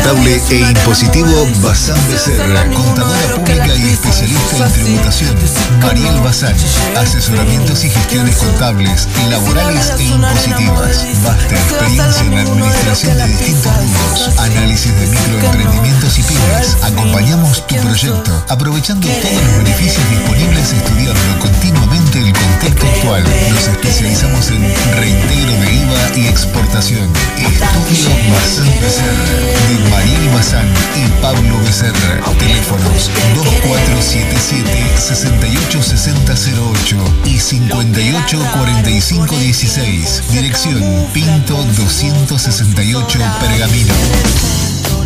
contable 0.06 0.40
e 0.52 0.60
impositivo 0.60 1.48
Bazán 1.62 1.98
Becerra, 2.08 2.64
contadora 2.70 3.36
pública 3.36 3.76
y 3.76 3.90
especialista 3.90 4.68
en 4.68 4.74
tributación. 4.74 5.36
Mariel 5.82 6.20
Bazán, 6.22 6.56
asesoramientos 6.96 7.84
y 7.84 7.90
gestiones 7.90 8.36
contables, 8.36 9.08
laborales 9.32 9.94
e 9.98 10.04
impositivas. 10.04 11.08
Vasta 11.24 11.56
experiencia 11.56 12.22
en 12.22 12.36
la 12.36 12.42
administración 12.42 13.18
de 13.18 13.28
distintos 13.28 13.72
rubros, 13.78 14.40
análisis 14.40 15.00
de 15.00 15.08
microemprendimientos 15.08 16.20
y 16.20 16.24
pymes. 16.24 16.78
Acompañamos 16.84 17.66
tu 17.66 17.76
proyecto, 17.78 18.46
aprovechando 18.50 19.08
todos 19.08 19.44
los 19.44 19.58
beneficios 19.58 20.10
disponibles, 20.10 20.72
estudiando 20.72 21.40
continuamente 21.40 22.20
el 22.20 22.34
contexto 22.34 22.86
actual. 22.86 23.24
Nos 23.50 23.68
especializamos 23.68 24.52
en 24.52 24.62
reintegro 24.98 25.54
de 25.62 25.74
IVA 25.74 26.18
y 26.18 26.28
exportación. 26.28 27.10
Estudio 27.38 28.10
Bazán 28.34 28.80
Becerra, 28.80 29.95
Mariel 29.96 30.28
Bazán 30.34 30.68
y 30.98 31.08
Pablo 31.22 31.56
Becerra. 31.64 32.20
Teléfonos 32.38 33.10
2477 33.34 34.98
686008 34.98 36.98
y 37.24 37.40
584516. 37.40 40.24
Dirección 40.32 40.84
Pinto 41.14 41.56
268 41.78 43.20
Pergamino. 43.40 43.94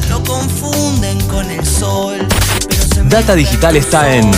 Lo 0.09 0.23
confunden 0.23 1.21
con 1.27 1.51
el 1.51 1.63
sol. 1.63 2.27
Data 3.05 3.35
Digital 3.35 3.75
está 3.75 4.11
en 4.11 4.31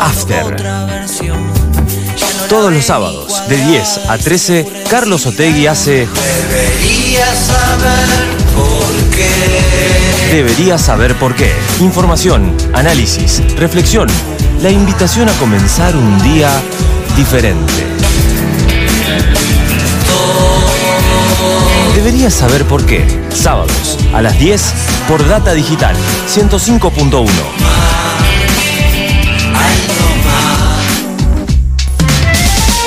After. 0.00 0.56
Todos 2.48 2.72
los 2.72 2.86
sábados, 2.86 3.46
de 3.50 3.58
10 3.58 4.00
a 4.08 4.16
13, 4.16 4.84
Carlos 4.88 5.26
Otegui 5.26 5.66
hace 5.66 6.06
Deberías 6.06 7.38
saber 7.38 8.47
Deberías 10.30 10.82
saber 10.82 11.14
por 11.16 11.34
qué. 11.34 11.52
Información, 11.80 12.54
análisis, 12.74 13.42
reflexión. 13.56 14.08
La 14.62 14.70
invitación 14.70 15.28
a 15.28 15.32
comenzar 15.32 15.96
un 15.96 16.22
día 16.22 16.50
diferente. 17.16 17.72
Deberías 21.94 22.34
saber 22.34 22.64
por 22.64 22.84
qué. 22.86 23.06
Sábados 23.34 23.98
a 24.14 24.22
las 24.22 24.38
10 24.38 24.62
por 25.08 25.26
Data 25.26 25.54
Digital 25.54 25.96
105.1. 26.28 27.24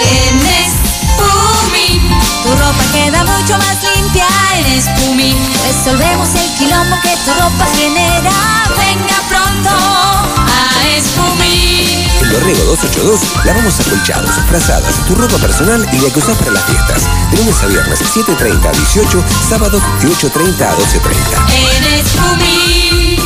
En 0.07 0.37
Espumi, 0.63 1.99
tu 2.43 2.51
ropa 2.51 2.83
queda 2.93 3.23
mucho 3.23 3.57
más 3.57 3.90
limpia 4.31 4.59
en 4.59 4.65
Espumi. 4.77 5.35
Resolvemos 5.67 6.29
el 6.35 6.49
quilombo 6.57 6.95
que 7.01 7.15
tu 7.25 7.31
ropa 7.31 7.65
genera. 7.75 8.31
Venga 8.77 9.21
pronto 9.29 9.69
a 9.69 10.87
Espumi. 10.97 12.07
En 12.21 12.29
Dorrego 12.31 12.63
282 12.65 13.45
lavamos 13.45 13.79
acolchados, 13.79 14.31
frazadas, 14.49 14.95
tu 15.07 15.15
ropa 15.15 15.37
personal 15.37 15.87
y 15.91 15.97
la 15.97 16.09
que 16.11 16.19
usás 16.19 16.37
para 16.37 16.51
las 16.51 16.63
fiestas. 16.65 17.03
De 17.31 17.37
lunes 17.37 17.63
a 17.63 17.67
viernes, 17.67 17.99
7.30 18.01 18.65
a 18.65 18.71
18, 18.71 19.23
sábados 19.49 19.81
de 20.01 20.07
8.30 20.07 20.61
a 20.61 20.75
12.30. 20.77 21.49
En 21.53 21.83
Espumi. 21.99 23.17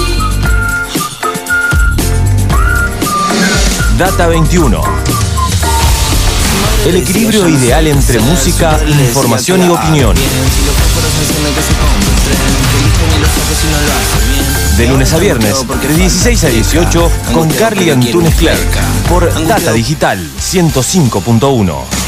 Data 3.97 4.27
21. 4.27 4.94
El 6.85 6.97
equilibrio 6.97 7.49
ideal 7.49 7.87
entre 7.87 8.19
música, 8.19 8.79
información 8.87 9.65
y 9.65 9.69
opinión. 9.69 10.15
De 14.77 14.87
lunes 14.87 15.13
a 15.13 15.17
viernes, 15.17 15.55
de 15.81 15.95
16 15.95 16.43
a 16.43 16.47
18, 16.49 17.11
con 17.33 17.49
Carly 17.49 17.89
Antunes 17.89 18.35
Clerc, 18.35 18.81
por 19.09 19.47
Data 19.47 19.71
Digital 19.71 20.29
105.1. 20.39 22.04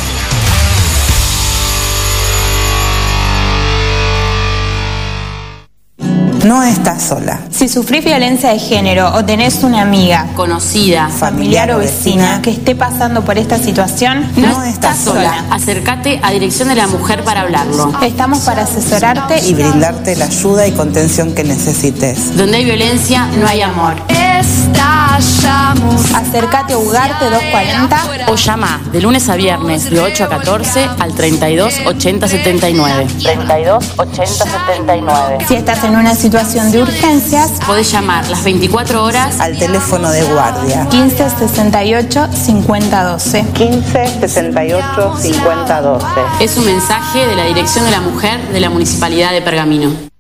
No 6.48 6.64
estás 6.64 7.04
sola. 7.04 7.42
Si 7.52 7.68
sufrís 7.68 8.06
violencia 8.06 8.52
de 8.52 8.60
género 8.60 9.14
o 9.14 9.26
tenés 9.26 9.66
una 9.66 9.82
amiga, 9.82 10.28
conocida, 10.34 11.10
familiar 11.10 11.70
o 11.72 11.80
vecina 11.80 12.42
que 12.42 12.52
esté 12.52 12.74
pasando 12.74 13.26
por 13.26 13.38
esta 13.38 13.58
situación, 13.58 14.26
no, 14.38 14.64
estás 14.64 14.98
sola. 14.98 15.44
Acércate 15.52 16.22
a 16.24 16.32
Dirección 16.32 16.70
de 16.70 16.76
la 16.76 16.88
Mujer 16.88 17.26
para 17.26 17.42
hablarlo. 17.42 17.92
Estamos 18.02 18.40
para 18.46 18.62
asesorarte 18.62 19.46
Y 19.46 19.56
brindarte 19.56 20.16
la 20.16 20.24
ayuda 20.24 20.66
y 20.66 20.72
contención 20.72 21.36
que 21.36 21.44
necesites. 21.44 22.38
Donde 22.38 22.60
hay 22.60 22.64
violencia, 22.64 23.28
no 23.38 23.46
hay 23.46 23.62
amor. 23.62 23.96
Estallamos. 24.40 26.14
Acércate 26.14 26.74
a 26.74 26.78
Ugarte 26.78 27.26
240 27.26 28.32
O 28.32 28.36
llama 28.36 28.82
de 28.92 29.02
lunes 29.02 29.28
a 29.30 29.36
viernes 29.36 29.90
de 29.90 30.00
8 30.00 30.26
a 30.26 30.30
14 30.30 30.90
al 31.00 31.14
32 31.14 31.74
80 31.86 32.28
79. 32.28 33.08
32 33.24 33.94
80 33.98 34.26
79. 34.28 35.38
Si 35.48 35.56
estás 35.56 35.84
en 35.84 35.96
una 35.96 36.14
situación 36.16 36.72
de 36.72 36.82
urgencias, 36.82 37.52
Podés 37.66 37.92
llamar 37.92 38.28
las 38.30 38.44
24 38.44 39.04
horas 39.04 39.40
Al 39.40 39.58
teléfono 39.58 40.12
de 40.12 40.24
guardia. 40.24 40.88
15 40.90 41.30
68 41.30 42.28
50 42.32 43.04
12. 43.04 43.46
15 43.54 44.20
68 44.20 45.18
50 45.18 45.82
12. 45.82 46.06
Es 46.42 46.58
un 46.58 46.66
mensaje 46.66 47.26
de 47.26 47.36
la 47.36 47.46
Dirección 47.46 47.86
de 47.86 47.92
la 47.92 48.02
Mujer 48.02 48.40
de 48.50 48.60
la 48.60 48.70
Municipalidad 48.70 49.32
de 49.32 49.42
Pergamino. 49.42 50.17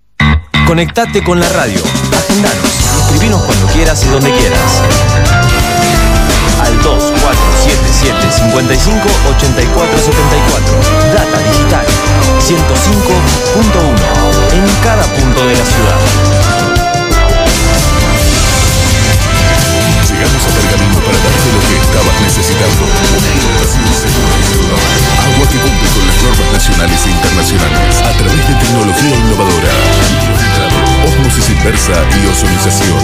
Conectate 0.67 1.23
con 1.23 1.39
la 1.39 1.47
radio. 1.47 1.79
Agendanos 2.11 2.67
escribinos 2.99 3.41
cuando 3.43 3.67
quieras 3.67 4.03
y 4.03 4.09
donde 4.09 4.29
quieras. 4.31 4.83
Al 6.61 6.75
2477 6.83 8.31
55 8.51 8.99
84 9.37 9.97
74. 9.97 10.75
Data 11.15 11.39
Digital 11.39 11.85
105.1. 12.43 12.59
En 14.51 14.67
cada 14.83 15.03
punto 15.03 15.47
de 15.47 15.55
la 15.55 15.65
ciudad. 15.65 15.99
Llegamos 20.11 20.43
a 20.43 20.49
Pergamino 20.51 20.99
para 20.99 21.15
darte 21.15 21.47
lo 21.55 21.63
que 21.63 21.79
estabas 21.79 22.19
necesitando. 22.27 22.83
Una 23.15 23.29
importación 23.31 23.87
segura 23.95 24.35
Agua 24.67 25.47
que 25.47 25.57
cumple 25.57 25.87
con 25.95 26.03
las 26.07 26.17
normas 26.23 26.51
nacionales 26.51 26.99
e 27.05 27.09
internacionales 27.09 28.01
a 28.03 28.11
través 28.19 28.47
de 28.47 28.53
tecnología 28.55 29.15
innovadora. 29.15 29.71
Osmosis 31.07 31.49
inversa 31.49 31.93
y 31.93 32.27
ozonización. 32.27 32.99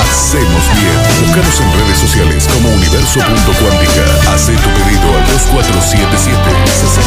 Hacemos 0.00 0.64
bien. 0.80 0.96
Búscanos 1.20 1.60
en 1.60 1.72
redes 1.72 1.98
sociales 1.98 2.48
como 2.48 2.68
universo.cuántica. 2.70 4.04
Haz 4.32 4.46
tu 4.46 4.70
pedido 4.72 5.06
al 5.16 5.26
2477 5.26 6.40
60. 6.80 7.06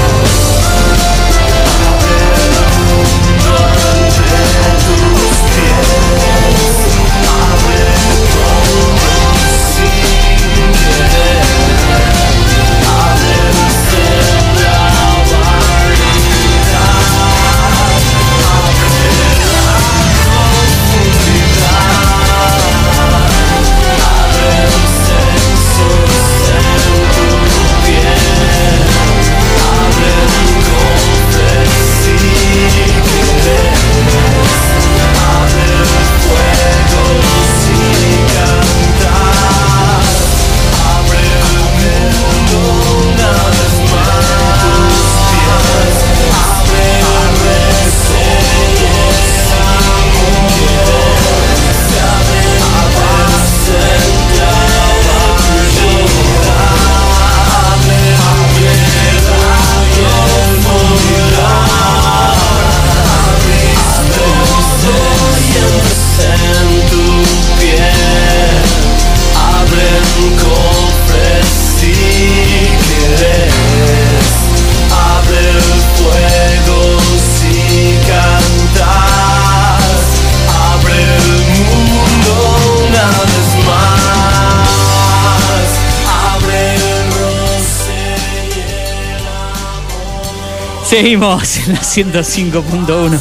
Seguimos 91.01 91.57
en 91.67 91.73
la 91.73 91.79
105.1. 91.79 93.19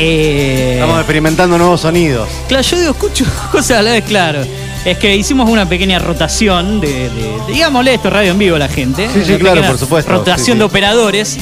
Eh, 0.00 0.72
Estamos 0.74 0.98
experimentando 0.98 1.56
nuevos 1.56 1.80
sonidos. 1.82 2.28
Claro, 2.48 2.62
yo 2.64 2.76
digo, 2.76 2.90
escucho 2.90 3.24
cosas 3.52 3.78
a 3.78 3.82
la 3.82 3.92
vez, 3.92 4.04
claro. 4.04 4.40
Es 4.84 4.98
que 4.98 5.14
hicimos 5.14 5.48
una 5.48 5.68
pequeña 5.68 6.00
rotación 6.00 6.80
de, 6.80 6.88
de- 6.88 7.08
de- 7.10 7.52
digámosle 7.52 7.94
esto, 7.94 8.10
radio 8.10 8.32
en 8.32 8.38
vivo 8.40 8.56
a 8.56 8.58
la 8.58 8.66
gente. 8.68 9.08
Sí, 9.14 9.24
sí, 9.24 9.30
Una 9.30 9.38
claro, 9.38 9.54
pequeña 9.54 9.68
por 9.70 9.78
supuesto, 9.78 10.10
Rotación 10.10 10.44
sí, 10.46 10.52
sí. 10.54 10.58
de 10.58 10.64
operadores. 10.64 11.38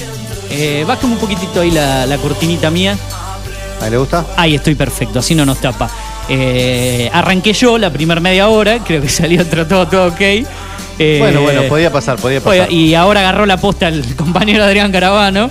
Eh, 0.50 0.84
un 1.04 1.16
poquitito 1.16 1.62
ahí 1.62 1.70
la, 1.70 2.04
la 2.04 2.18
cortinita 2.18 2.70
mía. 2.70 2.94
¿A 3.80 3.88
le 3.88 3.96
gusta? 3.96 4.26
Ahí 4.36 4.54
estoy 4.54 4.74
perfecto, 4.74 5.20
así 5.20 5.34
no 5.34 5.46
nos 5.46 5.58
tapa. 5.58 5.90
Eh, 6.28 7.08
arranqué 7.14 7.54
yo 7.54 7.78
la 7.78 7.90
primera 7.90 8.20
media 8.20 8.48
hora, 8.50 8.78
creo 8.84 9.00
que 9.00 9.08
salió 9.08 9.46
todo, 9.46 9.66
todo, 9.66 9.88
todo 9.88 10.06
ok. 10.08 10.20
Eh, 10.98 11.16
Bueno, 11.18 11.40
bueno, 11.40 11.62
podía 11.70 11.90
pasar, 11.90 12.16
podía 12.16 12.42
pasar. 12.42 12.70
Y 12.70 12.94
ahora 12.94 13.20
agarró 13.20 13.46
la 13.46 13.56
posta 13.56 13.88
el 13.88 14.14
compañero 14.14 14.62
Adrián 14.62 14.92
Caravano. 14.92 15.48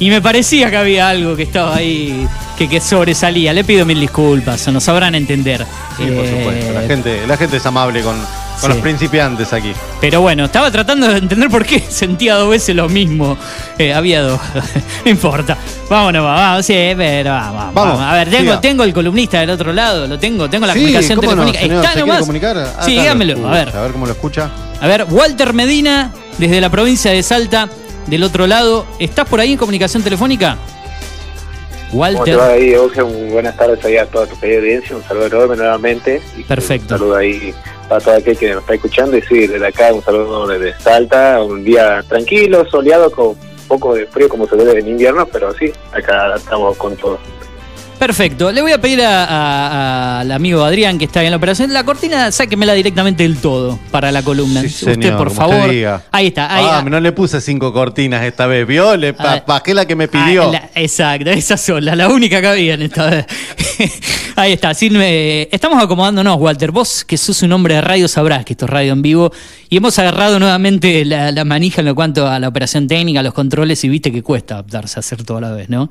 Y 0.00 0.10
me 0.10 0.22
parecía 0.22 0.70
que 0.70 0.76
había 0.76 1.08
algo 1.08 1.34
que 1.34 1.42
estaba 1.42 1.74
ahí, 1.76 2.26
que, 2.56 2.68
que 2.68 2.80
sobresalía. 2.80 3.52
Le 3.52 3.64
pido 3.64 3.84
mil 3.84 3.98
disculpas, 3.98 4.68
nos 4.68 4.84
sabrán 4.84 5.14
entender. 5.16 5.66
Sí, 5.96 6.04
por 6.04 6.24
Eh, 6.24 6.38
supuesto. 6.38 6.72
La 6.72 6.82
gente, 6.86 7.26
la 7.26 7.36
gente 7.36 7.56
es 7.56 7.66
amable 7.66 8.02
con, 8.02 8.16
con 8.16 8.26
Sí. 8.60 8.68
los 8.68 8.76
principiantes 8.76 9.52
aquí. 9.52 9.72
Pero 10.00 10.20
bueno, 10.20 10.44
estaba 10.44 10.70
tratando 10.70 11.08
de 11.08 11.18
entender 11.18 11.48
por 11.50 11.64
qué 11.66 11.80
sentía 11.88 12.36
dos 12.36 12.48
veces 12.48 12.76
lo 12.76 12.88
mismo. 12.88 13.36
Eh, 13.76 13.92
había 13.92 14.22
dos. 14.22 14.40
no 15.04 15.10
importa. 15.10 15.58
Vámonos, 15.90 16.22
vamos, 16.24 16.64
sí, 16.64 16.74
pero 16.96 17.30
vamos. 17.32 17.74
Vamos, 17.74 18.00
A 18.00 18.12
ver, 18.14 18.28
tengo, 18.30 18.42
siga. 18.52 18.60
tengo 18.60 18.84
el 18.84 18.92
columnista 18.92 19.40
del 19.40 19.50
otro 19.50 19.72
lado, 19.72 20.06
lo 20.06 20.16
tengo, 20.16 20.48
tengo 20.48 20.64
la 20.66 20.74
Sí, 20.74 20.78
comunicación 20.78 21.18
¿cómo 21.18 21.34
no, 21.34 21.44
telefónica. 21.46 21.60
señor? 21.60 21.76
Está 21.78 21.88
¿Se 21.88 21.94
quiere 21.94 22.06
nomás. 22.06 22.20
comunicar? 22.20 22.56
Ah, 22.78 22.82
sí, 22.84 22.90
dígamelo. 22.92 23.48
A 23.48 23.50
ver. 23.50 23.58
escucha, 23.68 23.78
A 23.78 23.82
ver 23.82 23.92
cómo 23.92 24.06
lo 24.06 24.12
escucha. 24.12 24.50
A 24.80 24.86
ver, 24.86 25.06
Walter 25.10 25.52
Medina, 25.54 26.12
desde 26.38 26.60
la 26.60 26.70
provincia 26.70 27.10
de 27.10 27.20
Salta, 27.24 27.68
del 28.08 28.24
otro 28.24 28.46
lado. 28.46 28.86
¿Estás 28.98 29.28
por 29.28 29.40
ahí 29.40 29.52
en 29.52 29.58
comunicación 29.58 30.02
telefónica? 30.02 30.56
¿Cómo 31.90 32.24
te 32.24 32.36
va 32.36 32.48
Walter. 32.48 32.62
ahí, 32.62 32.74
Eugen? 32.74 33.30
Buenas 33.30 33.56
tardes 33.56 33.82
ahí 33.84 33.96
a 33.96 34.06
toda 34.06 34.26
tu 34.26 34.38
querida 34.38 34.58
audiencia. 34.58 34.96
Un 34.96 35.02
saludo 35.04 35.26
enorme 35.26 35.56
nuevamente. 35.56 36.20
Y 36.36 36.42
Perfecto. 36.42 36.94
Un 36.94 37.00
saludo 37.00 37.16
ahí 37.16 37.54
para 37.88 38.00
todo 38.00 38.14
aquel 38.16 38.36
que 38.36 38.50
nos 38.50 38.60
está 38.60 38.74
escuchando. 38.74 39.16
Y 39.16 39.22
sí, 39.22 39.46
desde 39.46 39.66
acá 39.66 39.92
un 39.92 40.02
saludo 40.02 40.46
desde 40.46 40.78
Salta. 40.78 41.42
Un 41.42 41.64
día 41.64 42.04
tranquilo, 42.06 42.68
soleado, 42.70 43.10
con 43.10 43.28
un 43.28 43.36
poco 43.66 43.94
de 43.94 44.06
frío 44.06 44.28
como 44.28 44.46
se 44.46 44.56
ve 44.56 44.78
en 44.78 44.88
invierno, 44.88 45.26
pero 45.26 45.54
sí, 45.54 45.72
acá 45.92 46.34
estamos 46.36 46.76
con 46.76 46.96
todo. 46.96 47.18
Perfecto. 47.98 48.52
Le 48.52 48.62
voy 48.62 48.70
a 48.70 48.80
pedir 48.80 49.02
a- 49.02 49.24
a- 49.24 50.20
al 50.20 50.30
amigo 50.30 50.62
Adrián, 50.62 50.98
que 50.98 51.06
está 51.06 51.24
en 51.24 51.30
la 51.32 51.36
operación, 51.36 51.72
la 51.72 51.82
cortina, 51.84 52.30
sáquemela 52.30 52.72
directamente 52.74 53.24
del 53.24 53.38
todo 53.38 53.78
para 53.90 54.12
la 54.12 54.22
columna. 54.22 54.60
Sí, 54.60 54.66
usted, 54.68 54.94
señor, 54.94 55.16
por 55.16 55.26
usted 55.28 55.38
favor. 55.40 55.70
diga. 55.70 56.02
Ahí 56.12 56.28
está. 56.28 56.54
Ahí, 56.54 56.64
ah, 56.64 56.78
ah, 56.78 56.88
no 56.88 57.00
le 57.00 57.10
puse 57.10 57.40
cinco 57.40 57.72
cortinas 57.72 58.22
esta 58.24 58.46
vez, 58.46 58.66
¿vio? 58.66 58.96
Le 58.96 59.14
pa- 59.14 59.42
bajé 59.46 59.74
la 59.74 59.84
que 59.86 59.96
me 59.96 60.04
ah, 60.04 60.08
pidió. 60.12 60.52
la- 60.52 60.70
exacto, 60.76 61.30
esa 61.30 61.56
sola, 61.56 61.96
la 61.96 62.08
única 62.08 62.40
que 62.40 62.46
había 62.46 62.74
en 62.74 62.82
esta 62.82 63.06
vez. 63.10 63.26
Ahí 64.36 64.52
está. 64.52 64.74
sin, 64.74 64.94
eh, 65.00 65.48
estamos 65.50 65.82
acomodándonos, 65.82 66.36
Walter. 66.38 66.70
Vos, 66.70 67.04
que 67.04 67.16
sos 67.16 67.42
un 67.42 67.52
hombre 67.52 67.74
de 67.74 67.80
radio, 67.80 68.06
sabrás 68.06 68.44
que 68.44 68.52
esto 68.52 68.66
es 68.66 68.70
radio 68.70 68.92
en 68.92 69.02
vivo. 69.02 69.32
Y 69.68 69.76
hemos 69.78 69.98
agarrado 69.98 70.38
nuevamente 70.38 71.04
la, 71.04 71.32
la 71.32 71.44
manija 71.44 71.80
en 71.80 71.86
lo 71.86 71.94
cuanto 71.96 72.28
a 72.28 72.38
la 72.38 72.46
operación 72.48 72.86
técnica, 72.86 73.22
los 73.24 73.34
controles, 73.34 73.82
y 73.82 73.88
viste 73.88 74.12
que 74.12 74.22
cuesta 74.22 74.54
adaptarse 74.54 74.98
a 74.98 75.00
hacer 75.00 75.24
todo 75.24 75.38
a 75.38 75.40
la 75.40 75.50
vez, 75.50 75.68
¿no? 75.68 75.90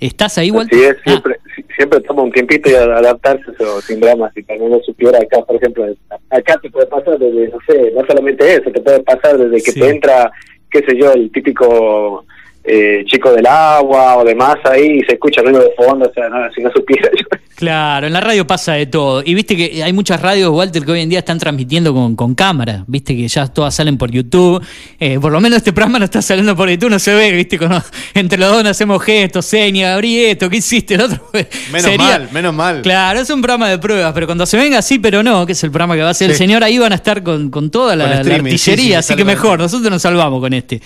¿Estás 0.00 0.38
ahí, 0.38 0.50
Walter? 0.50 0.78
Es, 0.78 0.96
Ah, 0.98 1.00
siempre, 1.04 1.36
si- 1.56 1.64
siempre 1.76 2.00
toma 2.00 2.22
un 2.22 2.32
tiempito 2.32 2.70
y 2.70 2.74
adaptarse 2.74 3.44
eso 3.52 3.80
sin 3.80 4.00
drama. 4.00 4.30
Si 4.34 4.42
también 4.42 4.70
lo 4.70 4.80
supiera 4.82 5.18
acá, 5.18 5.40
por 5.42 5.56
ejemplo, 5.56 5.86
acá 6.30 6.58
te 6.62 6.70
puede 6.70 6.86
pasar 6.86 7.18
desde, 7.18 7.48
no 7.48 7.58
sé, 7.66 7.92
no 7.94 8.04
solamente 8.06 8.54
eso, 8.54 8.70
te 8.70 8.80
puede 8.80 9.00
pasar 9.00 9.36
desde 9.38 9.56
que 9.64 9.72
Sí. 9.72 9.80
te 9.80 9.88
entra, 9.88 10.30
qué 10.70 10.80
sé 10.80 10.96
yo, 10.96 11.12
el 11.12 11.30
típico 11.32 12.24
eh, 12.64 13.02
chico 13.06 13.32
del 13.32 13.46
agua 13.46 14.18
o 14.18 14.24
demás 14.24 14.56
ahí 14.64 14.98
y 14.98 15.04
se 15.04 15.14
escucha 15.14 15.40
ruido 15.40 15.60
de 15.60 15.72
fondo, 15.74 16.06
o 16.06 16.12
sea, 16.12 16.28
no, 16.28 16.52
si 16.52 16.60
no 16.62 16.70
supiera 16.72 17.08
yo. 17.18 17.26
Claro, 17.58 18.06
en 18.06 18.12
la 18.12 18.20
radio 18.20 18.46
pasa 18.46 18.74
de 18.74 18.86
todo. 18.86 19.20
Y 19.26 19.34
viste 19.34 19.56
que 19.56 19.82
hay 19.82 19.92
muchas 19.92 20.22
radios, 20.22 20.48
Walter, 20.52 20.84
que 20.84 20.92
hoy 20.92 21.00
en 21.00 21.08
día 21.08 21.18
están 21.18 21.40
transmitiendo 21.40 21.92
con, 21.92 22.14
con 22.14 22.36
cámara. 22.36 22.84
Viste 22.86 23.16
que 23.16 23.26
ya 23.26 23.48
todas 23.48 23.74
salen 23.74 23.98
por 23.98 24.12
YouTube. 24.12 24.62
Eh, 25.00 25.18
por 25.18 25.32
lo 25.32 25.40
menos 25.40 25.56
este 25.56 25.72
programa 25.72 25.98
no 25.98 26.04
está 26.04 26.22
saliendo 26.22 26.54
por 26.54 26.70
YouTube, 26.70 26.88
no 26.90 27.00
se 27.00 27.12
ve, 27.14 27.32
viste, 27.32 27.58
con- 27.58 27.72
entre 28.14 28.38
los 28.38 28.52
dos 28.52 28.62
no 28.62 28.70
hacemos 28.70 29.02
gestos, 29.02 29.44
señas, 29.44 29.92
abrí 29.96 30.18
esto, 30.26 30.48
¿qué 30.48 30.58
hiciste? 30.58 30.94
El 30.94 31.00
otro 31.00 31.20
Menos 31.32 31.82
sería- 31.82 31.98
mal, 31.98 32.28
menos 32.32 32.54
mal. 32.54 32.82
Claro, 32.82 33.18
es 33.18 33.28
un 33.30 33.42
programa 33.42 33.68
de 33.68 33.78
pruebas, 33.78 34.12
pero 34.12 34.26
cuando 34.26 34.46
se 34.46 34.56
venga 34.56 34.78
así, 34.78 35.00
pero 35.00 35.24
no, 35.24 35.44
que 35.44 35.50
es 35.50 35.64
el 35.64 35.72
programa 35.72 35.96
que 35.96 36.02
va 36.02 36.08
a 36.08 36.12
hacer 36.12 36.30
el 36.30 36.36
Sí. 36.36 36.44
señor, 36.44 36.62
ahí 36.62 36.78
van 36.78 36.92
a 36.92 36.94
estar 36.94 37.24
con, 37.24 37.50
con 37.50 37.70
toda 37.70 37.96
la, 37.96 38.04
Con 38.04 38.14
la 38.14 38.20
streaming, 38.20 38.50
sí, 38.56 38.70
artillería, 38.70 39.02
sí, 39.02 39.12
así 39.12 39.16
que 39.16 39.24
mejor, 39.24 39.58
nosotros 39.58 39.90
nos 39.90 40.00
salvamos 40.02 40.40
con 40.40 40.52
este. 40.52 40.80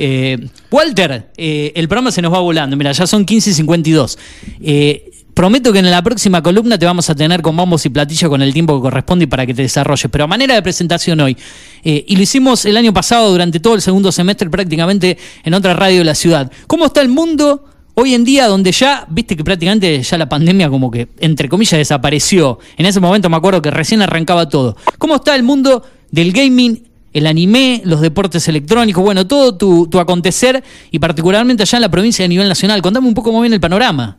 Eh, 0.00 0.38
Walter, 0.70 1.30
eh, 1.36 1.72
el 1.74 1.88
programa 1.88 2.12
se 2.12 2.20
nos 2.22 2.32
va 2.32 2.38
volando, 2.38 2.76
mira, 2.76 2.92
ya 2.92 3.06
son 3.06 3.24
15 3.24 3.50
y 3.50 3.54
52. 3.54 4.18
Eh, 4.60 5.07
prometo 5.38 5.72
que 5.72 5.78
en 5.78 5.88
la 5.88 6.02
próxima 6.02 6.42
columna 6.42 6.76
te 6.76 6.84
vamos 6.84 7.08
a 7.10 7.14
tener 7.14 7.42
con 7.42 7.56
bombos 7.56 7.86
y 7.86 7.90
platillos 7.90 8.28
con 8.28 8.42
el 8.42 8.52
tiempo 8.52 8.74
que 8.74 8.82
corresponde 8.82 9.22
y 9.22 9.28
para 9.28 9.46
que 9.46 9.54
te 9.54 9.62
desarrolles, 9.62 10.10
pero 10.10 10.24
a 10.24 10.26
manera 10.26 10.56
de 10.56 10.62
presentación 10.62 11.20
hoy, 11.20 11.36
eh, 11.84 12.04
y 12.08 12.16
lo 12.16 12.22
hicimos 12.22 12.64
el 12.64 12.76
año 12.76 12.92
pasado 12.92 13.30
durante 13.30 13.60
todo 13.60 13.76
el 13.76 13.80
segundo 13.80 14.10
semestre 14.10 14.50
prácticamente 14.50 15.16
en 15.44 15.54
otra 15.54 15.74
radio 15.74 15.98
de 15.98 16.06
la 16.06 16.16
ciudad. 16.16 16.50
¿Cómo 16.66 16.86
está 16.86 17.02
el 17.02 17.08
mundo? 17.08 17.64
Hoy 17.94 18.14
en 18.14 18.24
día, 18.24 18.48
donde 18.48 18.72
ya, 18.72 19.06
viste 19.08 19.36
que 19.36 19.44
prácticamente 19.44 20.02
ya 20.02 20.18
la 20.18 20.28
pandemia 20.28 20.68
como 20.68 20.90
que, 20.90 21.06
entre 21.20 21.48
comillas, 21.48 21.78
desapareció. 21.78 22.58
En 22.76 22.86
ese 22.86 22.98
momento 22.98 23.30
me 23.30 23.36
acuerdo 23.36 23.62
que 23.62 23.70
recién 23.70 24.02
arrancaba 24.02 24.48
todo. 24.48 24.76
¿Cómo 24.98 25.14
está 25.14 25.36
el 25.36 25.44
mundo 25.44 25.84
del 26.10 26.32
gaming, 26.32 26.82
el 27.12 27.28
anime, 27.28 27.80
los 27.84 28.00
deportes 28.00 28.48
electrónicos? 28.48 29.04
Bueno, 29.04 29.28
todo 29.28 29.56
tu, 29.56 30.00
acontecer 30.00 30.64
y 30.90 30.98
particularmente 30.98 31.62
allá 31.62 31.78
en 31.78 31.82
la 31.82 31.90
provincia 31.92 32.24
a 32.24 32.28
nivel 32.28 32.48
nacional. 32.48 32.82
Contame 32.82 33.06
un 33.06 33.14
poco 33.14 33.30
cómo 33.30 33.40
viene 33.40 33.54
el 33.54 33.60
panorama. 33.60 34.18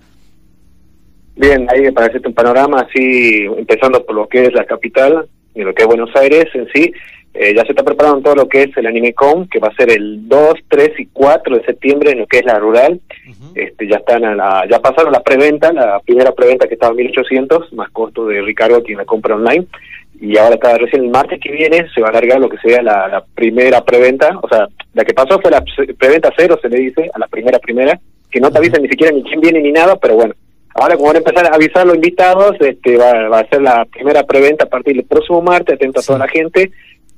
Bien, 1.39 1.65
ahí 1.71 1.89
para 1.91 2.07
hacerte 2.07 2.27
un 2.27 2.33
panorama 2.33 2.81
así, 2.81 3.45
empezando 3.57 4.05
por 4.05 4.13
lo 4.13 4.27
que 4.27 4.43
es 4.43 4.53
la 4.53 4.65
capital 4.65 5.25
y 5.55 5.61
lo 5.61 5.73
que 5.73 5.83
es 5.83 5.87
Buenos 5.87 6.13
Aires 6.17 6.47
en 6.53 6.67
sí, 6.73 6.91
eh, 7.33 7.53
ya 7.55 7.63
se 7.63 7.71
está 7.71 7.81
preparando 7.83 8.19
todo 8.21 8.35
lo 8.35 8.49
que 8.49 8.63
es 8.63 8.75
el 8.75 8.87
AnimeCon, 8.87 9.47
que 9.47 9.59
va 9.59 9.69
a 9.69 9.75
ser 9.75 9.89
el 9.89 10.27
2, 10.27 10.53
3 10.67 10.99
y 10.99 11.05
4 11.13 11.57
de 11.57 11.63
septiembre 11.63 12.11
en 12.11 12.19
lo 12.19 12.27
que 12.27 12.39
es 12.39 12.45
la 12.45 12.59
rural. 12.59 12.99
este, 13.55 13.87
ya 13.87 13.97
están 13.97 14.25
a 14.25 14.35
la, 14.35 14.65
ya 14.69 14.79
pasaron 14.81 15.13
la 15.13 15.21
preventa, 15.23 15.71
la 15.71 15.99
primera 16.01 16.33
preventa 16.33 16.67
que 16.67 16.73
estaba 16.73 16.91
a 16.91 16.95
1800, 16.95 17.71
más 17.73 17.89
costo 17.91 18.25
de 18.27 18.41
Ricardo 18.41 18.83
quien 18.83 18.97
la 18.97 19.05
compra 19.05 19.35
online. 19.35 19.65
Y 20.19 20.35
ahora 20.37 20.55
está 20.55 20.77
recién 20.77 21.03
el 21.05 21.09
martes 21.09 21.39
que 21.39 21.51
viene 21.53 21.87
se 21.95 22.01
va 22.01 22.07
a 22.07 22.09
alargar 22.09 22.41
lo 22.41 22.49
que 22.49 22.57
sea 22.57 22.81
la, 22.81 23.07
la 23.07 23.23
primera 23.33 23.81
preventa, 23.85 24.37
o 24.41 24.49
sea, 24.49 24.67
la 24.93 25.05
que 25.05 25.13
pasó 25.13 25.39
fue 25.39 25.51
la 25.51 25.61
pre- 25.63 25.93
preventa 25.93 26.33
cero, 26.35 26.59
se 26.61 26.67
le 26.67 26.79
dice, 26.79 27.09
a 27.13 27.17
la 27.19 27.27
primera 27.27 27.59
primera, 27.59 27.97
que 28.29 28.41
no 28.41 28.51
te 28.51 28.57
avisan 28.57 28.81
ni 28.81 28.89
siquiera 28.89 29.13
ni 29.13 29.23
quién 29.23 29.39
viene 29.39 29.61
ni 29.61 29.71
nada, 29.71 29.95
pero 29.95 30.15
bueno, 30.15 30.33
Ahora, 30.79 30.95
como 30.95 31.07
van 31.07 31.15
a 31.17 31.19
empezar 31.19 31.45
a 31.45 31.55
avisar 31.55 31.85
los 31.85 31.95
invitados, 31.95 32.55
este, 32.59 32.97
va, 32.97 33.27
va 33.29 33.39
a 33.39 33.47
ser 33.49 33.61
la 33.61 33.85
primera 33.85 34.23
preventa 34.23 34.65
a 34.65 34.69
partir 34.69 34.95
del 34.95 35.05
próximo 35.05 35.41
martes, 35.41 35.75
atento 35.75 35.99
a 35.99 36.03
toda 36.03 36.19
la 36.19 36.27
gente. 36.27 36.71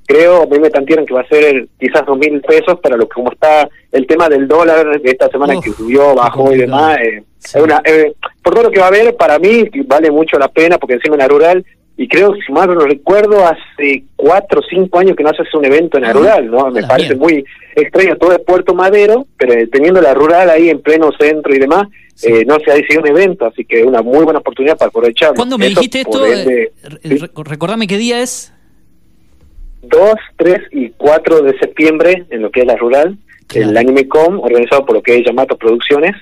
Creo, 0.06 0.44
a 0.44 0.46
mí 0.48 0.60
me 0.60 0.70
tantieron 0.70 1.06
que 1.06 1.14
va 1.14 1.22
a 1.22 1.28
ser 1.28 1.44
el- 1.44 1.70
quizás 1.80 2.06
dos 2.06 2.18
mil 2.18 2.42
pesos, 2.42 2.80
para 2.82 2.98
lo 2.98 3.08
que 3.08 3.14
como 3.14 3.32
está 3.32 3.70
el 3.92 4.06
tema 4.08 4.28
del 4.30 4.48
dólar 4.48 5.00
de 5.00 5.10
esta 5.12 5.30
semana 5.30 5.54
que 5.62 5.70
subió, 5.72 6.14
bajó 6.16 6.52
y 6.54 6.58
demás. 6.58 6.98
eh, 7.00 7.24
es 7.44 7.56
una, 7.56 7.82
eh, 7.86 8.14
por 8.44 8.54
todo 8.54 8.64
lo 8.64 8.72
que 8.72 8.80
va 8.80 8.86
a 8.86 8.90
haber, 8.90 9.16
para 9.16 9.40
mí 9.40 9.64
vale 9.86 10.12
mucho 10.12 10.38
la 10.38 10.48
pena, 10.50 10.78
porque 10.78 10.96
encima 10.96 11.16
en 11.16 11.20
la 11.20 11.28
rural, 11.28 11.66
y 11.98 12.08
creo, 12.08 12.34
si 12.46 12.52
mal 12.52 12.68
no 12.74 12.82
recuerdo, 12.82 13.46
hace 13.46 14.04
cuatro 14.16 14.60
o 14.60 14.64
cinco 14.70 15.00
años 15.00 15.16
que 15.16 15.24
no 15.24 15.32
se 15.34 15.44
hace 15.44 15.56
un 15.58 15.66
evento 15.66 15.98
en 15.98 16.04
la 16.04 16.14
rural, 16.14 16.50
¿no? 16.52 16.72
Me 16.72 16.82
parece 16.88 17.16
muy 17.16 17.46
extraño, 17.76 18.18
todo 18.18 18.32
es 18.34 18.40
Puerto 18.40 18.74
Madero, 18.74 19.28
pero 19.38 19.54
teniendo 19.72 20.02
la 20.02 20.14
rural 20.14 20.50
ahí 20.50 20.70
en 20.70 20.82
pleno 20.82 21.12
centro 21.20 21.54
y 21.54 21.60
demás, 21.60 21.88
eh, 22.24 22.44
no 22.46 22.58
se 22.60 22.72
ha 22.72 22.76
decidido 22.76 23.02
un 23.02 23.08
evento, 23.08 23.46
así 23.46 23.66
que 23.66 23.84
una 23.84 24.02
muy 24.02 24.24
buena 24.24 24.40
oportunidad 24.40 24.78
para 24.78 24.90
aprovecharlo. 24.90 25.36
¿Cuándo 25.36 25.58
me 25.58 25.70
dijiste 25.70 26.02
esto? 26.02 26.26
ende, 26.26 26.72
Eh, 26.84 27.00
re- 27.04 27.30
recordame 27.46 27.88
qué 27.88 27.98
día 27.98 28.22
es. 28.22 28.54
2, 29.84 30.00
3 30.38 30.58
y 30.72 30.90
4 30.92 31.42
de 31.42 31.58
septiembre 31.60 32.26
en 32.30 32.42
lo 32.44 32.52
que 32.52 32.62
es 32.62 32.66
la 32.68 32.76
rural, 32.76 33.18
el 33.56 33.76
AnimeCom, 33.76 34.40
organizado 34.40 34.86
por 34.86 34.96
lo 34.96 35.02
que 35.02 35.18
es 35.18 35.26
Yamato 35.26 35.58
Producciones, 35.58 36.16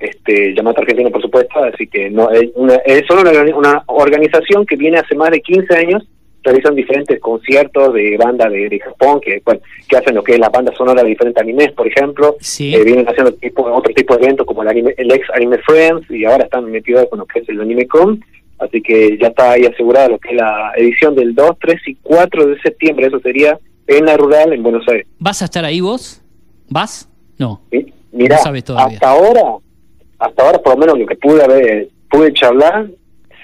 este 0.00 0.54
Yamato 0.54 0.80
Argentina 0.80 1.08
por 1.10 1.22
supuesto, 1.22 1.62
así 1.62 1.86
que 1.86 2.10
no 2.10 2.30
es, 2.30 2.50
una, 2.56 2.74
es 2.84 3.04
solo 3.06 3.22
una, 3.22 3.56
una 3.56 3.82
organización 3.86 4.66
que 4.66 4.76
viene 4.76 4.98
hace 4.98 5.14
más 5.14 5.30
de 5.30 5.40
15 5.40 5.74
años, 5.76 6.02
realizan 6.44 6.74
diferentes 6.74 7.18
conciertos 7.20 7.92
de 7.94 8.16
banda 8.16 8.48
de, 8.48 8.68
de 8.68 8.78
Japón 8.78 9.20
que 9.20 9.40
bueno, 9.44 9.60
que 9.88 9.96
hacen 9.96 10.14
lo 10.14 10.22
que 10.22 10.34
es 10.34 10.38
la 10.38 10.50
banda 10.50 10.72
sonora 10.76 11.02
de 11.02 11.08
diferentes 11.08 11.42
animes, 11.42 11.72
por 11.72 11.86
ejemplo, 11.88 12.36
Eh, 12.60 12.84
vienen 12.84 13.06
haciendo 13.08 13.32
tipo, 13.34 13.64
otro 13.64 13.92
tipo 13.94 14.16
de 14.16 14.24
eventos 14.24 14.46
como 14.46 14.62
el, 14.62 14.68
anime, 14.68 14.94
el 14.98 15.10
ex 15.10 15.26
Anime 15.34 15.58
Friends 15.66 16.10
y 16.10 16.24
ahora 16.24 16.44
están 16.44 16.70
metidos 16.70 17.06
con 17.08 17.18
lo 17.20 17.26
que 17.26 17.40
es 17.40 17.48
el 17.48 17.60
AnimeCom, 17.60 18.20
Así 18.56 18.80
que 18.80 19.18
ya 19.20 19.26
está 19.28 19.50
ahí 19.52 19.64
asegurada 19.66 20.08
lo 20.08 20.18
que 20.18 20.30
es 20.30 20.36
la 20.36 20.72
edición 20.76 21.16
del 21.16 21.34
2, 21.34 21.56
3 21.60 21.80
y 21.88 21.94
4 21.96 22.46
de 22.46 22.60
septiembre. 22.60 23.08
Eso 23.08 23.18
sería 23.18 23.58
en 23.88 24.04
la 24.06 24.16
rural 24.16 24.52
en 24.52 24.62
Buenos 24.62 24.86
Aires. 24.88 25.06
¿Vas 25.18 25.42
a 25.42 25.46
estar 25.46 25.64
ahí 25.64 25.80
vos? 25.80 26.22
¿Vas? 26.70 27.08
No. 27.36 27.60
Mira, 28.12 28.36
No 28.36 28.42
sabes 28.42 28.62
todavía. 28.64 28.94
hasta 28.94 29.10
ahora, 29.10 29.42
hasta 30.20 30.46
ahora 30.46 30.58
por 30.58 30.74
lo 30.74 30.78
menos 30.78 30.98
lo 31.00 31.04
que 31.06 31.16
pude 31.16 31.42
haber, 31.42 31.88
pude 32.08 32.32
charlar, 32.32 32.86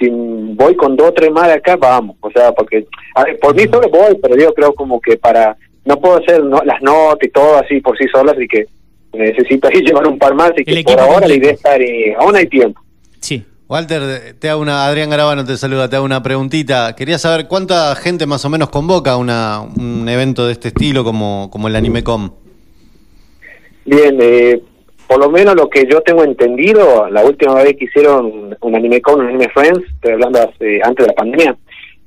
si 0.01 0.09
voy 0.11 0.75
con 0.75 0.97
dos 0.97 1.09
o 1.11 1.13
tres 1.13 1.31
más 1.31 1.47
de 1.47 1.53
acá, 1.55 1.77
vamos. 1.77 2.17
O 2.21 2.31
sea, 2.33 2.51
porque, 2.53 2.87
a 3.15 3.23
ver, 3.25 3.39
por 3.39 3.55
mí 3.55 3.63
solo 3.71 3.89
voy, 3.89 4.19
pero 4.21 4.37
yo 4.37 4.53
creo 4.55 4.73
como 4.75 5.01
que 5.01 5.17
para, 5.17 5.57
no 5.85 6.01
puedo 6.01 6.17
hacer 6.17 6.43
no- 6.43 6.63
las 6.65 6.83
notas 6.83 7.29
y 7.29 7.31
todo 7.31 7.57
así 7.59 7.81
por 7.81 7.97
sí 7.97 8.07
solas, 8.13 8.35
así 8.37 8.49
que 8.49 8.67
necesito 9.13 9.69
ahí 9.69 9.81
llevar 9.85 10.07
un 10.09 10.19
par 10.19 10.35
más, 10.35 10.51
así 10.51 10.65
que 10.65 10.83
por 10.83 10.99
ahora 10.99 11.29
la 11.29 11.35
idea 11.35 11.51
es 11.53 11.57
estar, 11.59 11.81
y 11.81 12.13
aún 12.19 12.35
hay 12.35 12.47
tiempo. 12.49 12.81
Sí. 13.21 13.45
Walter, 13.69 14.35
te 14.41 14.49
hago 14.51 14.61
una, 14.63 14.85
Adrián 14.87 15.11
Garabano 15.11 15.45
te 15.45 15.57
saluda, 15.57 15.89
te 15.89 15.95
hago 15.95 16.05
una 16.05 16.25
preguntita. 16.25 16.97
Quería 16.97 17.19
saber 17.21 17.47
cuánta 17.47 17.95
gente 17.95 18.27
más 18.27 18.45
o 18.45 18.51
menos 18.51 18.69
convoca 18.71 19.17
una, 19.17 19.61
un 19.61 20.09
evento 20.09 20.45
de 20.45 20.53
este 20.55 20.69
estilo 20.69 21.05
como, 21.05 21.49
como 21.53 21.69
el 21.69 21.77
AnimeCom. 21.77 22.31
Bien, 23.85 24.19
eh, 24.21 24.61
por 25.11 25.19
lo 25.19 25.29
menos 25.29 25.57
lo 25.57 25.69
que 25.69 25.89
yo 25.91 26.01
tengo 26.03 26.23
entendido, 26.23 27.09
la 27.11 27.25
última 27.25 27.55
vez 27.55 27.75
que 27.77 27.87
hicieron 27.87 28.57
un 28.61 28.75
anime 28.77 29.01
con 29.01 29.19
un 29.21 29.27
anime 29.27 29.49
friends, 29.53 29.81
estoy 29.95 30.13
hablando 30.13 30.39
hace- 30.39 30.81
antes 30.85 31.05
de 31.05 31.09
la 31.09 31.15
pandemia, 31.15 31.57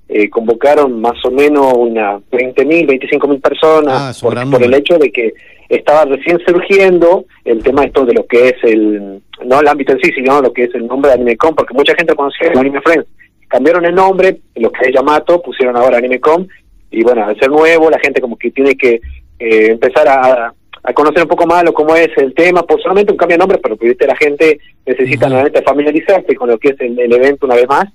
eh, 0.08 0.30
convocaron 0.30 1.02
más 1.02 1.18
o 1.26 1.32
menos 1.32 1.74
unas 1.76 2.22
20.000, 2.32 2.88
25.000 2.88 3.42
personas 3.42 3.94
Ah, 3.94 4.14
por, 4.22 4.34
por 4.50 4.64
el 4.64 4.74
hecho 4.74 4.98
de 4.98 5.12
que 5.12 5.34
estaba 5.68 6.06
recién 6.06 6.40
surgiendo 6.48 7.26
el 7.44 7.62
tema 7.62 7.84
esto 7.84 8.06
de 8.06 8.14
lo 8.14 8.26
que 8.26 8.48
es 8.48 8.56
el, 8.64 9.22
no 9.46 9.60
el 9.60 9.68
ámbito 9.68 9.92
en 9.92 10.00
sí, 10.00 10.10
sino 10.16 10.40
lo 10.42 10.54
que 10.54 10.64
es 10.64 10.74
el 10.76 10.88
nombre 10.88 11.10
de 11.10 11.16
AnimeCom, 11.16 11.56
porque 11.56 11.74
mucha 11.74 11.94
gente 11.96 12.16
conocía 12.16 12.48
el 12.54 12.58
Anime 12.58 12.80
Friends. 12.86 13.06
Cambiaron 13.50 13.84
el 13.84 13.96
nombre, 13.96 14.38
lo 14.56 14.72
que 14.72 14.88
es 14.88 14.96
Yamato, 14.96 15.42
pusieron 15.42 15.76
ahora 15.76 15.98
AnimeCom, 15.98 16.48
y 16.90 17.04
bueno, 17.04 17.26
al 17.26 17.38
ser 17.38 17.50
nuevo, 17.50 17.90
la 17.90 18.00
gente 18.00 18.22
como 18.22 18.38
que 18.38 18.50
tiene 18.52 18.76
que 18.78 19.02
eh, 19.40 19.68
empezar 19.72 20.08
a, 20.08 20.54
a 20.84 20.94
conocer 20.94 21.24
un 21.24 21.30
poco 21.30 21.46
más 21.46 21.64
lo 21.64 21.74
cómo 21.74 21.96
es 21.96 22.10
el 22.18 22.34
tema, 22.34 22.64
por 22.64 22.82
solamente 22.82 23.12
un 23.12 23.18
cambio 23.18 23.36
de 23.36 23.40
nombre, 23.40 23.58
pero 23.58 23.78
viste 23.78 24.06
la 24.06 24.16
gente 24.16 24.60
necesita 24.86 25.28
nuevamente 25.28 25.62
familiarizarse 25.62 26.36
con 26.36 26.50
lo 26.50 26.58
que 26.58 26.70
es 26.70 26.82
el, 26.82 27.00
el 27.00 27.14
evento 27.14 27.46
una 27.46 27.56
vez 27.56 27.68
más, 27.68 27.86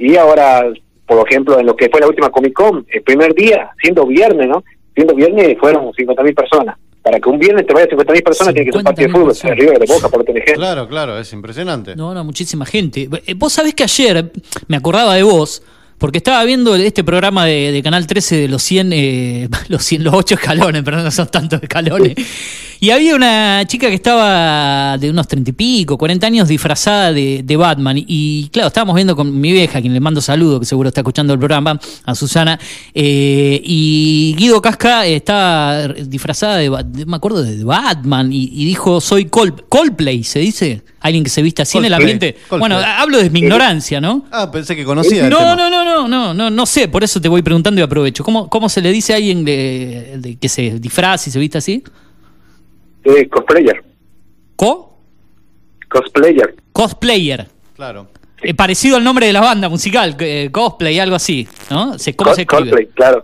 y 0.00 0.16
ahora, 0.16 0.72
por 1.06 1.28
ejemplo, 1.28 1.60
en 1.60 1.66
lo 1.66 1.76
que 1.76 1.90
fue 1.90 2.00
la 2.00 2.08
última 2.08 2.30
Comic 2.30 2.54
Con, 2.54 2.86
el 2.88 3.02
primer 3.02 3.34
día, 3.34 3.70
siendo 3.82 4.06
viernes, 4.06 4.48
¿no? 4.48 4.64
Siendo 4.94 5.14
viernes 5.14 5.58
fueron 5.60 5.92
50.000 5.92 6.34
personas. 6.34 6.78
Para 7.02 7.20
que 7.20 7.28
un 7.28 7.38
viernes 7.38 7.66
te 7.66 7.74
vaya 7.74 7.86
50.000 7.86 8.22
personas, 8.22 8.54
tiene 8.54 8.70
que 8.70 8.76
ser 8.76 8.84
partido 8.84 9.08
de 9.08 9.14
fútbol, 9.14 9.56
River, 9.56 9.78
de 9.78 9.86
Boca, 9.86 10.08
por 10.08 10.22
ejemplo. 10.22 10.54
Claro, 10.54 10.88
claro, 10.88 11.18
es 11.18 11.32
impresionante. 11.34 11.96
No, 11.96 12.14
no, 12.14 12.24
muchísima 12.24 12.64
gente. 12.64 13.08
Eh, 13.26 13.34
Vos 13.34 13.52
sabés 13.52 13.74
que 13.74 13.84
ayer 13.84 14.32
me 14.68 14.78
acordaba 14.78 15.14
de 15.14 15.22
vos, 15.22 15.62
porque 16.00 16.16
estaba 16.18 16.42
viendo 16.44 16.74
este 16.74 17.04
programa 17.04 17.44
de, 17.44 17.72
de 17.72 17.82
Canal 17.82 18.06
13 18.06 18.36
de 18.36 18.48
los 18.48 18.62
100, 18.62 18.92
eh, 18.94 19.48
los 19.68 19.84
100, 19.84 20.02
los 20.02 20.14
8 20.14 20.34
escalones, 20.34 20.82
perdón, 20.82 21.04
no 21.04 21.10
son 21.10 21.28
tantos 21.28 21.62
escalones. 21.62 22.14
Y 22.82 22.88
había 22.90 23.14
una 23.14 23.62
chica 23.66 23.88
que 23.88 23.94
estaba 23.94 24.96
de 24.96 25.10
unos 25.10 25.28
30 25.28 25.50
y 25.50 25.52
pico, 25.52 25.98
40 25.98 26.26
años, 26.26 26.48
disfrazada 26.48 27.12
de, 27.12 27.42
de 27.44 27.56
Batman. 27.56 27.96
Y 27.98 28.48
claro, 28.50 28.68
estábamos 28.68 28.94
viendo 28.94 29.14
con 29.14 29.38
mi 29.38 29.52
vieja, 29.52 29.82
quien 29.82 29.92
le 29.92 30.00
mando 30.00 30.22
saludo, 30.22 30.58
que 30.58 30.64
seguro 30.64 30.88
está 30.88 31.02
escuchando 31.02 31.34
el 31.34 31.38
programa, 31.38 31.78
a 32.06 32.14
Susana. 32.14 32.58
eh, 32.94 33.60
y 33.62 34.34
Guido 34.38 34.62
Casca 34.62 35.04
estaba 35.04 35.88
disfrazada 35.88 36.56
de, 36.56 36.70
de- 36.86 37.04
me 37.04 37.16
acuerdo, 37.16 37.42
de 37.42 37.62
Batman. 37.64 38.32
Y, 38.32 38.44
y 38.50 38.64
dijo, 38.64 39.00
soy 39.02 39.26
Col 39.26 39.62
Coldplay, 39.68 40.24
¿se 40.24 40.38
dice? 40.38 40.82
Alguien 41.00 41.22
que 41.22 41.28
se 41.30 41.42
viste 41.42 41.60
así 41.60 41.76
en 41.76 41.84
el 41.84 41.92
ambiente. 41.92 42.32
Coldplay. 42.48 42.60
Bueno, 42.60 42.76
hablo 42.78 43.18
de 43.18 43.28
mi 43.28 43.40
ignorancia, 43.40 44.00
¿no? 44.00 44.24
Ah, 44.30 44.50
pensé 44.50 44.74
que 44.74 44.84
conocía. 44.86 45.24
el 45.24 45.30
No, 45.30 45.36
tema. 45.38 45.54
no, 45.56 45.68
no, 45.70 45.84
no, 45.84 46.08
no, 46.08 46.32
no, 46.32 46.48
no 46.50 46.66
sé, 46.66 46.88
por 46.88 47.04
eso 47.04 47.20
te 47.20 47.28
voy 47.28 47.42
preguntando 47.42 47.78
y 47.78 47.84
aprovecho. 47.84 48.24
¿Cómo, 48.24 48.48
cómo 48.48 48.70
se 48.70 48.80
le 48.80 48.90
dice 48.90 49.12
a 49.12 49.16
alguien 49.16 49.44
de, 49.44 50.14
de 50.18 50.36
que 50.36 50.48
se 50.48 50.78
disfraza 50.80 51.28
y 51.28 51.32
se 51.32 51.38
viste 51.38 51.58
así? 51.58 51.82
Eh, 53.04 53.28
cosplayer. 53.28 53.82
¿Co? 54.56 54.98
Cosplayer. 55.88 56.54
Cosplayer. 56.72 57.48
Claro. 57.74 58.08
Eh, 58.42 58.54
parecido 58.54 58.96
al 58.96 59.04
nombre 59.04 59.26
de 59.26 59.32
la 59.32 59.40
banda 59.40 59.68
musical, 59.68 60.16
eh, 60.20 60.48
cosplay, 60.52 60.98
algo 60.98 61.16
así, 61.16 61.46
¿no? 61.70 61.98
Se- 61.98 62.14
¿Cómo 62.16 62.30
Cos- 62.30 62.36
se 62.36 62.42
escribe? 62.42 62.62
cosplay, 62.70 62.86
claro. 62.94 63.22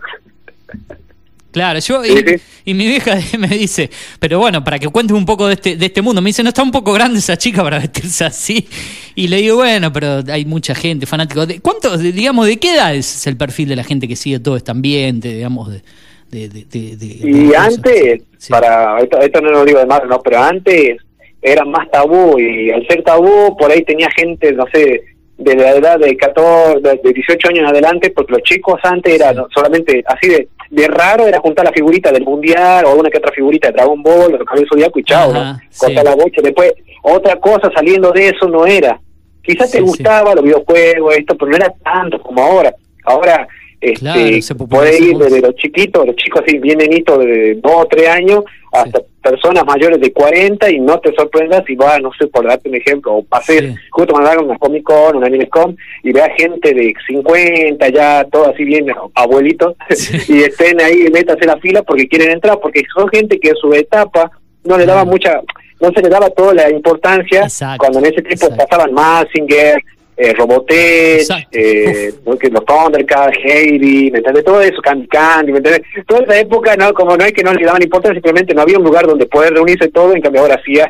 Claro, 1.51 1.79
yo 1.79 2.05
y, 2.05 2.39
y 2.65 2.73
mi 2.75 2.85
vieja 2.85 3.17
me 3.39 3.47
dice, 3.47 3.89
pero 4.19 4.37
bueno, 4.37 4.63
para 4.63 4.77
que 4.77 4.87
cuentes 4.89 5.15
un 5.17 5.25
poco 5.25 5.47
de 5.47 5.53
este, 5.55 5.75
de 5.75 5.87
este 5.87 6.01
mundo, 6.03 6.21
me 6.21 6.29
dice, 6.29 6.43
no 6.43 6.49
está 6.49 6.61
un 6.61 6.69
poco 6.71 6.93
grande 6.93 7.17
esa 7.19 7.35
chica 7.37 7.63
para 7.63 7.79
vestirse 7.79 8.25
así. 8.25 8.67
Y 9.15 9.27
le 9.27 9.37
digo, 9.37 9.55
bueno, 9.55 9.91
pero 9.91 10.21
hay 10.31 10.45
mucha 10.45 10.75
gente 10.75 11.07
fanático. 11.07 11.47
¿De 11.47 11.59
¿Cuánto, 11.59 11.97
de- 11.97 12.11
digamos, 12.11 12.45
de 12.45 12.57
qué 12.57 12.73
edad 12.75 12.93
es 12.93 13.25
el 13.25 13.37
perfil 13.37 13.69
de 13.69 13.75
la 13.77 13.83
gente 13.83 14.07
que 14.07 14.15
sigue 14.15 14.39
todo 14.39 14.55
este 14.57 14.69
ambiente, 14.69 15.33
digamos, 15.33 15.71
de, 15.71 15.81
de, 16.29 16.49
de- 16.49 16.65
de- 16.65 16.95
de- 16.95 17.29
Y 17.29 17.53
antes, 17.55 18.21
para 18.49 18.99
esto, 18.99 19.19
esto 19.19 19.41
no 19.41 19.51
lo 19.51 19.65
digo 19.65 19.79
de 19.79 19.85
malo, 19.85 20.05
no, 20.05 20.21
pero 20.21 20.39
antes 20.39 20.97
era 21.41 21.63
más 21.65 21.89
tabú 21.91 22.37
y 22.39 22.71
al 22.71 22.85
ser 22.87 23.03
tabú 23.03 23.55
por 23.57 23.71
ahí 23.71 23.83
tenía 23.83 24.09
gente, 24.15 24.51
no 24.53 24.65
sé, 24.73 25.03
de 25.37 25.55
la 25.55 25.71
edad 25.71 25.99
de 25.99 26.17
14, 26.17 26.79
de 26.81 26.99
de 27.03 27.13
18 27.13 27.49
años 27.49 27.59
en 27.59 27.65
adelante, 27.67 28.09
porque 28.09 28.33
los 28.33 28.41
chicos 28.41 28.79
antes 28.83 29.13
era 29.13 29.33
solamente 29.53 30.03
así 30.07 30.27
de, 30.29 30.47
de 30.71 30.87
raro 30.87 31.27
era 31.27 31.39
juntar 31.39 31.63
la 31.65 31.71
figurita 31.71 32.11
del 32.11 32.23
mundial 32.25 32.85
o 32.85 32.95
una 32.95 33.09
que 33.09 33.19
otra 33.19 33.31
figurita 33.31 33.67
de 33.67 33.73
Dragon 33.75 34.01
Ball 34.01 34.33
o 34.35 34.37
de 34.59 34.65
Zodíaco 34.67 34.99
y 34.99 35.03
chao, 35.03 35.31
¿no? 35.31 35.39
Ajá, 35.39 35.61
Cortar 35.77 36.03
la 36.05 36.15
bocha, 36.15 36.41
después 36.43 36.73
otra 37.03 37.35
cosa 37.37 37.69
saliendo 37.73 38.11
de 38.11 38.29
eso 38.29 38.47
no 38.49 38.65
era. 38.65 38.99
Quizás 39.43 39.71
te 39.71 39.79
gustaba 39.79 40.33
los 40.35 40.43
videojuegos, 40.43 41.15
esto, 41.15 41.37
pero 41.37 41.51
no 41.51 41.55
era 41.55 41.71
tanto 41.83 42.19
como 42.21 42.41
ahora. 42.43 42.73
Ahora, 43.05 43.47
este, 43.79 43.99
Claro, 43.99 44.41
se 44.41 44.55
puede 44.55 44.97
ir 45.03 45.17
desde 45.17 45.41
los 45.41 45.55
chiquitos, 45.55 46.05
los 46.05 46.15
chicos 46.15 46.41
así 46.45 46.57
bien 46.57 46.79
nenitos 46.79 47.19
de 47.19 47.55
2 47.61 47.73
o 47.75 47.85
3 47.85 48.09
años, 48.09 48.43
hasta 48.71 49.01
personas 49.21 49.65
mayores 49.65 49.99
de 49.99 50.11
40 50.11 50.69
y 50.71 50.79
no 50.79 50.99
te 50.99 51.13
sorprendas 51.13 51.63
si 51.65 51.75
va, 51.75 51.99
no 51.99 52.11
sé, 52.17 52.27
por 52.27 52.47
darte 52.47 52.69
un 52.69 52.75
ejemplo, 52.75 53.15
o 53.15 53.23
pases, 53.23 53.75
justo 53.91 54.13
mandaron 54.13 54.45
una 54.45 54.57
Comic 54.57 54.83
Con, 54.83 55.17
una 55.17 55.27
Anime 55.27 55.49
Con, 55.49 55.77
y 56.03 56.11
veas 56.11 56.29
gente 56.37 56.73
de 56.73 56.93
50 57.07 57.89
ya, 57.89 58.25
todo 58.31 58.49
así 58.49 58.63
bien 58.63 58.87
abuelitos, 59.15 59.75
y 60.27 60.41
estén 60.41 60.79
ahí, 60.81 61.07
métase 61.11 61.41
en 61.41 61.47
la 61.47 61.57
fila 61.57 61.83
porque 61.83 62.07
quieren 62.07 62.31
entrar, 62.31 62.59
porque 62.59 62.83
son 62.93 63.07
gente 63.09 63.39
que 63.39 63.49
en 63.49 63.55
su 63.55 63.73
etapa 63.73 64.31
no 64.63 64.77
le 64.77 64.85
daba 64.85 65.05
mucha, 65.05 65.41
no 65.81 65.91
se 65.91 66.01
le 66.01 66.09
daba 66.09 66.29
toda 66.29 66.53
la 66.53 66.69
importancia 66.69 67.47
cuando 67.77 67.99
en 67.99 68.05
ese 68.05 68.21
tiempo 68.21 68.49
pasaban 68.55 68.93
Mazinger, 68.93 69.81
eh, 70.17 70.33
Robotech, 70.33 71.47
eh, 71.51 72.13
los 72.25 72.65
Thundercats, 72.65 73.37
Heidi, 73.43 74.09
¿me 74.09 74.17
entiendes? 74.17 74.43
Todo 74.43 74.61
eso, 74.61 74.81
Candy 74.81 75.07
Candy, 75.07 75.51
¿me 75.51 75.59
entiendes? 75.59 75.83
Toda 76.07 76.23
esa 76.23 76.39
época, 76.39 76.75
no 76.75 76.91
como 76.93 77.15
no 77.15 77.23
es 77.23 77.33
que 77.33 77.43
no 77.43 77.53
le 77.53 77.63
daban 77.63 77.83
importancia, 77.83 78.15
simplemente 78.15 78.55
no 78.55 78.63
había 78.63 78.79
un 78.79 78.83
lugar 78.83 79.05
donde 79.05 79.27
poder 79.27 79.53
reunirse 79.53 79.89
todo, 79.89 80.15
en 80.15 80.21
cambio 80.21 80.41
ahora 80.41 80.59
sí 80.65 80.79
hay. 80.79 80.89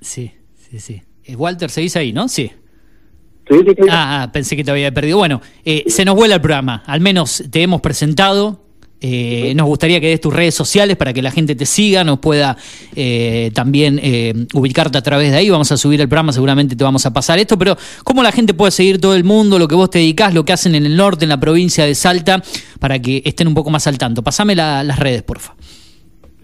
Sí, 0.00 0.32
sí, 0.54 0.78
sí. 0.78 1.02
Eh, 1.24 1.34
Walter, 1.34 1.68
seguís 1.68 1.96
ahí, 1.96 2.12
¿no? 2.12 2.28
Sí. 2.28 2.52
Sí, 3.48 3.58
sí, 3.58 3.74
sí. 3.76 3.88
Ah, 3.90 4.22
ah, 4.22 4.32
pensé 4.32 4.56
que 4.56 4.64
te 4.64 4.70
había 4.70 4.92
perdido. 4.92 5.18
Bueno, 5.18 5.42
eh, 5.64 5.84
se 5.88 6.04
nos 6.04 6.14
vuela 6.14 6.36
el 6.36 6.40
programa. 6.40 6.82
Al 6.86 7.00
menos 7.00 7.44
te 7.50 7.62
hemos 7.62 7.80
presentado. 7.80 8.63
Eh, 9.06 9.52
nos 9.54 9.66
gustaría 9.66 10.00
que 10.00 10.08
des 10.08 10.18
tus 10.20 10.32
redes 10.32 10.54
sociales 10.54 10.96
para 10.96 11.12
que 11.12 11.20
la 11.20 11.30
gente 11.30 11.54
te 11.54 11.66
siga, 11.66 12.04
nos 12.04 12.20
pueda 12.20 12.56
eh, 12.96 13.50
también 13.52 14.00
eh, 14.02 14.32
ubicarte 14.54 14.96
a 14.96 15.02
través 15.02 15.30
de 15.30 15.36
ahí. 15.36 15.50
Vamos 15.50 15.70
a 15.72 15.76
subir 15.76 16.00
el 16.00 16.08
programa, 16.08 16.32
seguramente 16.32 16.74
te 16.74 16.82
vamos 16.84 17.04
a 17.04 17.12
pasar 17.12 17.38
esto, 17.38 17.58
pero 17.58 17.76
cómo 18.02 18.22
la 18.22 18.32
gente 18.32 18.54
puede 18.54 18.70
seguir 18.72 18.98
todo 18.98 19.14
el 19.14 19.22
mundo, 19.24 19.58
lo 19.58 19.68
que 19.68 19.74
vos 19.74 19.90
te 19.90 19.98
dedicás, 19.98 20.32
lo 20.32 20.46
que 20.46 20.54
hacen 20.54 20.74
en 20.74 20.86
el 20.86 20.96
norte, 20.96 21.26
en 21.26 21.28
la 21.28 21.38
provincia 21.38 21.84
de 21.84 21.94
Salta, 21.94 22.42
para 22.80 22.98
que 22.98 23.20
estén 23.26 23.46
un 23.46 23.52
poco 23.54 23.68
más 23.68 23.86
al 23.86 23.98
tanto. 23.98 24.22
Pasame 24.22 24.54
la- 24.54 24.82
las 24.82 24.98
redes, 24.98 25.22
porfa. 25.22 25.54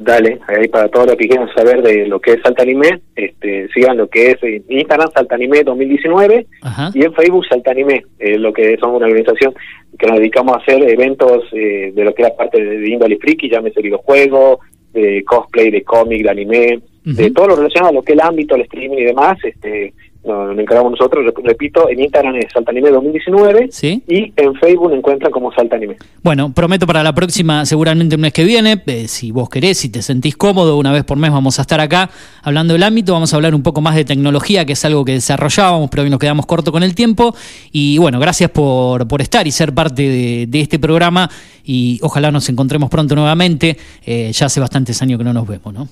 Dale, 0.03 0.39
ahí 0.49 0.67
para 0.69 0.89
todos 0.89 1.09
los 1.09 1.17
que 1.17 1.29
quieran 1.29 1.53
saber 1.55 1.83
de 1.83 2.07
lo 2.07 2.21
que 2.21 2.33
es 2.33 2.41
Salta 2.43 2.63
Anime, 2.63 3.03
este, 3.15 3.69
sigan 3.69 3.99
lo 3.99 4.09
que 4.09 4.31
es 4.31 4.43
en 4.43 4.65
Instagram 4.67 5.11
Salta 5.13 5.35
Anime 5.35 5.63
2019 5.63 6.47
Ajá. 6.63 6.91
y 6.95 7.05
en 7.05 7.13
Facebook 7.13 7.45
Salta 7.47 7.73
Anime, 7.73 8.05
eh, 8.19 8.39
lo 8.39 8.51
que 8.51 8.79
somos 8.79 8.97
una 8.97 9.09
organización 9.09 9.53
que 9.99 10.07
nos 10.07 10.17
dedicamos 10.17 10.55
a 10.55 10.61
hacer 10.61 10.83
eventos 10.89 11.45
eh, 11.53 11.93
de 11.95 12.03
lo 12.03 12.15
que 12.15 12.23
era 12.23 12.35
parte 12.35 12.65
de, 12.65 12.79
de 12.79 12.89
índole 12.89 13.19
friki, 13.19 13.51
llámese 13.51 13.83
videojuegos, 13.83 14.61
de 14.95 15.23
cosplay, 15.25 15.71
de 15.71 15.83
cómic, 15.83 16.23
de 16.23 16.31
anime, 16.31 16.81
de 17.05 17.31
todo 17.33 17.49
lo 17.49 17.57
relacionado 17.57 17.91
a 17.91 17.95
lo 17.95 18.03
que 18.03 18.13
es 18.13 18.19
el 18.19 18.27
ámbito, 18.27 18.55
el 18.55 18.63
streaming 18.63 18.99
y 18.99 19.05
demás, 19.05 19.37
este 19.45 19.93
nos, 20.25 20.49
nos 20.51 20.59
encargamos 20.59 20.93
nosotros, 20.93 21.25
rep- 21.25 21.43
repito, 21.45 21.89
en 21.89 22.01
Instagram 22.01 22.37
es 22.37 22.47
Salta 22.53 22.71
Anime 22.71 22.91
2019 22.91 23.69
Sí. 23.71 24.03
y 24.07 24.33
en 24.37 24.55
Facebook 24.57 24.93
encuentran 24.93 25.33
como 25.33 25.53
Salta 25.53 25.77
Anime. 25.77 25.97
Bueno, 26.23 26.53
prometo 26.53 26.87
para 26.87 27.03
la 27.03 27.15
próxima, 27.15 27.65
seguramente 27.67 28.15
el 28.17 28.21
mes 28.21 28.33
que 28.33 28.45
viene, 28.45 28.83
eh, 28.87 29.09
si 29.09 29.31
vos 29.31 29.49
querés, 29.49 29.79
si 29.79 29.89
te 29.89 30.03
sentís 30.03 30.37
cómodo, 30.37 30.77
una 30.79 30.93
vez 30.93 31.05
por 31.05 31.17
mes 31.17 31.31
vamos 31.33 31.59
a 31.59 31.63
estar 31.63 31.81
acá 31.81 32.11
hablando 32.43 32.75
del 32.75 32.83
ámbito, 32.83 33.13
vamos 33.13 33.33
a 33.33 33.37
hablar 33.37 33.55
un 33.55 33.63
poco 33.63 33.81
más 33.81 33.95
de 33.97 34.05
tecnología, 34.05 34.65
que 34.65 34.75
es 34.75 34.85
algo 34.85 35.05
que 35.05 35.13
desarrollábamos, 35.13 35.89
pero 35.91 36.03
hoy 36.03 36.11
nos 36.11 36.19
quedamos 36.19 36.47
corto 36.47 36.71
con 36.73 36.83
el 36.83 36.95
tiempo. 36.95 37.35
Y 37.73 37.99
bueno, 37.99 38.21
gracias 38.21 38.51
por, 38.51 39.09
por 39.09 39.23
estar 39.23 39.47
y 39.47 39.51
ser 39.51 39.73
parte 39.75 40.03
de, 40.03 40.47
de 40.49 40.61
este 40.61 40.79
programa 40.79 41.31
y 41.65 41.99
ojalá 42.03 42.31
nos 42.31 42.49
encontremos 42.49 42.91
pronto 42.91 43.15
nuevamente. 43.15 43.77
Eh, 44.05 44.31
ya 44.33 44.47
hace 44.47 44.61
bastantes 44.61 45.01
años 45.03 45.19
que 45.19 45.25
no 45.25 45.33
nos 45.33 45.47
vemos, 45.47 45.73
¿no? 45.73 45.89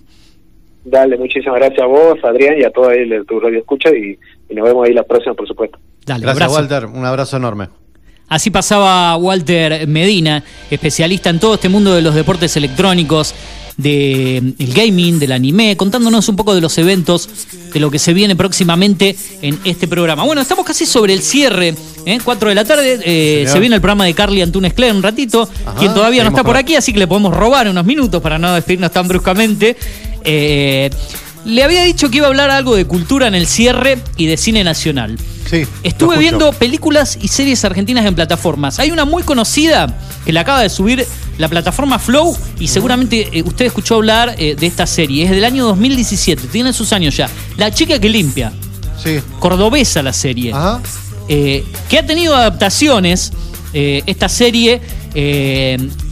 Dale, 0.90 1.16
muchísimas 1.16 1.58
gracias 1.58 1.80
a 1.80 1.86
vos, 1.86 2.18
Adrián, 2.22 2.58
y 2.58 2.64
a 2.64 2.70
toda 2.70 2.92
de 2.92 3.24
tu 3.26 3.38
radio 3.40 3.58
escucha, 3.58 3.90
y, 3.90 4.18
y 4.48 4.54
nos 4.54 4.64
vemos 4.64 4.86
ahí 4.86 4.94
la 4.94 5.02
próxima, 5.02 5.34
por 5.34 5.46
supuesto. 5.46 5.78
Dale, 6.06 6.22
Gracias, 6.22 6.42
abrazo. 6.42 6.60
Walter. 6.60 6.86
Un 6.86 7.04
abrazo 7.04 7.36
enorme. 7.36 7.68
Así 8.28 8.50
pasaba 8.50 9.16
Walter 9.16 9.86
Medina, 9.86 10.44
especialista 10.70 11.30
en 11.30 11.40
todo 11.40 11.54
este 11.54 11.68
mundo 11.68 11.94
de 11.94 12.02
los 12.02 12.14
deportes 12.14 12.56
electrónicos, 12.56 13.34
del 13.78 14.54
gaming, 14.74 15.20
del 15.20 15.30
anime, 15.30 15.76
contándonos 15.76 16.28
un 16.28 16.34
poco 16.34 16.52
de 16.52 16.60
los 16.60 16.76
eventos, 16.78 17.46
de 17.72 17.78
lo 17.78 17.92
que 17.92 18.00
se 18.00 18.12
viene 18.12 18.34
próximamente 18.34 19.16
en 19.40 19.58
este 19.64 19.86
programa. 19.86 20.24
Bueno, 20.24 20.42
estamos 20.42 20.66
casi 20.66 20.84
sobre 20.84 21.12
el 21.12 21.22
cierre, 21.22 21.74
¿eh? 22.04 22.18
4 22.22 22.48
de 22.48 22.54
la 22.56 22.64
tarde, 22.64 22.98
eh, 23.04 23.46
se 23.46 23.60
viene 23.60 23.76
el 23.76 23.80
programa 23.80 24.04
de 24.04 24.14
Carly 24.14 24.42
Antunes 24.42 24.74
Cler 24.74 24.92
un 24.92 25.02
ratito, 25.02 25.48
quien 25.78 25.94
todavía 25.94 26.24
no 26.24 26.30
está 26.30 26.42
por 26.42 26.56
aquí, 26.56 26.74
así 26.74 26.92
que 26.92 26.98
le 26.98 27.06
podemos 27.06 27.34
robar 27.34 27.68
unos 27.68 27.84
minutos 27.84 28.20
para 28.20 28.36
no 28.36 28.52
despedirnos 28.52 28.90
tan 28.90 29.06
bruscamente. 29.06 29.76
Eh, 30.24 30.90
le 31.44 31.64
había 31.64 31.82
dicho 31.84 32.10
que 32.10 32.18
iba 32.18 32.26
a 32.26 32.30
hablar 32.30 32.50
algo 32.50 32.76
de 32.76 32.84
cultura 32.84 33.26
en 33.26 33.34
el 33.34 33.46
cierre 33.46 33.98
y 34.16 34.26
de 34.26 34.36
cine 34.36 34.64
nacional. 34.64 35.18
Sí. 35.48 35.66
Estuve 35.82 36.18
viendo 36.18 36.52
películas 36.52 37.18
y 37.20 37.28
series 37.28 37.64
argentinas 37.64 38.04
en 38.04 38.14
plataformas. 38.14 38.78
Hay 38.78 38.90
una 38.90 39.06
muy 39.06 39.22
conocida 39.22 39.86
que 40.26 40.32
la 40.32 40.40
acaba 40.40 40.60
de 40.60 40.68
subir 40.68 41.06
la 41.38 41.48
plataforma 41.48 41.98
Flow 41.98 42.36
y 42.58 42.68
seguramente 42.68 43.30
eh, 43.32 43.42
usted 43.42 43.64
escuchó 43.64 43.94
hablar 43.94 44.34
eh, 44.36 44.56
de 44.56 44.66
esta 44.66 44.86
serie. 44.86 45.24
Es 45.24 45.30
del 45.30 45.44
año 45.44 45.64
2017, 45.66 46.48
tiene 46.48 46.72
sus 46.72 46.92
años 46.92 47.16
ya. 47.16 47.30
La 47.56 47.70
chica 47.70 47.98
que 47.98 48.10
limpia. 48.10 48.52
Sí. 49.02 49.20
Cordobesa 49.38 50.02
la 50.02 50.12
serie. 50.12 50.52
Eh, 51.28 51.64
que 51.88 51.98
ha 51.98 52.06
tenido 52.06 52.34
adaptaciones 52.34 53.32
esta 53.72 54.28
serie 54.28 54.80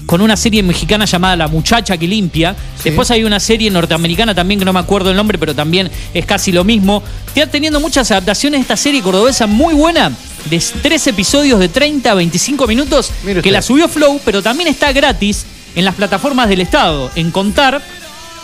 con 0.06 0.20
una 0.20 0.36
serie 0.36 0.62
mexicana 0.62 1.04
llamada 1.04 1.36
La 1.36 1.48
muchacha 1.48 1.96
que 1.96 2.06
limpia. 2.06 2.54
Después 2.82 3.10
hay 3.10 3.24
una 3.24 3.40
serie 3.40 3.70
norteamericana 3.70 4.34
también 4.34 4.58
que 4.58 4.64
no 4.64 4.72
me 4.72 4.78
acuerdo 4.78 5.10
el 5.10 5.16
nombre, 5.16 5.36
pero 5.38 5.54
también 5.54 5.90
es 6.14 6.24
casi 6.24 6.52
lo 6.52 6.64
mismo. 6.64 7.02
Está 7.34 7.50
teniendo 7.50 7.80
muchas 7.80 8.10
adaptaciones 8.10 8.60
esta 8.60 8.76
serie 8.76 9.02
cordobesa 9.02 9.46
muy 9.46 9.74
buena. 9.74 10.12
De 10.48 10.62
tres 10.80 11.04
episodios 11.08 11.58
de 11.58 11.68
30 11.68 12.08
a 12.08 12.14
25 12.14 12.68
minutos 12.68 13.10
que 13.42 13.50
la 13.50 13.62
subió 13.62 13.88
Flow, 13.88 14.20
pero 14.24 14.42
también 14.42 14.68
está 14.68 14.92
gratis 14.92 15.44
en 15.74 15.84
las 15.84 15.96
plataformas 15.96 16.48
del 16.48 16.60
Estado, 16.60 17.10
en 17.16 17.32
Contar 17.32 17.82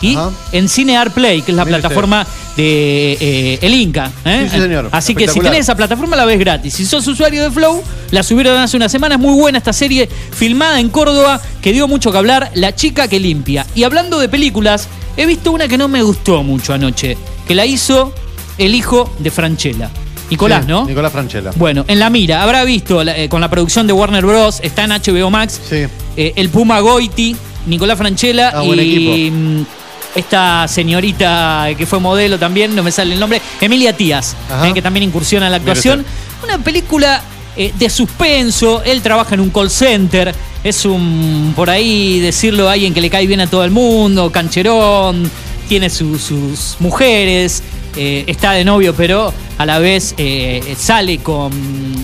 y 0.02 0.18
en 0.52 0.68
Cinear 0.68 1.10
Play, 1.12 1.42
que 1.42 1.52
es 1.52 1.56
la 1.56 1.64
Mire 1.64 1.76
usted. 1.76 1.88
plataforma 1.88 2.26
de 2.56 3.16
eh, 3.20 3.58
El 3.62 3.72
Inca. 3.74 4.10
¿eh? 4.24 4.46
Sí, 4.50 4.56
sí, 4.56 4.62
señor. 4.62 4.88
Así 4.92 5.14
que 5.14 5.26
si 5.28 5.40
tenés 5.40 5.60
esa 5.60 5.74
plataforma 5.76 6.16
la 6.16 6.24
ves 6.24 6.38
gratis. 6.38 6.74
Si 6.74 6.84
sos 6.84 7.06
usuario 7.06 7.42
de 7.42 7.50
Flow, 7.50 7.82
la 8.10 8.22
subieron 8.22 8.58
hace 8.58 8.76
una 8.76 8.88
semana. 8.88 9.14
Es 9.14 9.20
muy 9.20 9.34
buena 9.34 9.58
esta 9.58 9.72
serie 9.72 10.08
filmada 10.32 10.80
en 10.80 10.88
Córdoba 10.90 11.40
que 11.62 11.72
dio 11.72 11.88
mucho 11.88 12.12
que 12.12 12.18
hablar. 12.18 12.50
La 12.54 12.74
chica 12.74 13.08
que 13.08 13.18
limpia. 13.20 13.64
Y 13.74 13.84
hablando 13.84 14.18
de 14.18 14.28
películas, 14.28 14.88
he 15.16 15.24
visto 15.26 15.52
una 15.52 15.68
que 15.68 15.78
no 15.78 15.88
me 15.88 16.02
gustó 16.02 16.42
mucho 16.42 16.74
anoche. 16.74 17.16
Que 17.48 17.54
la 17.54 17.64
hizo 17.64 18.12
el 18.58 18.74
hijo 18.74 19.10
de 19.20 19.30
Franchella. 19.30 19.90
Nicolás, 20.30 20.62
Sí, 20.64 20.68
¿no? 20.70 20.86
Nicolás 20.86 21.12
Franchella. 21.12 21.50
Bueno, 21.56 21.84
en 21.88 21.98
la 21.98 22.08
mira, 22.08 22.42
habrá 22.42 22.64
visto 22.64 23.02
eh, 23.02 23.28
con 23.28 23.40
la 23.42 23.50
producción 23.50 23.86
de 23.86 23.92
Warner 23.92 24.24
Bros. 24.24 24.60
Está 24.62 24.84
en 24.84 24.90
HBO 24.90 25.30
Max. 25.30 25.60
eh, 25.70 25.88
el 26.36 26.48
Puma 26.48 26.80
Goiti, 26.80 27.36
Nicolás 27.66 27.98
Franchella 27.98 28.50
Ah, 28.54 28.62
buen 28.62 28.78
y 28.80 28.82
equipo. 28.82 29.66
Esta 30.14 30.66
señorita 30.68 31.68
que 31.76 31.86
fue 31.86 31.98
modelo 32.00 32.38
también, 32.38 32.74
no 32.74 32.82
me 32.82 32.92
sale 32.92 33.14
el 33.14 33.20
nombre, 33.20 33.40
Emilia 33.60 33.92
Tías, 33.96 34.36
eh, 34.66 34.72
que 34.74 34.82
también 34.82 35.04
incursiona 35.04 35.46
en 35.46 35.52
la 35.52 35.58
actuación. 35.58 36.04
Una 36.44 36.58
película 36.58 37.22
eh, 37.56 37.72
de 37.78 37.88
suspenso, 37.90 38.82
él 38.84 39.00
trabaja 39.02 39.34
en 39.34 39.40
un 39.40 39.50
call 39.50 39.70
center, 39.70 40.34
es 40.64 40.84
un, 40.84 41.52
por 41.56 41.70
ahí 41.70 42.20
decirlo, 42.20 42.68
alguien 42.68 42.94
que 42.94 43.00
le 43.00 43.10
cae 43.10 43.26
bien 43.26 43.40
a 43.40 43.46
todo 43.46 43.64
el 43.64 43.70
mundo, 43.70 44.30
cancherón, 44.30 45.30
tiene 45.68 45.88
su- 45.90 46.18
sus 46.18 46.76
mujeres, 46.80 47.62
eh, 47.96 48.24
está 48.26 48.52
de 48.52 48.64
novio, 48.64 48.94
pero 48.94 49.32
a 49.58 49.66
la 49.66 49.78
vez 49.78 50.14
eh, 50.18 50.74
sale 50.78 51.18
con 51.18 51.52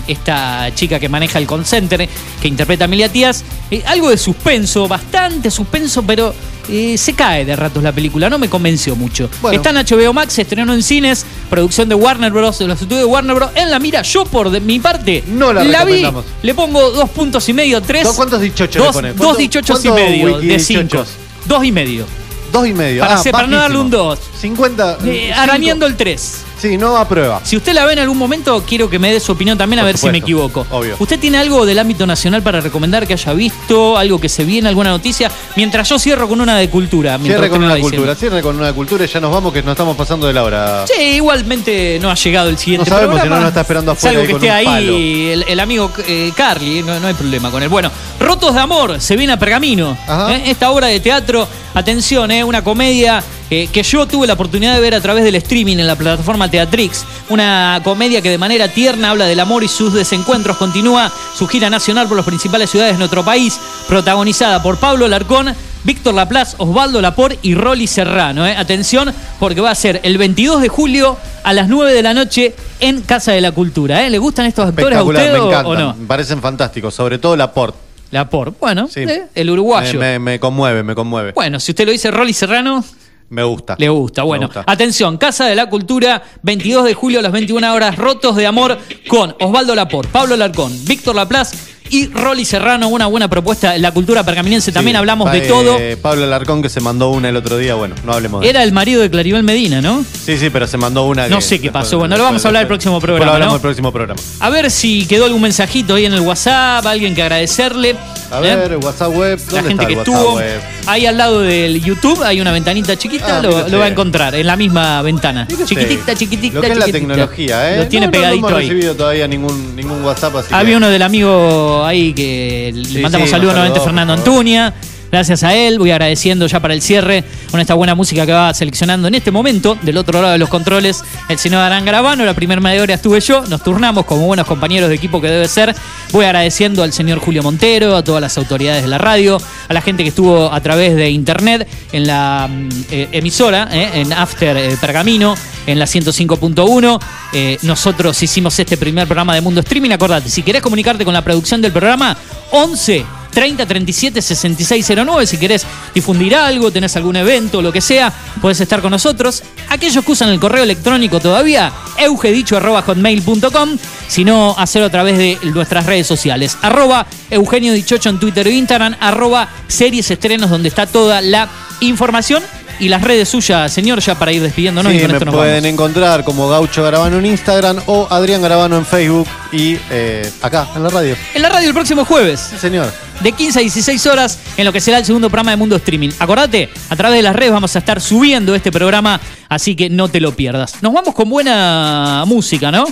esta 0.07 0.73
chica 0.75 0.99
que 1.01 1.09
maneja 1.09 1.39
el 1.39 1.47
call 1.47 1.65
center, 1.67 2.09
que 2.41 2.49
interpreta 2.49 2.85
a 2.85 2.87
Emilia 2.87 3.09
Tías. 3.09 3.45
Eh, 3.71 3.83
algo 3.87 4.11
de 4.11 4.17
suspenso, 4.19 4.87
bastante 4.89 5.51
suspenso, 5.51 6.03
pero 6.03 6.35
eh, 6.71 6.97
se 6.99 7.15
cae 7.15 7.45
de 7.45 7.57
ratos 7.57 7.83
la 7.83 7.93
película, 7.93 8.29
no 8.31 8.39
me 8.39 8.49
convenció 8.49 8.95
mucho. 8.97 9.29
Está 9.53 9.71
en 9.71 9.77
HBO 9.77 10.13
Max, 10.13 10.35
se 10.35 10.43
estrenó 10.43 10.73
en 10.75 10.83
cines, 10.83 11.25
producción 11.51 11.89
de 11.89 11.95
Warner 11.95 12.31
Bros., 12.33 12.59
de 12.59 12.67
los 12.67 12.81
estudios 12.81 13.01
de 13.01 13.07
Warner 13.07 13.35
Bros. 13.35 13.51
En 13.55 13.71
la 13.71 13.79
mira, 13.79 14.03
yo 14.03 14.25
por 14.25 14.51
de 14.51 14.61
mi 14.61 14.79
parte 14.79 15.25
No 15.27 15.53
la 15.53 15.63
vi, 15.63 15.73
recomendamos. 15.73 16.25
le 16.43 16.55
pongo 16.55 16.91
dos 16.91 17.09
puntos 17.11 17.49
y 17.49 17.53
medio, 17.55 17.81
tres. 17.83 18.05
¿Dos- 18.05 18.17
cuántos 18.17 18.41
dichochos 18.41 18.77
le 18.77 18.85
Dos, 18.85 18.95
pones? 18.95 19.17
dos 19.17 19.25
¿Cuánto- 19.27 19.41
dichochos 19.41 19.85
y 19.85 19.91
medio 19.91 20.39
de 20.39 20.59
cinco. 20.59 21.05
Dos 21.47 21.65
y 21.65 21.73
medio. 21.73 22.05
Dos 22.53 22.67
y 22.67 22.73
medio. 22.75 23.03
Para, 23.03 23.15
Ah, 23.21 23.23
para 23.31 23.47
no 23.47 23.57
darle 23.57 23.79
un 23.79 23.91
bajísimo. 23.91 24.15
2. 24.17 24.19
50. 24.41 24.99
Eh, 25.05 25.33
arañando 25.33 25.87
el 25.87 25.97
3. 25.97 26.45
Sí, 26.61 26.77
no 26.77 26.97
aprueba. 26.97 27.41
Si 27.45 27.57
usted 27.57 27.73
la 27.73 27.85
ve 27.87 27.93
en 27.93 28.01
algún 28.01 28.19
momento, 28.19 28.65
quiero 28.67 28.91
que 28.91 28.99
me 28.99 29.13
dé 29.13 29.21
su 29.21 29.31
opinión 29.31 29.57
también 29.57 29.79
a 29.79 29.83
Por 29.83 29.87
ver 29.87 29.99
si 29.99 30.11
me 30.11 30.19
equivoco. 30.19 30.67
obvio. 30.73 30.97
¿Usted 30.99 31.17
tiene 31.21 31.39
algo 31.39 31.65
del 31.65 31.79
ámbito 31.79 32.05
nacional 32.05 32.43
para 32.43 32.61
recomendar 32.61 33.07
que 33.07 33.13
haya 33.13 33.33
visto? 33.33 33.97
¿Algo 33.97 34.21
que 34.21 34.29
se 34.29 34.45
viene? 34.45 34.69
¿Alguna 34.69 34.91
noticia? 34.91 35.31
Mientras 35.55 35.89
yo 35.89 36.01
cierro 36.01 36.27
con 36.29 36.41
una 36.41 36.57
de 36.59 36.69
cultura. 36.69 37.17
Cierre 37.19 37.49
con 37.49 37.63
una 37.63 37.75
diciendo. 37.77 37.97
cultura, 37.99 38.15
cierre 38.17 38.43
con 38.43 38.57
una 38.59 38.73
cultura 38.73 39.05
y 39.05 39.07
ya 39.07 39.21
nos 39.21 39.31
vamos 39.31 39.53
que 39.53 39.63
nos 39.63 39.71
estamos 39.73 39.97
pasando 39.97 40.27
de 40.27 40.33
la 40.33 40.43
hora. 40.43 40.85
Sí, 40.89 41.01
igualmente 41.01 41.99
no 42.03 42.11
ha 42.11 42.15
llegado 42.17 42.49
el 42.49 42.59
siguiente 42.59 42.91
No 42.91 42.97
sabemos 42.97 43.15
si 43.17 43.21
programa. 43.21 43.37
no 43.37 43.41
nos 43.43 43.49
está 43.51 43.61
esperando 43.61 43.93
afuera 43.93 44.11
Salvo 44.19 44.21
ahí 44.23 44.27
que 44.27 44.33
con 44.33 44.43
esté 44.43 44.51
ahí 44.51 45.45
el 45.47 45.61
amigo 45.61 45.93
eh, 46.09 46.33
Carly, 46.35 46.83
no, 46.83 46.99
no 46.99 47.07
hay 47.07 47.15
problema 47.15 47.53
con 47.53 47.63
él. 47.63 47.69
Bueno, 47.69 47.93
Rotos 48.19 48.53
de 48.55 48.61
Amor, 48.61 49.01
se 49.01 49.17
viene 49.17 49.33
a 49.35 49.39
Pergamino. 49.39 49.97
¿eh? 50.31 50.43
Esta 50.47 50.71
obra 50.73 50.89
de 50.89 50.99
teatro, 50.99 51.47
atención, 51.79 52.31
eh, 52.31 52.45
una 52.45 52.63
comedia 52.63 53.23
eh, 53.51 53.69
que 53.73 53.83
yo 53.83 54.07
tuve 54.07 54.27
la 54.27 54.35
oportunidad 54.35 54.75
de 54.75 54.81
ver 54.81 54.95
a 54.95 55.01
través 55.01 55.25
del 55.25 55.35
streaming 55.37 55.79
en 55.79 55.87
la 55.87 55.97
plataforma 55.97 56.51
Teatrix. 56.51 57.05
Una 57.31 57.81
comedia 57.85 58.21
que 58.23 58.31
de 58.31 58.39
manera 58.39 58.69
tierna 58.69 59.11
habla 59.11 59.25
del 59.27 59.41
amor 59.41 59.65
y 59.65 59.69
sus 59.69 59.93
desencuentros. 59.95 60.57
Continúa 60.59 61.11
su 61.37 61.47
gira 61.47 61.71
nacional 61.71 62.07
por 62.09 62.17
las 62.17 62.27
principales 62.27 62.71
ciudades 62.71 62.93
de 62.95 62.99
nuestro 62.99 63.25
país, 63.25 63.59
protagonizada 63.89 64.63
por 64.63 64.79
Pablo 64.79 65.09
Larcón. 65.09 65.55
Víctor 65.85 66.13
Laplace, 66.13 66.57
Osvaldo 66.59 67.01
Lapor 67.01 67.37
y 67.41 67.55
Rolly 67.55 67.87
Serrano. 67.87 68.45
¿eh? 68.47 68.55
Atención, 68.57 69.15
porque 69.39 69.61
va 69.61 69.71
a 69.71 69.75
ser 69.77 70.01
el 70.03 70.19
22 70.19 70.61
de 70.61 70.69
julio 70.69 71.17
a 71.45 71.53
las 71.55 71.69
9 71.69 71.95
de 71.95 72.03
la 72.03 72.13
noche 72.15 72.55
en 72.81 73.01
Casa 73.03 73.31
de 73.33 73.41
la 73.41 73.53
Cultura. 73.53 74.05
¿eh? 74.05 74.11
¿Le 74.11 74.19
gustan 74.19 74.45
estos 74.47 74.67
actores 74.69 74.99
a 74.99 75.05
usted 75.05 75.33
me 75.33 75.39
o- 75.39 75.47
encantan. 75.47 75.67
o 75.67 75.75
no? 75.77 75.95
Me 75.95 76.07
parecen 76.07 76.43
fantásticos, 76.43 76.93
sobre 76.95 77.19
todo 77.19 77.37
Laporte. 77.37 77.79
Laporte, 78.11 78.57
bueno, 78.61 78.89
Sí. 78.89 79.01
eh, 79.01 79.27
el 79.35 79.51
uruguayo. 79.51 79.99
Me, 79.99 80.19
me- 80.19 80.33
me 80.33 80.41
conmueve, 80.41 80.83
me 80.83 80.95
conmueve. 80.95 81.33
Bueno, 81.33 81.61
si 81.61 81.73
usted 81.73 81.85
lo 81.87 81.93
dice 81.93 82.11
Rolly 82.11 82.33
Serrano, 82.33 82.85
Me 83.31 83.43
gusta. 83.43 83.77
le 83.79 83.89
gusta. 83.91 84.23
Bueno, 84.23 84.47
gusta. 84.47 84.65
atención, 84.67 85.19
Casa 85.19 85.45
de 85.47 85.55
la 85.55 85.69
Cultura, 85.69 86.23
22 86.43 86.85
de 86.85 86.95
julio 86.95 87.19
a 87.19 87.23
las 87.23 87.33
21 87.33 87.73
horas, 87.75 87.97
Rotos 87.97 88.37
de 88.37 88.47
Amor 88.47 88.79
con 89.09 89.35
Osvaldo 89.41 89.75
Lapor, 89.75 90.09
Pablo 90.09 90.37
Larcón, 90.37 90.73
Víctor 90.87 91.15
Laplace 91.15 91.57
y 91.91 92.07
Rolly 92.09 92.45
Serrano. 92.45 92.89
Una 92.89 93.07
buena 93.07 93.29
propuesta 93.29 93.77
la 93.79 93.91
cultura 93.93 94.25
pergaminense. 94.25 94.73
También 94.73 94.95
Sí, 94.95 94.99
hablamos 94.99 95.31
de 95.33 95.41
todo. 95.43 95.77
eh, 95.79 95.97
Pablo 96.01 96.25
Alarcón 96.25 96.63
que 96.63 96.69
se 96.69 96.81
mandó 96.81 97.11
una 97.11 97.29
el 97.29 97.37
otro 97.37 97.57
día, 97.59 97.75
bueno, 97.75 97.95
no 98.05 98.13
hablemos 98.13 98.41
de 98.43 98.49
Era 98.51 98.63
el 98.63 98.73
marido 98.73 99.01
de 99.03 99.11
Claribel 99.11 99.43
Medina, 99.43 99.81
¿no? 99.81 100.05
Sí, 100.25 100.37
sí, 100.39 100.51
pero 100.51 100.67
se 100.67 100.77
mandó 100.77 101.05
una. 101.07 101.29
No 101.29 101.37
que- 101.37 101.43
sé 101.43 101.61
qué 101.61 101.71
pasó. 101.71 101.99
Bueno, 101.99 102.17
lo 102.17 102.23
vamos 102.25 102.45
a 102.45 102.49
hablar 102.49 102.63
el 102.63 102.69
próximo 102.69 103.01
programa, 103.01 103.27
lo 103.27 103.33
hablamos 103.33 103.53
¿no? 103.53 103.57
el 103.57 103.63
próximo 103.63 103.93
programa. 103.93 104.21
A 104.41 104.51
ver 104.51 104.71
si 104.71 105.07
quedó 105.07 105.25
algún 105.27 105.43
mensajito 105.43 105.95
ahí 105.95 106.07
en 106.07 106.13
el 106.15 106.21
WhatsApp, 106.21 106.85
alguien 106.87 107.15
que 107.15 107.23
agradecerle. 107.23 107.97
A 108.31 108.39
¿eh? 108.41 108.57
ver, 108.57 108.77
WhatsApp 108.77 109.15
web. 109.15 109.39
La 109.39 109.63
¿dónde 109.63 109.69
gente 109.69 109.83
está 109.85 109.87
que 109.87 109.93
estuvo 109.95 110.35
web? 110.37 110.61
ahí 110.87 111.07
al 111.07 111.17
lado 111.17 111.41
del 111.41 111.83
YouTube, 111.83 112.23
hay 112.23 112.41
una 112.41 112.53
ventanita 112.53 112.97
chiquita, 112.97 113.39
Ah, 113.39 113.43
lo, 113.43 113.79
va 113.79 113.85
a 113.87 113.89
encontrar 113.89 114.35
en 114.35 114.47
la 114.47 114.57
misma 114.57 115.01
ventana. 115.03 115.47
Chiquitita, 115.49 116.15
chiquitita, 116.15 116.55
Lo 116.57 116.61
que 116.61 116.73
es 116.73 116.77
la 116.79 116.85
tecnología, 116.87 117.75
¿eh? 117.75 117.79
Lo 117.79 117.89
tiene 117.89 118.07
No, 118.07 118.13
no, 118.13 118.19
pegadito 118.19 118.41
No 118.43 118.49
hemos 118.49 118.61
ahí. 118.61 118.69
recibido 118.69 118.95
todavía 118.95 119.27
ningún, 119.29 119.75
ningún 119.77 120.05
WhatsApp 120.05 120.37
así. 120.37 120.49
Había 120.53 120.73
que- 120.73 120.77
uno 120.77 120.89
del 120.89 121.03
amigo 121.03 121.78
ahí 121.85 122.13
que 122.13 122.73
le 122.75 123.01
mandamos 123.01 123.31
saludos 123.31 123.55
nuevamente, 123.55 123.79
saludó, 123.79 123.85
Fernando. 123.85 124.13
Antuña. 124.15 124.75
Gracias 125.11 125.43
a 125.43 125.55
él, 125.55 125.79
voy 125.79 125.91
agradeciendo 125.91 126.47
ya 126.47 126.61
para 126.61 126.75
el 126.75 126.83
cierre 126.83 127.25
con 127.51 127.61
esta 127.61 127.75
buena 127.75 127.95
música 127.95 128.27
que 128.27 128.33
va 128.33 128.53
seleccionando 128.53 129.09
en 129.09 129.15
este 129.15 129.31
momento. 129.31 129.79
Del 129.83 129.97
otro 129.97 130.21
lado 130.21 130.33
de 130.33 130.39
los 130.39 130.51
controles, 130.51 131.03
el 131.29 131.39
señor 131.39 131.61
Arán 131.61 131.85
Garabano. 131.85 132.25
La 132.25 132.35
primera 132.35 132.61
media 132.61 132.83
hora 132.83 132.95
estuve 132.95 133.21
yo. 133.21 133.43
Nos 133.47 133.63
turnamos 133.63 134.05
como 134.05 134.27
buenos 134.27 134.47
compañeros 134.47 134.91
de 134.91 134.97
equipo 134.97 135.21
que 135.21 135.29
debe 135.29 135.49
ser. 135.49 135.75
Voy 136.13 136.27
agradeciendo 136.27 136.83
al 136.83 136.93
señor 136.93 137.21
Julio 137.21 137.43
Montero, 137.43 137.97
a 137.97 138.05
todas 138.05 138.21
las 138.21 138.37
autoridades 138.37 138.83
de 138.83 138.89
la 138.89 138.99
radio, 138.99 139.41
a 139.69 139.73
la 139.73 139.81
gente 139.81 140.03
que 140.03 140.11
estuvo 140.11 140.53
a 140.53 140.61
través 140.61 140.95
de 140.95 141.11
internet 141.11 141.67
en 141.93 142.07
la 142.07 142.49
mm, 142.51 142.69
eh, 142.91 143.09
emisora, 143.13 143.69
eh, 143.73 143.91
en 143.95 144.13
After 144.13 144.57
eh, 144.57 144.77
Pergamino, 144.81 145.35
en 145.67 145.79
la 145.79 145.87
105.1. 145.87 147.01
Eh, 147.33 147.59
nosotros 147.63 148.23
hicimos 148.23 148.59
este 148.59 148.77
primer 148.77 149.07
programa 149.07 149.35
de 149.35 149.41
Mundo 149.41 149.61
Streaming. 149.61 149.91
Acordate, 149.91 150.29
si 150.29 150.43
querés 150.43 150.63
comunicarte 150.63 151.05
con 151.05 151.15
la 151.15 151.23
producción 151.23 151.63
del 151.63 151.73
programa, 151.73 152.17
11 152.51 153.18
30 153.31 153.67
37 153.67 154.23
6609. 154.23 155.27
Si 155.27 155.39
querés 155.39 155.67
difundir 155.95 156.35
algo, 156.35 156.71
tenés 156.71 156.97
algún 156.97 157.17
evento, 157.17 157.63
lo 157.63 157.73
que 157.73 157.81
sea, 157.81 158.13
podés 158.41 158.61
estar 158.61 158.81
con 158.81 158.91
nosotros. 158.91 159.43
Aquellos 159.69 160.05
que 160.05 160.13
usan 160.13 160.31
el 160.31 160.41
correo 160.41 160.63
electrónico 160.63 161.21
todavía, 161.21 161.73
eugedicho.hotmail.com. 161.99 163.79
Si 164.09 164.25
no, 164.25 164.55
hacerlo 164.59 164.87
a 164.87 164.91
través 164.91 165.19
de 165.19 165.39
nuestras 165.55 165.87
redes 165.87 166.07
sociales. 166.07 166.57
Arroba 166.63 167.07
Eugenio 167.31 167.73
Dichocho 167.73 168.09
en 168.09 168.19
Twitter 168.19 168.47
e 168.47 168.53
Instagram. 168.53 168.97
Arroba 169.01 169.49
Series 169.69 170.11
Estrenos, 170.11 170.51
donde 170.51 170.69
está 170.69 170.87
toda 170.87 171.21
la 171.21 171.49
información. 171.81 172.43
Y 172.81 172.89
las 172.89 173.03
redes 173.03 173.29
suyas, 173.29 173.73
señor, 173.73 173.99
ya 174.01 174.17
para 174.17 174.31
ir 174.33 174.41
despidiéndonos 174.41 174.93
y 174.93 174.97
Sí, 174.97 175.03
con 175.03 175.11
me 175.11 175.17
esto 175.17 175.25
nos 175.25 175.35
pueden 175.35 175.55
vamos. 175.57 175.69
encontrar 175.73 176.23
como 176.25 176.49
Gaucho 176.49 176.83
Garabano 176.85 177.19
en 177.19 177.27
Instagram 177.27 177.79
o 177.87 178.07
Adrián 178.09 178.41
Garabano 178.41 178.77
en 178.77 178.87
Facebook 178.87 179.27
y 179.51 179.77
eh, 179.91 180.31
acá, 180.43 180.69
en 180.77 180.85
la 180.85 180.89
radio. 180.89 181.17
En 181.35 181.43
la 181.43 181.49
radio 181.49 181.67
el 181.69 181.75
próximo 181.75 182.05
jueves. 182.05 182.39
Sí, 182.51 182.57
señor. 182.59 182.93
de 183.21 183.33
15 183.33 183.59
a 183.59 183.63
16 183.63 184.07
horas 184.07 184.39
en 184.57 184.65
lo 184.65 184.73
que 184.73 184.81
será 184.81 184.99
el 184.99 185.05
segundo 185.05 185.29
programa 185.29 185.51
de 185.51 185.57
Mundo 185.57 185.75
Streaming. 185.77 186.11
Acordate, 186.21 186.69
a 186.89 186.95
través 186.95 187.17
de 187.19 187.23
las 187.23 187.35
redes 187.35 187.53
vamos 187.53 187.75
a 187.75 187.81
estar 187.81 188.01
subiendo 188.01 188.55
este 188.55 188.71
programa, 188.71 189.21
así 189.49 189.75
que 189.75 189.91
no 189.91 190.09
te 190.09 190.21
lo 190.21 190.37
pierdas. 190.37 190.77
Nos 190.81 190.93
vamos 190.93 191.15
con 191.17 191.29
buena 191.29 192.23
música, 192.29 192.71
¿no? 192.71 192.87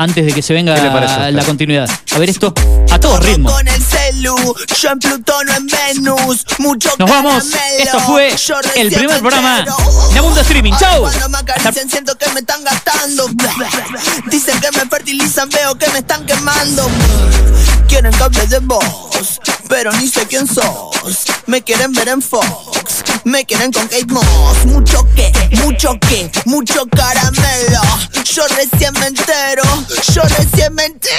Antes 0.00 0.24
de 0.24 0.32
que 0.32 0.40
se 0.40 0.54
venga 0.54 0.74
¿Qué 0.74 0.80
le 0.80 0.90
parece 0.90 1.12
a 1.12 1.18
usted? 1.18 1.34
la 1.34 1.44
continuidad. 1.44 1.90
A 2.14 2.18
ver 2.18 2.30
esto 2.30 2.54
a 2.90 2.98
todo 2.98 3.20
ritmo. 3.20 3.50
Nos 6.98 7.10
vamos. 7.10 7.44
Esto 7.78 8.00
fue 8.00 8.34
el 8.76 8.90
primer 8.92 9.16
me 9.16 9.20
programa 9.20 9.62
de 10.14 10.22
Mundo 10.22 10.40
Streaming. 10.40 10.72
¡Chau! 10.78 11.02
Cuando 11.02 11.28
me 11.28 11.36
acarician 11.36 11.90
siento 11.90 12.16
que 12.16 12.30
me 12.30 12.40
están 12.40 12.64
gastando. 12.64 13.26
Dicen 14.30 14.58
que 14.58 14.70
me 14.70 14.88
fertilizan, 14.88 15.50
veo 15.50 15.74
que 15.76 15.90
me 15.90 15.98
están 15.98 16.24
quemando. 16.24 16.88
Quieren 17.86 18.14
que 18.30 18.46
de 18.46 18.58
vos, 18.60 19.38
pero 19.70 19.90
ni 19.92 20.08
sé 20.08 20.26
quién 20.26 20.46
sos. 20.46 21.24
Me 21.46 21.62
quieren 21.62 21.92
ver 21.92 22.08
en 22.08 22.20
Fox, 22.20 23.02
me 23.24 23.46
quieren 23.46 23.72
con 23.72 23.88
Kate 23.88 24.04
Moss. 24.08 24.66
Mucho 24.66 25.08
que, 25.14 25.32
mucho 25.62 25.98
que, 26.00 26.30
mucho 26.44 26.86
caramelo. 26.88 27.80
Yo 28.24 28.42
recién 28.56 28.92
me 29.00 29.06
entero, 29.06 29.62
yo 30.12 30.22
recién 30.22 30.74
me 30.74 30.86
Están 30.86 31.10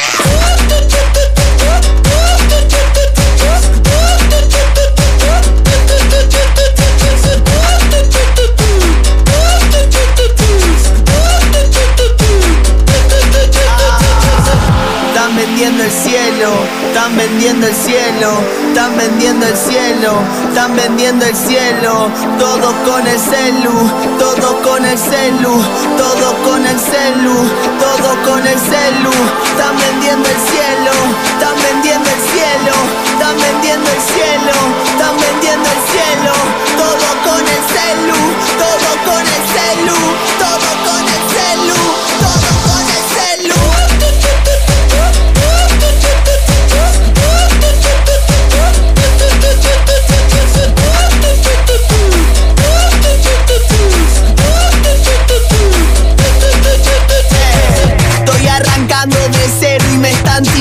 vendiendo 15.45 15.83
el 15.83 15.91
cielo, 15.91 16.49
están 16.87 17.17
vendiendo 17.17 17.65
el 17.65 17.73
cielo, 17.73 18.29
están 18.67 18.95
vendiendo 18.95 19.47
el 19.47 19.57
cielo, 19.57 20.11
están 20.49 20.75
vendiendo 20.75 21.25
el 21.25 21.35
cielo, 21.35 22.11
todo 22.37 22.69
con 22.85 23.07
el 23.07 23.19
celu, 23.19 23.73
todo 24.19 24.61
con 24.61 24.85
el 24.85 24.97
celu, 24.99 25.55
todo 25.97 26.27
con 26.45 26.63
el 26.63 26.79
celu, 26.79 27.37
todo 27.83 28.09
con 28.23 28.45
el 28.45 28.59
celu, 28.69 29.13
están 29.49 29.75
vendiendo 29.77 30.29
el 30.29 30.41
cielo, 30.51 30.93
están 31.33 31.55
vendiendo 31.67 32.07
el 32.15 32.21
cielo, 32.33 32.75
están 33.13 33.35
vendiendo 33.45 33.89
el 33.97 34.01
cielo, 34.13 34.55
están 34.93 35.15
vendiendo 35.25 35.67
el 35.75 35.81
cielo, 35.91 36.33
todo 36.81 37.07
con 37.25 37.41
el 37.55 37.63
celu, 37.73 38.19
todo 38.61 38.89
con 39.09 39.23
el 39.35 39.43
celu, 39.55 39.97
todo 40.37 40.69
con 40.85 41.01
el 41.01 41.10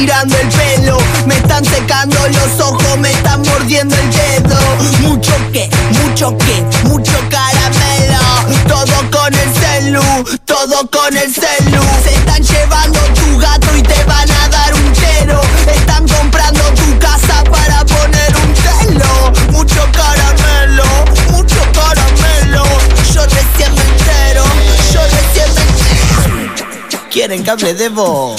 tirando 0.00 0.34
el 0.36 0.48
pelo. 0.48 0.98
Me 1.26 1.36
están 1.36 1.64
secando 1.64 2.16
los 2.28 2.66
ojos, 2.66 2.98
me 2.98 3.10
están 3.10 3.42
mordiendo 3.42 3.94
el 3.94 4.10
dedo. 4.10 4.58
Mucho 5.00 5.32
que, 5.52 5.68
mucho 6.02 6.36
que, 6.38 6.64
mucho 6.88 7.12
caramelo. 7.28 8.22
Todo 8.66 8.96
con 9.10 9.34
el 9.34 9.50
celu, 9.60 10.02
todo 10.46 10.88
con 10.90 11.16
el 11.16 11.32
celu. 11.32 11.82
Se 12.02 12.14
están 12.14 12.42
llevando 12.42 12.98
tu 13.18 13.38
gato 13.38 13.76
y 13.76 13.82
te 13.82 14.02
van 14.04 14.30
a 14.30 14.48
dar 14.48 14.74
un 14.74 14.92
chero. 14.94 15.40
Están 15.66 16.08
comprando 16.08 16.62
tu 16.80 16.98
casa 16.98 17.44
para 17.44 17.84
poner 17.84 18.32
un 18.42 18.54
telo. 18.54 19.32
Mucho 19.52 19.82
caramelo, 19.92 20.84
mucho 21.30 21.60
caramelo. 21.74 22.64
Yo 23.12 23.22
recién 23.24 23.74
me 23.74 23.82
entero, 23.82 24.44
yo 24.92 25.02
recién 25.02 25.54
me 25.54 25.60
entero. 25.60 27.10
Quieren 27.10 27.44
que 27.44 27.50
hable 27.50 27.74
de 27.74 27.88
vos, 27.90 28.36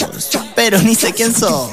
pero 0.72 0.84
ni 0.84 0.96
sé 0.96 1.12
quién 1.12 1.36
sos. 1.36 1.70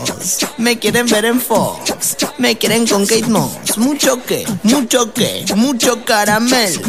Me 0.57 0.77
quieren 0.81 1.07
ver 1.07 1.25
en 1.25 1.41
Fox, 1.41 2.17
me 2.37 2.59
quieren 2.59 2.85
con 2.85 3.07
Kate 3.07 3.29
Moss. 3.29 3.79
Mucho 3.79 4.25
que, 4.25 4.45
mucho 4.65 5.15
que, 5.15 5.45
mucho 5.55 6.05
caramelo. 6.05 6.81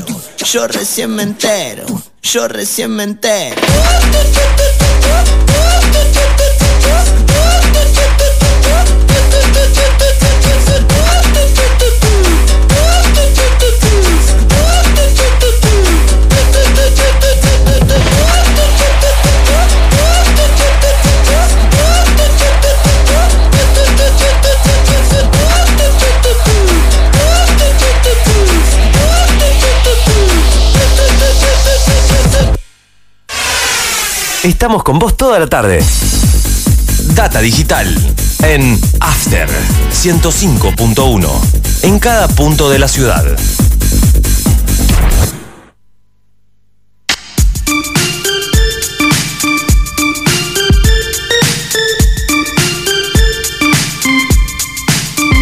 Yo 0.43 0.67
recién 0.67 1.11
me 1.11 1.21
entero, 1.21 1.85
yo 2.23 2.47
recién 2.47 2.95
me 2.95 3.03
entero. 3.03 3.61
Estamos 34.43 34.83
con 34.83 34.99
vos 34.99 35.17
toda 35.17 35.37
la 35.37 35.47
tarde. 35.47 35.83
Data 37.13 37.41
Digital 37.41 37.93
en 38.43 38.79
After 39.01 39.49
105.1 39.91 41.29
en 41.81 41.99
cada 41.99 42.29
punto 42.29 42.69
de 42.69 42.79
la 42.79 42.87
ciudad. 42.87 43.25